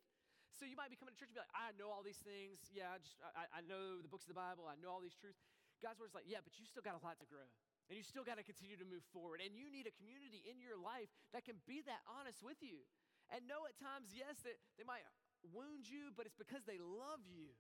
So 0.57 0.65
you 0.65 0.77
might 0.77 0.89
be 0.89 0.97
coming 0.97 1.13
to 1.13 1.19
church 1.21 1.29
and 1.29 1.37
be 1.37 1.45
like, 1.45 1.53
I 1.53 1.77
know 1.77 1.93
all 1.93 2.01
these 2.01 2.21
things. 2.25 2.65
Yeah, 2.73 2.97
I, 2.97 2.97
just, 2.97 3.21
I, 3.21 3.61
I 3.61 3.63
know 3.69 4.01
the 4.01 4.09
books 4.09 4.25
of 4.25 4.33
the 4.33 4.41
Bible. 4.41 4.65
I 4.65 4.81
know 4.81 4.89
all 4.89 5.05
these 5.05 5.17
truths. 5.17 5.45
God's 5.85 6.01
word's 6.01 6.17
like, 6.17 6.29
yeah, 6.29 6.41
but 6.41 6.57
you 6.57 6.65
still 6.65 6.85
got 6.85 6.97
a 6.97 7.03
lot 7.05 7.21
to 7.21 7.29
grow. 7.29 7.47
And 7.87 7.95
you 7.95 8.03
still 8.03 8.27
got 8.27 8.41
to 8.41 8.47
continue 8.47 8.75
to 8.75 8.89
move 8.89 9.05
forward. 9.15 9.39
And 9.39 9.55
you 9.55 9.71
need 9.71 9.87
a 9.87 9.95
community 9.95 10.43
in 10.43 10.59
your 10.59 10.75
life 10.75 11.07
that 11.31 11.47
can 11.47 11.63
be 11.69 11.85
that 11.87 12.03
honest 12.09 12.43
with 12.43 12.59
you. 12.59 12.83
And 13.31 13.47
know 13.47 13.67
at 13.67 13.79
times, 13.79 14.11
yes, 14.11 14.43
that 14.43 14.59
they 14.75 14.87
might 14.87 15.07
wound 15.55 15.87
you, 15.87 16.11
but 16.15 16.27
it's 16.27 16.39
because 16.39 16.67
they 16.67 16.83
love 16.83 17.23
you. 17.27 17.55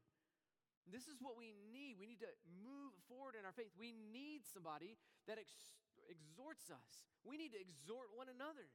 This 0.86 1.10
is 1.10 1.18
what 1.18 1.34
we 1.34 1.54
need. 1.74 1.98
We 1.98 2.06
need 2.06 2.22
to 2.22 2.30
move 2.62 2.94
forward 3.10 3.34
in 3.34 3.42
our 3.42 3.54
faith. 3.54 3.74
We 3.74 3.90
need 3.90 4.46
somebody 4.46 4.98
that 5.26 5.38
ex- 5.38 5.74
exhorts 6.06 6.70
us. 6.70 7.06
We 7.26 7.34
need 7.34 7.54
to 7.54 7.62
exhort 7.62 8.14
one 8.14 8.30
another. 8.30 8.70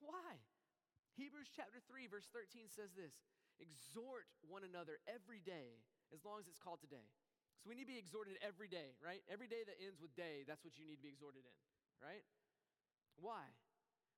Why? 0.00 0.40
Hebrews 1.16 1.52
chapter 1.52 1.84
3, 1.84 2.08
verse 2.08 2.28
13 2.32 2.72
says 2.72 2.96
this 2.96 3.24
Exhort 3.60 4.28
one 4.44 4.64
another 4.64 5.00
every 5.04 5.44
day, 5.44 5.84
as 6.12 6.24
long 6.24 6.40
as 6.40 6.48
it's 6.48 6.60
called 6.60 6.80
today 6.80 7.12
so 7.64 7.72
we 7.72 7.80
need 7.80 7.88
to 7.88 7.94
be 7.96 8.00
exhorted 8.00 8.36
every 8.44 8.68
day, 8.68 8.92
right? 9.00 9.24
Every 9.32 9.48
day 9.48 9.64
that 9.64 9.80
ends 9.80 9.96
with 9.96 10.12
day, 10.12 10.44
that's 10.44 10.60
what 10.60 10.76
you 10.76 10.84
need 10.84 11.00
to 11.00 11.04
be 11.08 11.08
exhorted 11.08 11.48
in, 11.48 11.58
right? 11.96 12.20
Why? 13.16 13.48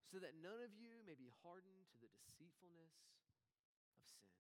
so 0.07 0.23
that 0.23 0.39
none 0.39 0.63
of 0.63 0.71
you 0.79 1.03
may 1.03 1.19
be 1.19 1.27
hardened 1.43 1.91
to 1.91 1.99
the 1.99 2.11
deceitfulness 2.15 2.95
of 3.91 3.99
sin. 3.99 4.31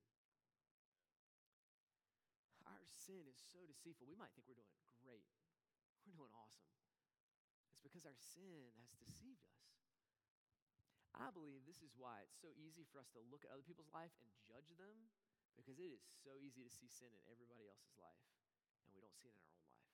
Our 2.70 2.86
sin 2.86 3.26
is 3.26 3.38
so 3.50 3.66
deceitful. 3.66 4.06
We 4.06 4.18
might 4.18 4.30
think 4.38 4.46
we're 4.46 4.58
doing 4.58 4.78
great, 5.02 5.26
we're 6.06 6.14
doing 6.14 6.30
awesome. 6.38 6.70
It's 7.74 7.82
because 7.82 8.06
our 8.06 8.18
sin 8.18 8.70
has 8.78 8.94
deceived 8.94 9.42
us. 9.42 9.74
I 11.16 11.32
believe 11.32 11.64
this 11.64 11.80
is 11.80 11.96
why 11.96 12.22
it's 12.22 12.36
so 12.38 12.52
easy 12.54 12.84
for 12.86 13.00
us 13.00 13.08
to 13.16 13.24
look 13.32 13.42
at 13.42 13.50
other 13.50 13.64
people's 13.64 13.90
life 13.90 14.12
and 14.20 14.28
judge 14.44 14.68
them 14.76 15.10
because 15.56 15.80
it 15.80 15.88
is 15.88 16.04
so 16.22 16.36
easy 16.36 16.60
to 16.60 16.68
see 16.68 16.92
sin 16.92 17.08
in 17.08 17.24
everybody 17.32 17.64
else's 17.64 17.96
life 17.96 18.20
and 18.86 18.94
we 18.94 19.02
don't 19.02 19.18
see 19.18 19.28
it 19.28 19.34
in 19.34 19.42
our 19.42 19.50
own 19.50 19.66
life. 19.66 19.90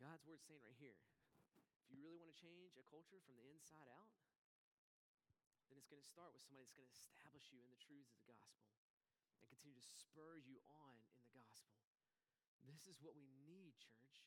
God's 0.00 0.24
word's 0.24 0.44
saying 0.48 0.64
right 0.64 0.76
here 0.80 0.96
if 1.84 1.92
you 1.92 2.00
really 2.02 2.18
want 2.18 2.32
to 2.32 2.38
change 2.38 2.74
a 2.80 2.84
culture 2.90 3.20
from 3.22 3.38
the 3.38 3.46
inside 3.46 3.86
out, 3.92 4.10
then 5.70 5.78
it's 5.78 5.86
going 5.86 6.02
to 6.02 6.08
start 6.08 6.34
with 6.34 6.42
somebody 6.42 6.66
that's 6.66 6.74
going 6.74 6.88
to 6.88 6.96
establish 6.98 7.52
you 7.54 7.62
in 7.62 7.70
the 7.70 7.78
truths 7.78 8.18
of 8.18 8.26
the 8.26 8.34
gospel 8.40 8.82
and 9.38 9.46
continue 9.46 9.78
to 9.78 9.94
spur 9.94 10.40
you 10.42 10.58
on 10.66 10.98
in 11.12 11.18
the 11.22 11.30
gospel. 11.30 11.78
This 12.66 12.90
is 12.90 12.98
what 12.98 13.14
we 13.14 13.30
need, 13.46 13.78
church. 13.78 14.26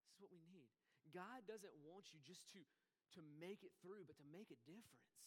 This 0.00 0.16
is 0.16 0.20
what 0.22 0.32
we 0.32 0.40
need. 0.48 0.72
God 1.12 1.44
doesn't 1.44 1.76
want 1.84 2.08
you 2.16 2.20
just 2.24 2.48
to 2.56 2.64
to 3.12 3.20
make 3.36 3.60
it 3.60 3.76
through, 3.84 4.08
but 4.08 4.16
to 4.16 4.26
make 4.32 4.48
a 4.48 4.58
difference. 4.64 5.20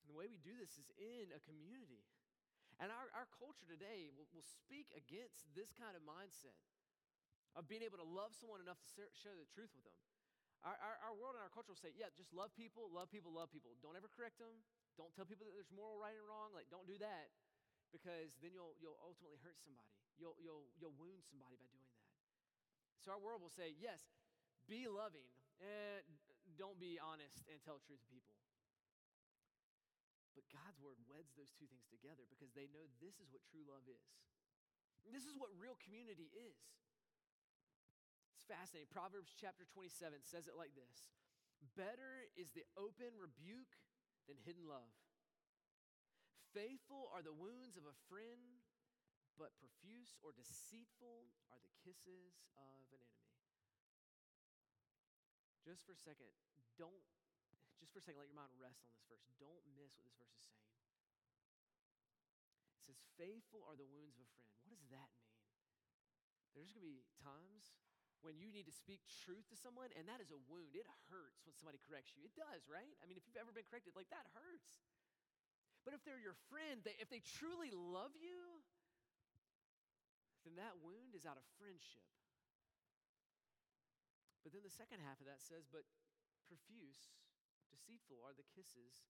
And 0.00 0.08
the 0.08 0.16
way 0.16 0.26
we 0.26 0.40
do 0.40 0.56
this 0.56 0.80
is 0.80 0.88
in 0.96 1.28
a 1.36 1.40
community. 1.44 2.00
And 2.80 2.88
our, 2.88 3.08
our 3.12 3.28
culture 3.36 3.68
today 3.68 4.08
will, 4.14 4.28
will 4.32 4.46
speak 4.46 4.90
against 4.96 5.48
this 5.52 5.70
kind 5.76 5.92
of 5.92 6.02
mindset 6.04 6.56
of 7.52 7.68
being 7.68 7.84
able 7.84 8.00
to 8.00 8.08
love 8.08 8.32
someone 8.32 8.64
enough 8.64 8.80
to 8.96 9.04
share 9.12 9.36
the 9.36 9.48
truth 9.52 9.72
with 9.76 9.84
them. 9.84 9.98
Our, 10.62 10.78
our, 10.78 10.96
our, 11.10 11.14
world 11.18 11.34
and 11.34 11.42
our 11.42 11.50
culture 11.50 11.74
will 11.74 11.82
say, 11.82 11.90
yeah, 11.92 12.08
just 12.14 12.30
love 12.30 12.54
people, 12.54 12.86
love 12.94 13.10
people, 13.10 13.34
love 13.34 13.50
people. 13.50 13.74
Don't 13.82 13.98
ever 13.98 14.06
correct 14.06 14.38
them. 14.38 14.62
Don't 14.94 15.10
tell 15.12 15.26
people 15.26 15.44
that 15.50 15.54
there's 15.58 15.74
moral 15.74 15.98
right 15.98 16.14
and 16.14 16.22
wrong. 16.22 16.54
Like, 16.54 16.70
don't 16.70 16.86
do 16.86 16.94
that 17.02 17.34
because 17.90 18.38
then 18.38 18.54
you'll, 18.54 18.78
you'll 18.78 18.98
ultimately 19.02 19.42
hurt 19.42 19.58
somebody. 19.58 19.90
You'll, 20.16 20.38
you'll, 20.38 20.70
you'll 20.78 20.94
wound 20.96 21.26
somebody 21.26 21.58
by 21.58 21.66
doing 21.66 21.86
that. 21.90 22.02
So 23.02 23.10
our 23.18 23.20
world 23.20 23.42
will 23.42 23.52
say, 23.52 23.74
yes, 23.74 24.00
be 24.70 24.86
loving, 24.86 25.26
eh, 25.58 26.06
don't 26.54 26.78
be 26.78 26.96
honest 27.02 27.42
and 27.50 27.58
tell 27.66 27.82
truth 27.82 28.00
to 28.06 28.08
people. 28.14 28.31
But 30.32 30.48
God's 30.48 30.80
word 30.80 30.96
weds 31.08 31.36
those 31.36 31.52
two 31.52 31.68
things 31.68 31.84
together 31.88 32.24
because 32.28 32.52
they 32.56 32.68
know 32.72 32.88
this 33.00 33.20
is 33.20 33.28
what 33.28 33.44
true 33.44 33.64
love 33.68 33.84
is. 33.84 34.04
This 35.08 35.28
is 35.28 35.36
what 35.36 35.52
real 35.58 35.76
community 35.82 36.30
is. 36.32 36.60
It's 38.38 38.48
fascinating. 38.48 38.88
Proverbs 38.88 39.34
chapter 39.36 39.68
27 39.68 40.24
says 40.24 40.48
it 40.48 40.56
like 40.56 40.72
this 40.72 41.12
Better 41.76 42.26
is 42.32 42.54
the 42.56 42.64
open 42.78 43.12
rebuke 43.20 43.76
than 44.24 44.40
hidden 44.40 44.64
love. 44.64 44.94
Faithful 46.56 47.12
are 47.12 47.24
the 47.24 47.34
wounds 47.34 47.80
of 47.80 47.84
a 47.88 47.96
friend, 48.08 48.60
but 49.40 49.56
profuse 49.56 50.16
or 50.20 50.36
deceitful 50.36 51.32
are 51.48 51.60
the 51.60 51.72
kisses 51.80 52.44
of 52.56 52.88
an 52.92 53.00
enemy 53.00 53.32
just 55.62 55.86
for 55.86 55.94
a 55.94 56.02
second, 56.02 56.30
don't, 56.74 57.06
just 57.82 57.90
for 57.90 57.98
a 57.98 58.06
second, 58.06 58.22
let 58.22 58.30
your 58.30 58.38
mind 58.38 58.54
rest 58.62 58.86
on 58.86 58.94
this 58.94 59.02
verse. 59.10 59.26
Don't 59.42 59.66
miss 59.74 59.90
what 59.98 60.06
this 60.06 60.14
verse 60.14 60.38
is 60.38 60.46
saying. 60.46 60.70
It 62.78 62.82
says, 62.86 62.98
Faithful 63.18 63.66
are 63.66 63.74
the 63.74 63.90
wounds 63.90 64.14
of 64.14 64.22
a 64.22 64.30
friend. 64.38 64.54
What 64.70 64.78
does 64.78 64.94
that 64.94 65.10
mean? 65.18 65.42
There's 66.54 66.70
going 66.70 66.86
to 66.86 66.94
be 66.94 67.02
times 67.26 67.74
when 68.22 68.38
you 68.38 68.54
need 68.54 68.70
to 68.70 68.74
speak 68.74 69.02
truth 69.26 69.50
to 69.50 69.58
someone, 69.58 69.90
and 69.98 70.06
that 70.06 70.22
is 70.22 70.30
a 70.30 70.38
wound. 70.46 70.78
It 70.78 70.86
hurts 71.10 71.42
when 71.42 71.58
somebody 71.58 71.82
corrects 71.82 72.14
you. 72.14 72.22
It 72.22 72.38
does, 72.38 72.62
right? 72.70 72.94
I 73.02 73.10
mean, 73.10 73.18
if 73.18 73.26
you've 73.26 73.40
ever 73.40 73.50
been 73.50 73.66
corrected, 73.66 73.98
like 73.98 74.06
that 74.14 74.30
hurts. 74.30 74.78
But 75.82 75.98
if 75.98 76.06
they're 76.06 76.22
your 76.22 76.38
friend, 76.46 76.78
they, 76.86 76.94
if 77.02 77.10
they 77.10 77.18
truly 77.18 77.74
love 77.74 78.14
you, 78.14 78.62
then 80.46 80.54
that 80.62 80.78
wound 80.78 81.18
is 81.18 81.26
out 81.26 81.34
of 81.34 81.42
friendship. 81.58 82.06
But 84.46 84.54
then 84.54 84.62
the 84.62 84.70
second 84.70 85.02
half 85.02 85.18
of 85.18 85.26
that 85.26 85.42
says, 85.42 85.66
But 85.66 85.82
profuse, 86.46 87.10
deceitful 87.72 88.20
are 88.20 88.36
the 88.36 88.46
kisses 88.52 89.08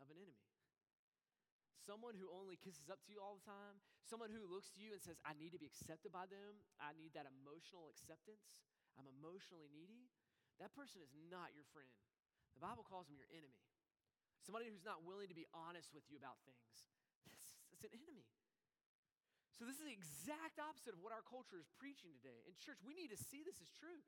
of 0.00 0.08
an 0.08 0.16
enemy. 0.16 0.48
Someone 1.84 2.16
who 2.16 2.32
only 2.32 2.56
kisses 2.60 2.88
up 2.88 3.00
to 3.04 3.12
you 3.12 3.20
all 3.20 3.40
the 3.40 3.48
time, 3.48 3.80
someone 4.04 4.32
who 4.32 4.44
looks 4.44 4.72
to 4.76 4.80
you 4.80 4.96
and 4.96 5.00
says, 5.00 5.20
I 5.24 5.36
need 5.36 5.52
to 5.52 5.60
be 5.60 5.68
accepted 5.68 6.12
by 6.12 6.28
them, 6.28 6.60
I 6.80 6.96
need 6.96 7.12
that 7.16 7.28
emotional 7.28 7.88
acceptance, 7.92 8.60
I'm 8.96 9.08
emotionally 9.08 9.68
needy. 9.72 10.08
That 10.60 10.76
person 10.76 11.00
is 11.00 11.12
not 11.32 11.56
your 11.56 11.64
friend. 11.72 11.92
The 12.52 12.60
Bible 12.60 12.84
calls 12.84 13.08
him 13.08 13.16
your 13.16 13.32
enemy. 13.32 13.64
Somebody 14.44 14.68
who's 14.68 14.84
not 14.84 15.04
willing 15.08 15.32
to 15.32 15.36
be 15.36 15.48
honest 15.56 15.92
with 15.96 16.04
you 16.12 16.20
about 16.20 16.36
things. 16.44 16.88
It's 17.72 17.88
an 17.88 17.96
enemy. 17.96 18.28
So, 19.56 19.68
this 19.68 19.80
is 19.80 19.88
the 19.88 19.92
exact 19.92 20.56
opposite 20.56 20.96
of 20.96 21.04
what 21.04 21.12
our 21.12 21.24
culture 21.24 21.60
is 21.60 21.68
preaching 21.76 22.12
today. 22.16 22.44
In 22.48 22.56
church, 22.60 22.80
we 22.80 22.96
need 22.96 23.12
to 23.12 23.20
see 23.20 23.44
this 23.44 23.60
as 23.60 23.68
true. 23.72 24.00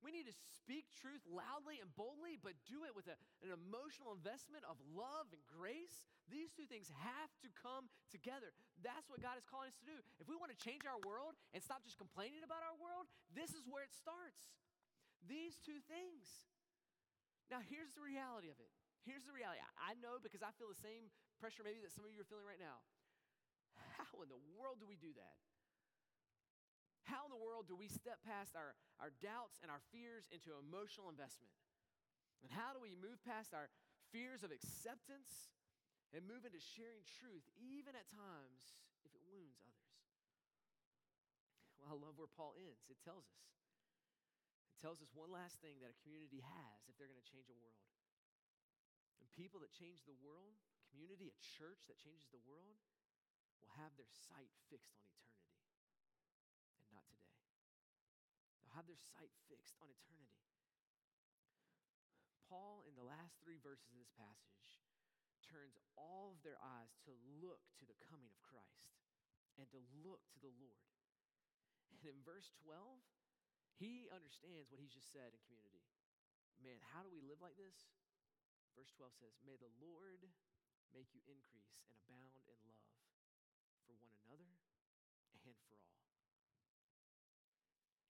We 0.00 0.12
need 0.12 0.24
to 0.28 0.36
speak 0.56 0.88
truth 0.96 1.20
loudly 1.28 1.76
and 1.76 1.92
boldly, 1.92 2.40
but 2.40 2.56
do 2.64 2.88
it 2.88 2.96
with 2.96 3.04
a, 3.08 3.16
an 3.44 3.52
emotional 3.52 4.16
investment 4.16 4.64
of 4.64 4.80
love 4.96 5.28
and 5.32 5.44
grace. 5.44 6.08
These 6.32 6.56
two 6.56 6.64
things 6.64 6.88
have 7.04 7.32
to 7.44 7.48
come 7.52 7.92
together. 8.08 8.54
That's 8.80 9.12
what 9.12 9.20
God 9.20 9.36
is 9.36 9.44
calling 9.44 9.68
us 9.68 9.76
to 9.84 9.86
do. 9.88 10.00
If 10.16 10.24
we 10.24 10.40
want 10.40 10.52
to 10.52 10.58
change 10.58 10.88
our 10.88 10.96
world 11.04 11.36
and 11.52 11.60
stop 11.60 11.84
just 11.84 12.00
complaining 12.00 12.40
about 12.40 12.64
our 12.64 12.76
world, 12.80 13.08
this 13.36 13.52
is 13.52 13.68
where 13.68 13.84
it 13.84 13.92
starts. 13.92 14.56
These 15.28 15.60
two 15.60 15.84
things. 15.84 16.48
Now, 17.52 17.60
here's 17.60 17.92
the 17.92 18.00
reality 18.00 18.48
of 18.48 18.56
it. 18.56 18.72
Here's 19.04 19.28
the 19.28 19.36
reality. 19.36 19.60
I 19.80 19.96
know 20.00 20.16
because 20.20 20.40
I 20.40 20.52
feel 20.56 20.68
the 20.72 20.80
same 20.80 21.12
pressure 21.40 21.64
maybe 21.64 21.80
that 21.84 21.92
some 21.92 22.08
of 22.08 22.12
you 22.12 22.20
are 22.24 22.28
feeling 22.28 22.48
right 22.48 22.60
now. 22.60 22.80
How 23.96 24.24
in 24.24 24.28
the 24.32 24.40
world 24.56 24.80
do 24.80 24.88
we 24.88 24.96
do 24.96 25.12
that? 25.16 25.36
How 27.08 27.24
in 27.26 27.32
the 27.32 27.40
world 27.40 27.66
do 27.66 27.76
we 27.76 27.88
step 27.88 28.20
past 28.22 28.52
our, 28.54 28.76
our 29.00 29.12
doubts 29.24 29.60
and 29.64 29.72
our 29.72 29.80
fears 29.90 30.28
into 30.28 30.56
emotional 30.56 31.08
investment? 31.08 31.52
And 32.44 32.48
how 32.52 32.72
do 32.72 32.80
we 32.80 32.96
move 32.96 33.20
past 33.24 33.52
our 33.52 33.68
fears 34.12 34.44
of 34.44 34.52
acceptance 34.52 35.52
and 36.10 36.26
move 36.26 36.42
into 36.42 36.60
sharing 36.60 37.04
truth, 37.20 37.44
even 37.60 37.94
at 37.94 38.08
times 38.10 38.76
if 39.04 39.12
it 39.12 39.22
wounds 39.28 39.60
others? 39.62 39.90
Well, 41.80 41.92
I 41.92 41.96
love 41.96 42.20
where 42.20 42.28
Paul 42.28 42.56
ends. 42.60 42.88
It 42.92 43.00
tells 43.00 43.24
us. 43.24 43.44
It 44.76 44.80
tells 44.84 45.00
us 45.04 45.12
one 45.12 45.32
last 45.32 45.60
thing 45.60 45.80
that 45.84 45.92
a 45.92 45.98
community 46.04 46.40
has 46.40 46.80
if 46.88 46.96
they're 46.96 47.08
going 47.08 47.20
to 47.20 47.32
change 47.32 47.48
a 47.52 47.56
world. 47.56 47.84
And 49.20 49.28
people 49.36 49.60
that 49.60 49.72
change 49.72 50.04
the 50.08 50.16
world, 50.24 50.56
community, 50.88 51.28
a 51.28 51.36
church 51.60 51.84
that 51.88 52.00
changes 52.00 52.32
the 52.32 52.40
world, 52.48 52.80
will 53.60 53.72
have 53.76 53.92
their 54.00 54.08
sight 54.08 54.48
fixed 54.72 54.96
on 54.96 55.04
eternity. 55.04 55.39
Have 58.80 58.88
their 58.88 59.04
sight 59.12 59.28
fixed 59.52 59.76
on 59.84 59.92
eternity. 59.92 60.40
Paul, 62.48 62.80
in 62.88 62.96
the 62.96 63.04
last 63.04 63.36
three 63.44 63.60
verses 63.60 63.92
of 63.92 64.00
this 64.00 64.08
passage, 64.16 64.80
turns 65.44 65.76
all 66.00 66.32
of 66.32 66.40
their 66.40 66.56
eyes 66.64 66.96
to 67.04 67.12
look 67.44 67.60
to 67.76 67.84
the 67.84 68.00
coming 68.08 68.32
of 68.32 68.40
Christ 68.40 68.96
and 69.60 69.68
to 69.68 69.84
look 70.00 70.24
to 70.32 70.40
the 70.40 70.48
Lord. 70.56 70.88
And 71.92 72.00
in 72.08 72.24
verse 72.24 72.56
12, 72.64 72.80
he 73.76 74.08
understands 74.08 74.72
what 74.72 74.80
he's 74.80 74.96
just 74.96 75.12
said 75.12 75.28
in 75.28 75.44
community. 75.44 75.84
Man, 76.64 76.80
how 76.96 77.04
do 77.04 77.12
we 77.12 77.20
live 77.20 77.44
like 77.44 77.60
this? 77.60 77.92
Verse 78.72 78.88
12 78.96 79.12
says, 79.12 79.36
May 79.44 79.60
the 79.60 79.68
Lord 79.76 80.24
make 80.96 81.12
you 81.12 81.20
increase 81.28 81.76
and 81.84 81.92
abound 82.00 82.32
in 82.32 82.48
love 82.64 82.80
for 83.84 83.92
one 84.00 84.16
another 84.24 84.48
and 85.36 85.44
for 85.68 85.76
all. 85.76 86.00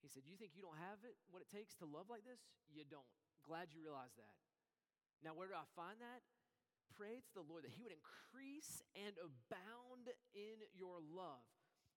said, 0.11 0.27
You 0.27 0.35
think 0.35 0.53
you 0.53 0.61
don't 0.61 0.79
have 0.79 0.99
it, 1.07 1.15
what 1.31 1.39
it 1.39 1.49
takes 1.49 1.73
to 1.79 1.87
love 1.87 2.11
like 2.11 2.27
this? 2.27 2.43
You 2.67 2.83
don't. 2.83 3.07
Glad 3.47 3.71
you 3.73 3.81
realize 3.81 4.13
that. 4.19 4.35
Now, 5.23 5.33
where 5.33 5.49
do 5.49 5.57
I 5.57 5.65
find 5.73 5.97
that? 6.03 6.21
Pray 6.99 7.23
to 7.23 7.33
the 7.39 7.47
Lord 7.47 7.63
that 7.63 7.73
He 7.73 7.81
would 7.81 7.95
increase 7.95 8.83
and 8.93 9.15
abound 9.17 10.11
in 10.35 10.59
your 10.75 10.99
love 10.99 11.41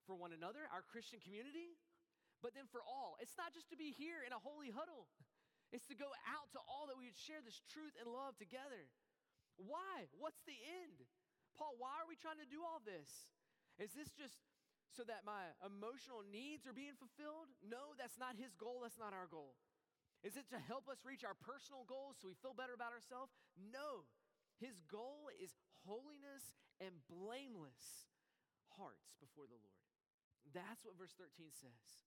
for 0.06 0.14
one 0.14 0.30
another, 0.30 0.68
our 0.70 0.84
Christian 0.86 1.18
community, 1.18 1.76
but 2.44 2.52
then 2.52 2.68
for 2.68 2.84
all. 2.84 3.16
It's 3.18 3.34
not 3.40 3.56
just 3.56 3.72
to 3.72 3.76
be 3.76 3.90
here 3.90 4.22
in 4.22 4.30
a 4.30 4.40
holy 4.40 4.70
huddle, 4.70 5.08
it's 5.72 5.88
to 5.90 5.96
go 5.96 6.12
out 6.30 6.52
to 6.54 6.60
all 6.70 6.86
that 6.86 6.94
we 6.94 7.10
would 7.10 7.18
share 7.18 7.42
this 7.42 7.58
truth 7.72 7.96
and 7.98 8.06
love 8.06 8.38
together. 8.38 8.86
Why? 9.58 10.06
What's 10.14 10.44
the 10.46 10.54
end? 10.84 11.02
Paul, 11.56 11.74
why 11.80 11.98
are 11.98 12.06
we 12.06 12.14
trying 12.18 12.38
to 12.38 12.46
do 12.46 12.62
all 12.62 12.84
this? 12.84 13.08
Is 13.78 13.90
this 13.94 14.10
just 14.14 14.38
so 14.92 15.02
that 15.08 15.24
my 15.24 15.54
emotional 15.64 16.20
needs 16.26 16.66
are 16.68 16.76
being 16.76 16.98
fulfilled? 16.98 17.48
No, 17.64 17.96
that's 17.96 18.18
not 18.20 18.36
his 18.36 18.52
goal. 18.58 18.84
That's 18.84 19.00
not 19.00 19.16
our 19.16 19.26
goal. 19.30 19.56
Is 20.24 20.36
it 20.36 20.48
to 20.52 20.58
help 20.58 20.88
us 20.88 21.04
reach 21.04 21.24
our 21.24 21.36
personal 21.36 21.84
goals 21.84 22.16
so 22.20 22.28
we 22.28 22.36
feel 22.40 22.56
better 22.56 22.72
about 22.72 22.96
ourselves? 22.96 23.32
No. 23.56 24.08
His 24.56 24.80
goal 24.88 25.28
is 25.36 25.52
holiness 25.84 26.56
and 26.80 26.96
blameless 27.10 28.08
hearts 28.80 29.12
before 29.20 29.44
the 29.44 29.60
Lord. 29.60 29.84
That's 30.56 30.84
what 30.84 30.96
verse 30.96 31.12
13 31.16 31.52
says. 31.52 32.04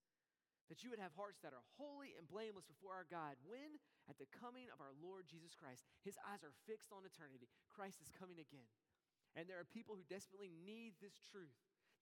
that 0.67 0.84
you 0.84 0.91
would 0.91 0.99
have 0.99 1.15
hearts 1.15 1.39
that 1.39 1.55
are 1.55 1.63
holy 1.80 2.11
and 2.19 2.28
blameless 2.28 2.67
before 2.67 2.91
our 2.91 3.07
God 3.07 3.39
when, 3.47 3.80
at 4.11 4.19
the 4.19 4.28
coming 4.36 4.67
of 4.71 4.84
our 4.84 4.91
Lord 4.99 5.23
Jesus 5.28 5.55
Christ, 5.55 5.88
his 6.03 6.19
eyes 6.28 6.43
are 6.43 6.55
fixed 6.67 6.91
on 6.91 7.07
eternity. 7.07 7.47
Christ 7.71 8.03
is 8.03 8.11
coming 8.11 8.39
again. 8.39 8.67
And 9.36 9.47
there 9.47 9.59
are 9.59 9.67
people 9.67 9.95
who 9.95 10.03
desperately 10.11 10.51
need 10.51 10.99
this 10.99 11.15
truth. 11.32 11.55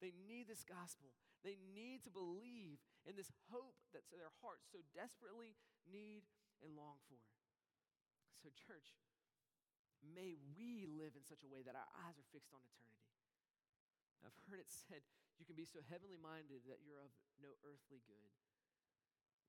They 0.03 0.11
need 0.27 0.51
this 0.51 0.67
gospel. 0.67 1.15
They 1.45 1.55
need 1.73 2.03
to 2.03 2.11
believe 2.11 2.81
in 3.07 3.15
this 3.15 3.31
hope 3.53 3.77
that 3.95 4.07
their 4.11 4.33
hearts 4.41 4.67
so 4.69 4.83
desperately 4.91 5.55
need 5.87 6.25
and 6.59 6.75
long 6.75 6.99
for. 7.07 7.21
So, 8.41 8.51
church, 8.53 8.97
may 10.01 10.35
we 10.57 10.85
live 10.85 11.15
in 11.15 11.25
such 11.25 11.45
a 11.45 11.49
way 11.49 11.63
that 11.63 11.77
our 11.77 11.89
eyes 12.05 12.17
are 12.19 12.33
fixed 12.33 12.51
on 12.51 12.61
eternity. 12.65 13.13
I've 14.25 14.35
heard 14.49 14.57
it 14.57 14.69
said 14.69 15.05
you 15.37 15.45
can 15.45 15.57
be 15.57 15.67
so 15.67 15.83
heavenly 15.85 16.17
minded 16.17 16.65
that 16.65 16.81
you're 16.81 17.03
of 17.03 17.13
no 17.37 17.53
earthly 17.61 18.01
good. 18.09 18.31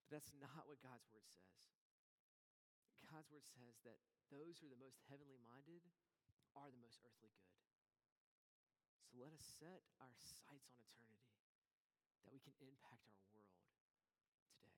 But 0.07 0.21
that's 0.21 0.33
not 0.37 0.69
what 0.69 0.85
God's 0.85 1.09
word 1.11 1.27
says. 1.31 1.57
God's 3.07 3.31
word 3.31 3.47
says 3.47 3.79
that 3.87 4.03
those 4.29 4.59
who 4.59 4.67
are 4.67 4.75
the 4.75 4.83
most 4.83 4.99
heavenly 5.07 5.39
minded 5.47 5.81
are 6.59 6.69
the 6.69 6.83
most 6.83 6.99
earthly 7.07 7.31
good. 7.31 7.55
So 9.07 9.23
let 9.23 9.31
us 9.31 9.43
set 9.43 9.87
our 10.03 10.13
sights 10.19 10.75
on 10.75 10.83
eternity 10.83 11.39
that 12.27 12.35
we 12.35 12.43
can 12.43 12.53
impact 12.59 13.07
our 13.07 13.23
world 13.31 13.47
today. 13.55 13.79
Let's 14.43 14.51
pray. 14.59 14.75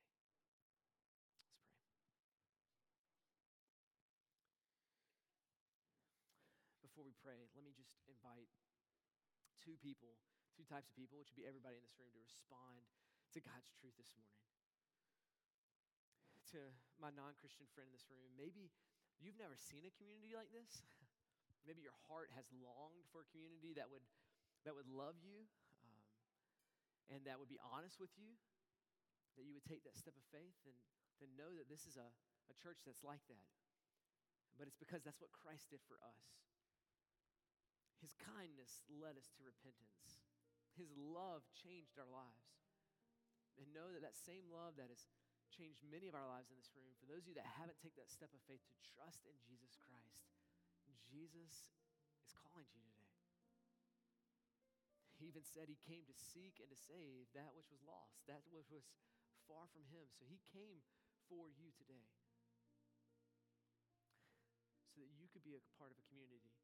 Before 6.85 7.03
we 7.03 7.17
pray, 7.19 7.49
let 7.57 7.65
me 7.65 7.73
just 7.73 7.99
invite 8.05 8.53
two 9.57 9.75
people, 9.81 10.21
two 10.53 10.65
types 10.69 10.87
of 10.89 10.95
people, 10.95 11.17
which 11.17 11.33
would 11.33 11.41
be 11.41 11.49
everybody 11.49 11.77
in 11.77 11.83
this 11.83 11.97
room, 11.97 12.13
to 12.13 12.21
respond 12.21 12.85
to 13.33 13.41
God's 13.41 13.73
truth 13.77 13.97
this 13.97 14.13
morning 14.13 14.39
to 16.51 16.73
my 16.97 17.13
non 17.13 17.37
Christian 17.37 17.69
friend 17.77 17.89
in 17.89 17.93
this 17.93 18.09
room, 18.09 18.25
maybe 18.33 18.73
you've 19.21 19.37
never 19.37 19.53
seen 19.53 19.85
a 19.85 19.93
community 19.93 20.33
like 20.33 20.49
this. 20.49 20.81
maybe 21.67 21.83
your 21.83 21.95
heart 22.07 22.31
has 22.35 22.47
longed 22.53 23.05
for 23.09 23.23
a 23.23 23.27
community 23.31 23.75
that 23.75 23.87
would, 23.89 24.03
that 24.63 24.75
would 24.75 24.87
love 24.87 25.19
you 25.23 25.47
um, 25.85 26.03
and 27.09 27.25
that 27.25 27.39
would 27.39 27.49
be 27.49 27.59
honest 27.59 27.97
with 27.97 28.13
you, 28.15 28.37
that 29.35 29.47
you 29.47 29.55
would 29.55 29.65
take 29.65 29.83
that 29.87 29.95
step 29.95 30.13
of 30.13 30.25
faith 30.29 30.59
and 30.67 30.75
then 31.19 31.31
know 31.35 31.51
that 31.55 31.67
this 31.67 31.83
is 31.83 31.99
a, 31.99 32.09
a 32.51 32.55
church 32.59 32.83
that's 32.87 33.03
like 33.03 33.23
that. 33.27 33.49
But 34.59 34.67
it's 34.67 34.79
because 34.79 35.07
that's 35.07 35.23
what 35.23 35.31
Christ 35.31 35.71
did 35.71 35.79
for 35.87 35.95
us. 36.03 36.39
His 38.03 38.15
kindness 38.15 38.83
led 38.87 39.19
us 39.19 39.31
to 39.35 39.43
repentance. 39.43 40.23
His 40.75 40.91
love 40.95 41.43
changed 41.55 41.99
our 41.99 42.07
lives. 42.07 42.55
And 43.59 43.75
know 43.75 43.91
that 43.91 44.03
that 44.03 44.15
same 44.15 44.47
love 44.47 44.79
that 44.79 44.87
has 44.87 45.03
changed 45.51 45.83
many 45.83 46.07
of 46.07 46.15
our 46.15 46.23
lives 46.23 46.47
in 46.47 46.55
this 46.55 46.71
room. 46.71 46.95
For 46.95 47.07
those 47.11 47.27
of 47.27 47.35
you 47.35 47.35
that 47.35 47.59
haven't 47.59 47.79
taken 47.83 47.99
that 47.99 48.11
step 48.11 48.31
of 48.31 48.39
faith 48.47 48.63
to 48.63 48.75
trust 48.95 49.27
in 49.27 49.35
Jesus 49.43 49.75
Christ, 49.75 50.23
Jesus 51.09 51.65
is 52.21 52.31
calling 52.37 52.69
you 52.77 52.93
today. 52.93 53.09
He 55.17 55.27
even 55.27 55.43
said 55.43 55.67
he 55.67 55.81
came 55.83 56.07
to 56.07 56.15
seek 56.15 56.61
and 56.63 56.71
to 56.71 56.79
save 56.79 57.27
that 57.35 57.51
which 57.51 57.67
was 57.67 57.83
lost, 57.83 58.23
that 58.31 58.39
which 58.47 58.71
was 58.71 58.87
far 59.49 59.67
from 59.73 59.83
him. 59.91 60.07
So 60.15 60.23
he 60.29 60.39
came 60.53 60.79
for 61.27 61.51
you 61.51 61.73
today 61.75 62.07
so 64.95 65.03
that 65.03 65.11
you 65.19 65.27
could 65.27 65.43
be 65.43 65.59
a 65.59 65.63
part 65.75 65.91
of 65.91 65.99
a 65.99 66.05
community. 66.07 66.55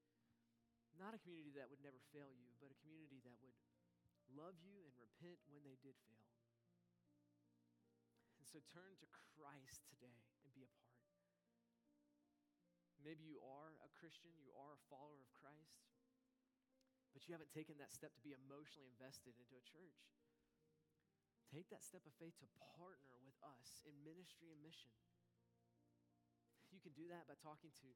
Not 0.96 1.12
a 1.12 1.20
community 1.20 1.52
that 1.60 1.68
would 1.68 1.84
never 1.84 2.00
fail 2.16 2.32
you, 2.32 2.56
but 2.64 2.72
a 2.72 2.78
community 2.80 3.20
that 3.28 3.36
would 3.44 3.58
love 4.32 4.56
you 4.64 4.88
and 4.88 4.96
repent 4.96 5.44
when 5.52 5.64
they 5.68 5.76
did 5.84 6.00
fail. 6.08 6.32
And 8.40 8.48
So 8.48 8.64
turn 8.72 8.96
to 9.04 9.08
Christ 9.36 9.84
today 9.92 10.24
and 10.44 10.56
be 10.56 10.64
a 10.64 10.72
part. 10.80 10.95
Maybe 13.06 13.22
you 13.22 13.38
are 13.46 13.78
a 13.86 13.90
Christian, 13.94 14.34
you 14.42 14.50
are 14.58 14.74
a 14.74 14.86
follower 14.90 15.22
of 15.22 15.30
Christ, 15.38 15.86
but 17.14 17.30
you 17.30 17.38
haven't 17.38 17.54
taken 17.54 17.78
that 17.78 17.94
step 17.94 18.18
to 18.18 18.26
be 18.26 18.34
emotionally 18.34 18.90
invested 18.90 19.38
into 19.38 19.54
a 19.54 19.62
church. 19.62 20.10
Take 21.54 21.70
that 21.70 21.86
step 21.86 22.02
of 22.10 22.18
faith 22.18 22.34
to 22.42 22.50
partner 22.82 23.22
with 23.22 23.38
us 23.46 23.86
in 23.86 23.94
ministry 24.02 24.50
and 24.50 24.58
mission. 24.66 24.90
You 26.74 26.82
can 26.82 26.98
do 26.98 27.06
that 27.14 27.30
by 27.30 27.38
talking 27.38 27.70
to, 27.86 27.90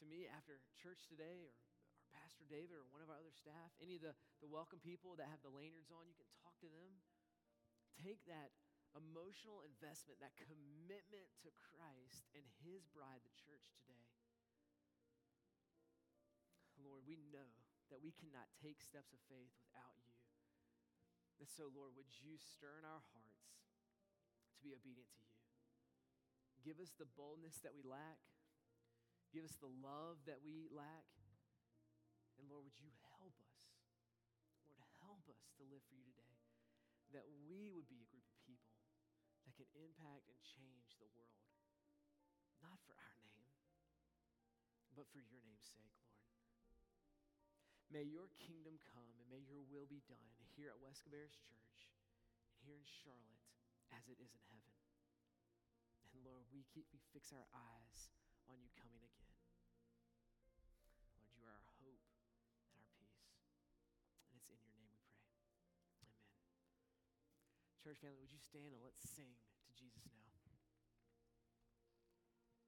to 0.00 0.04
me 0.08 0.24
after 0.24 0.64
church 0.80 1.04
today 1.04 1.44
or, 1.44 1.52
our 1.52 1.68
Pastor 2.16 2.48
David 2.48 2.72
or 2.72 2.88
one 2.88 3.04
of 3.04 3.12
our 3.12 3.20
other 3.20 3.34
staff, 3.36 3.76
any 3.76 4.00
of 4.00 4.04
the, 4.04 4.16
the 4.40 4.48
welcome 4.48 4.80
people 4.80 5.20
that 5.20 5.28
have 5.28 5.42
the 5.44 5.52
lanyards 5.52 5.92
on, 5.92 6.08
you 6.08 6.16
can 6.16 6.28
talk 6.40 6.56
to 6.64 6.70
them. 6.72 6.96
Take 8.00 8.24
that 8.24 8.56
emotional 8.96 9.60
investment, 9.68 10.16
that 10.24 10.32
commitment 10.40 11.28
to 11.44 11.52
Christ 11.60 12.24
and 12.32 12.44
His 12.64 12.88
bride, 12.88 13.20
the 13.20 13.36
church, 13.36 13.68
today. 13.76 14.05
We 17.06 17.22
know 17.30 17.54
that 17.88 18.02
we 18.02 18.10
cannot 18.10 18.50
take 18.58 18.82
steps 18.82 19.14
of 19.14 19.22
faith 19.30 19.54
without 19.62 19.94
you. 20.02 20.18
And 21.38 21.46
so, 21.46 21.70
Lord, 21.70 21.94
would 21.94 22.10
you 22.18 22.34
stir 22.40 22.82
in 22.82 22.86
our 22.86 23.04
hearts 23.14 23.54
to 24.56 24.60
be 24.60 24.74
obedient 24.74 25.06
to 25.14 25.22
you? 25.22 25.38
Give 26.66 26.82
us 26.82 26.90
the 26.98 27.06
boldness 27.06 27.62
that 27.62 27.78
we 27.78 27.86
lack. 27.86 28.18
Give 29.30 29.46
us 29.46 29.54
the 29.62 29.70
love 29.70 30.18
that 30.26 30.42
we 30.42 30.66
lack. 30.74 31.06
And 32.40 32.50
Lord, 32.50 32.66
would 32.66 32.80
you 32.82 32.90
help 33.14 33.38
us? 33.38 33.62
Lord, 34.74 34.90
help 35.06 35.22
us 35.30 35.46
to 35.60 35.62
live 35.62 35.86
for 35.86 35.94
you 35.94 36.10
today. 36.10 36.42
That 37.14 37.26
we 37.46 37.70
would 37.70 37.86
be 37.86 38.02
a 38.02 38.10
group 38.10 38.26
of 38.26 38.38
people 38.42 38.82
that 39.46 39.54
can 39.54 39.70
impact 39.78 40.26
and 40.26 40.38
change 40.42 40.98
the 40.98 41.06
world. 41.14 41.46
Not 42.58 42.82
for 42.82 42.98
our 42.98 43.18
name, 43.22 43.54
but 44.98 45.06
for 45.14 45.22
your 45.22 45.38
name's 45.46 45.70
sake, 45.70 45.94
Lord. 46.02 46.25
May 47.90 48.02
your 48.02 48.26
kingdom 48.42 48.82
come 48.90 49.14
and 49.22 49.26
may 49.30 49.42
your 49.46 49.62
will 49.70 49.86
be 49.86 50.02
done 50.10 50.34
here 50.58 50.72
at 50.72 50.82
West 50.82 51.04
Cabarrus 51.06 51.36
Church 51.38 51.92
and 52.50 52.58
here 52.64 52.80
in 52.80 52.88
Charlotte 52.88 53.46
as 53.94 54.08
it 54.10 54.18
is 54.18 54.32
in 54.34 54.42
heaven. 54.50 54.74
And 56.10 56.24
Lord, 56.24 56.48
we 56.50 56.64
keep 56.72 56.88
we 56.90 56.98
fix 57.12 57.30
our 57.30 57.46
eyes 57.52 58.10
on 58.50 58.58
you 58.58 58.72
coming 58.74 59.04
again. 59.04 59.36
Lord, 61.14 61.30
you 61.36 61.44
are 61.46 61.54
our 61.54 61.70
hope 61.78 62.02
and 62.72 62.80
our 62.80 62.90
peace. 62.96 63.36
And 64.32 64.40
it's 64.40 64.50
in 64.50 64.58
your 64.58 64.74
name 64.74 64.90
we 64.90 65.06
pray. 65.12 65.36
Amen. 66.02 66.18
Church 67.84 68.00
family, 68.02 68.18
would 68.18 68.32
you 68.32 68.42
stand 68.42 68.72
and 68.74 68.82
let's 68.82 69.04
sing 69.04 69.30
to 69.62 69.70
Jesus 69.78 70.08
now? 70.10 70.25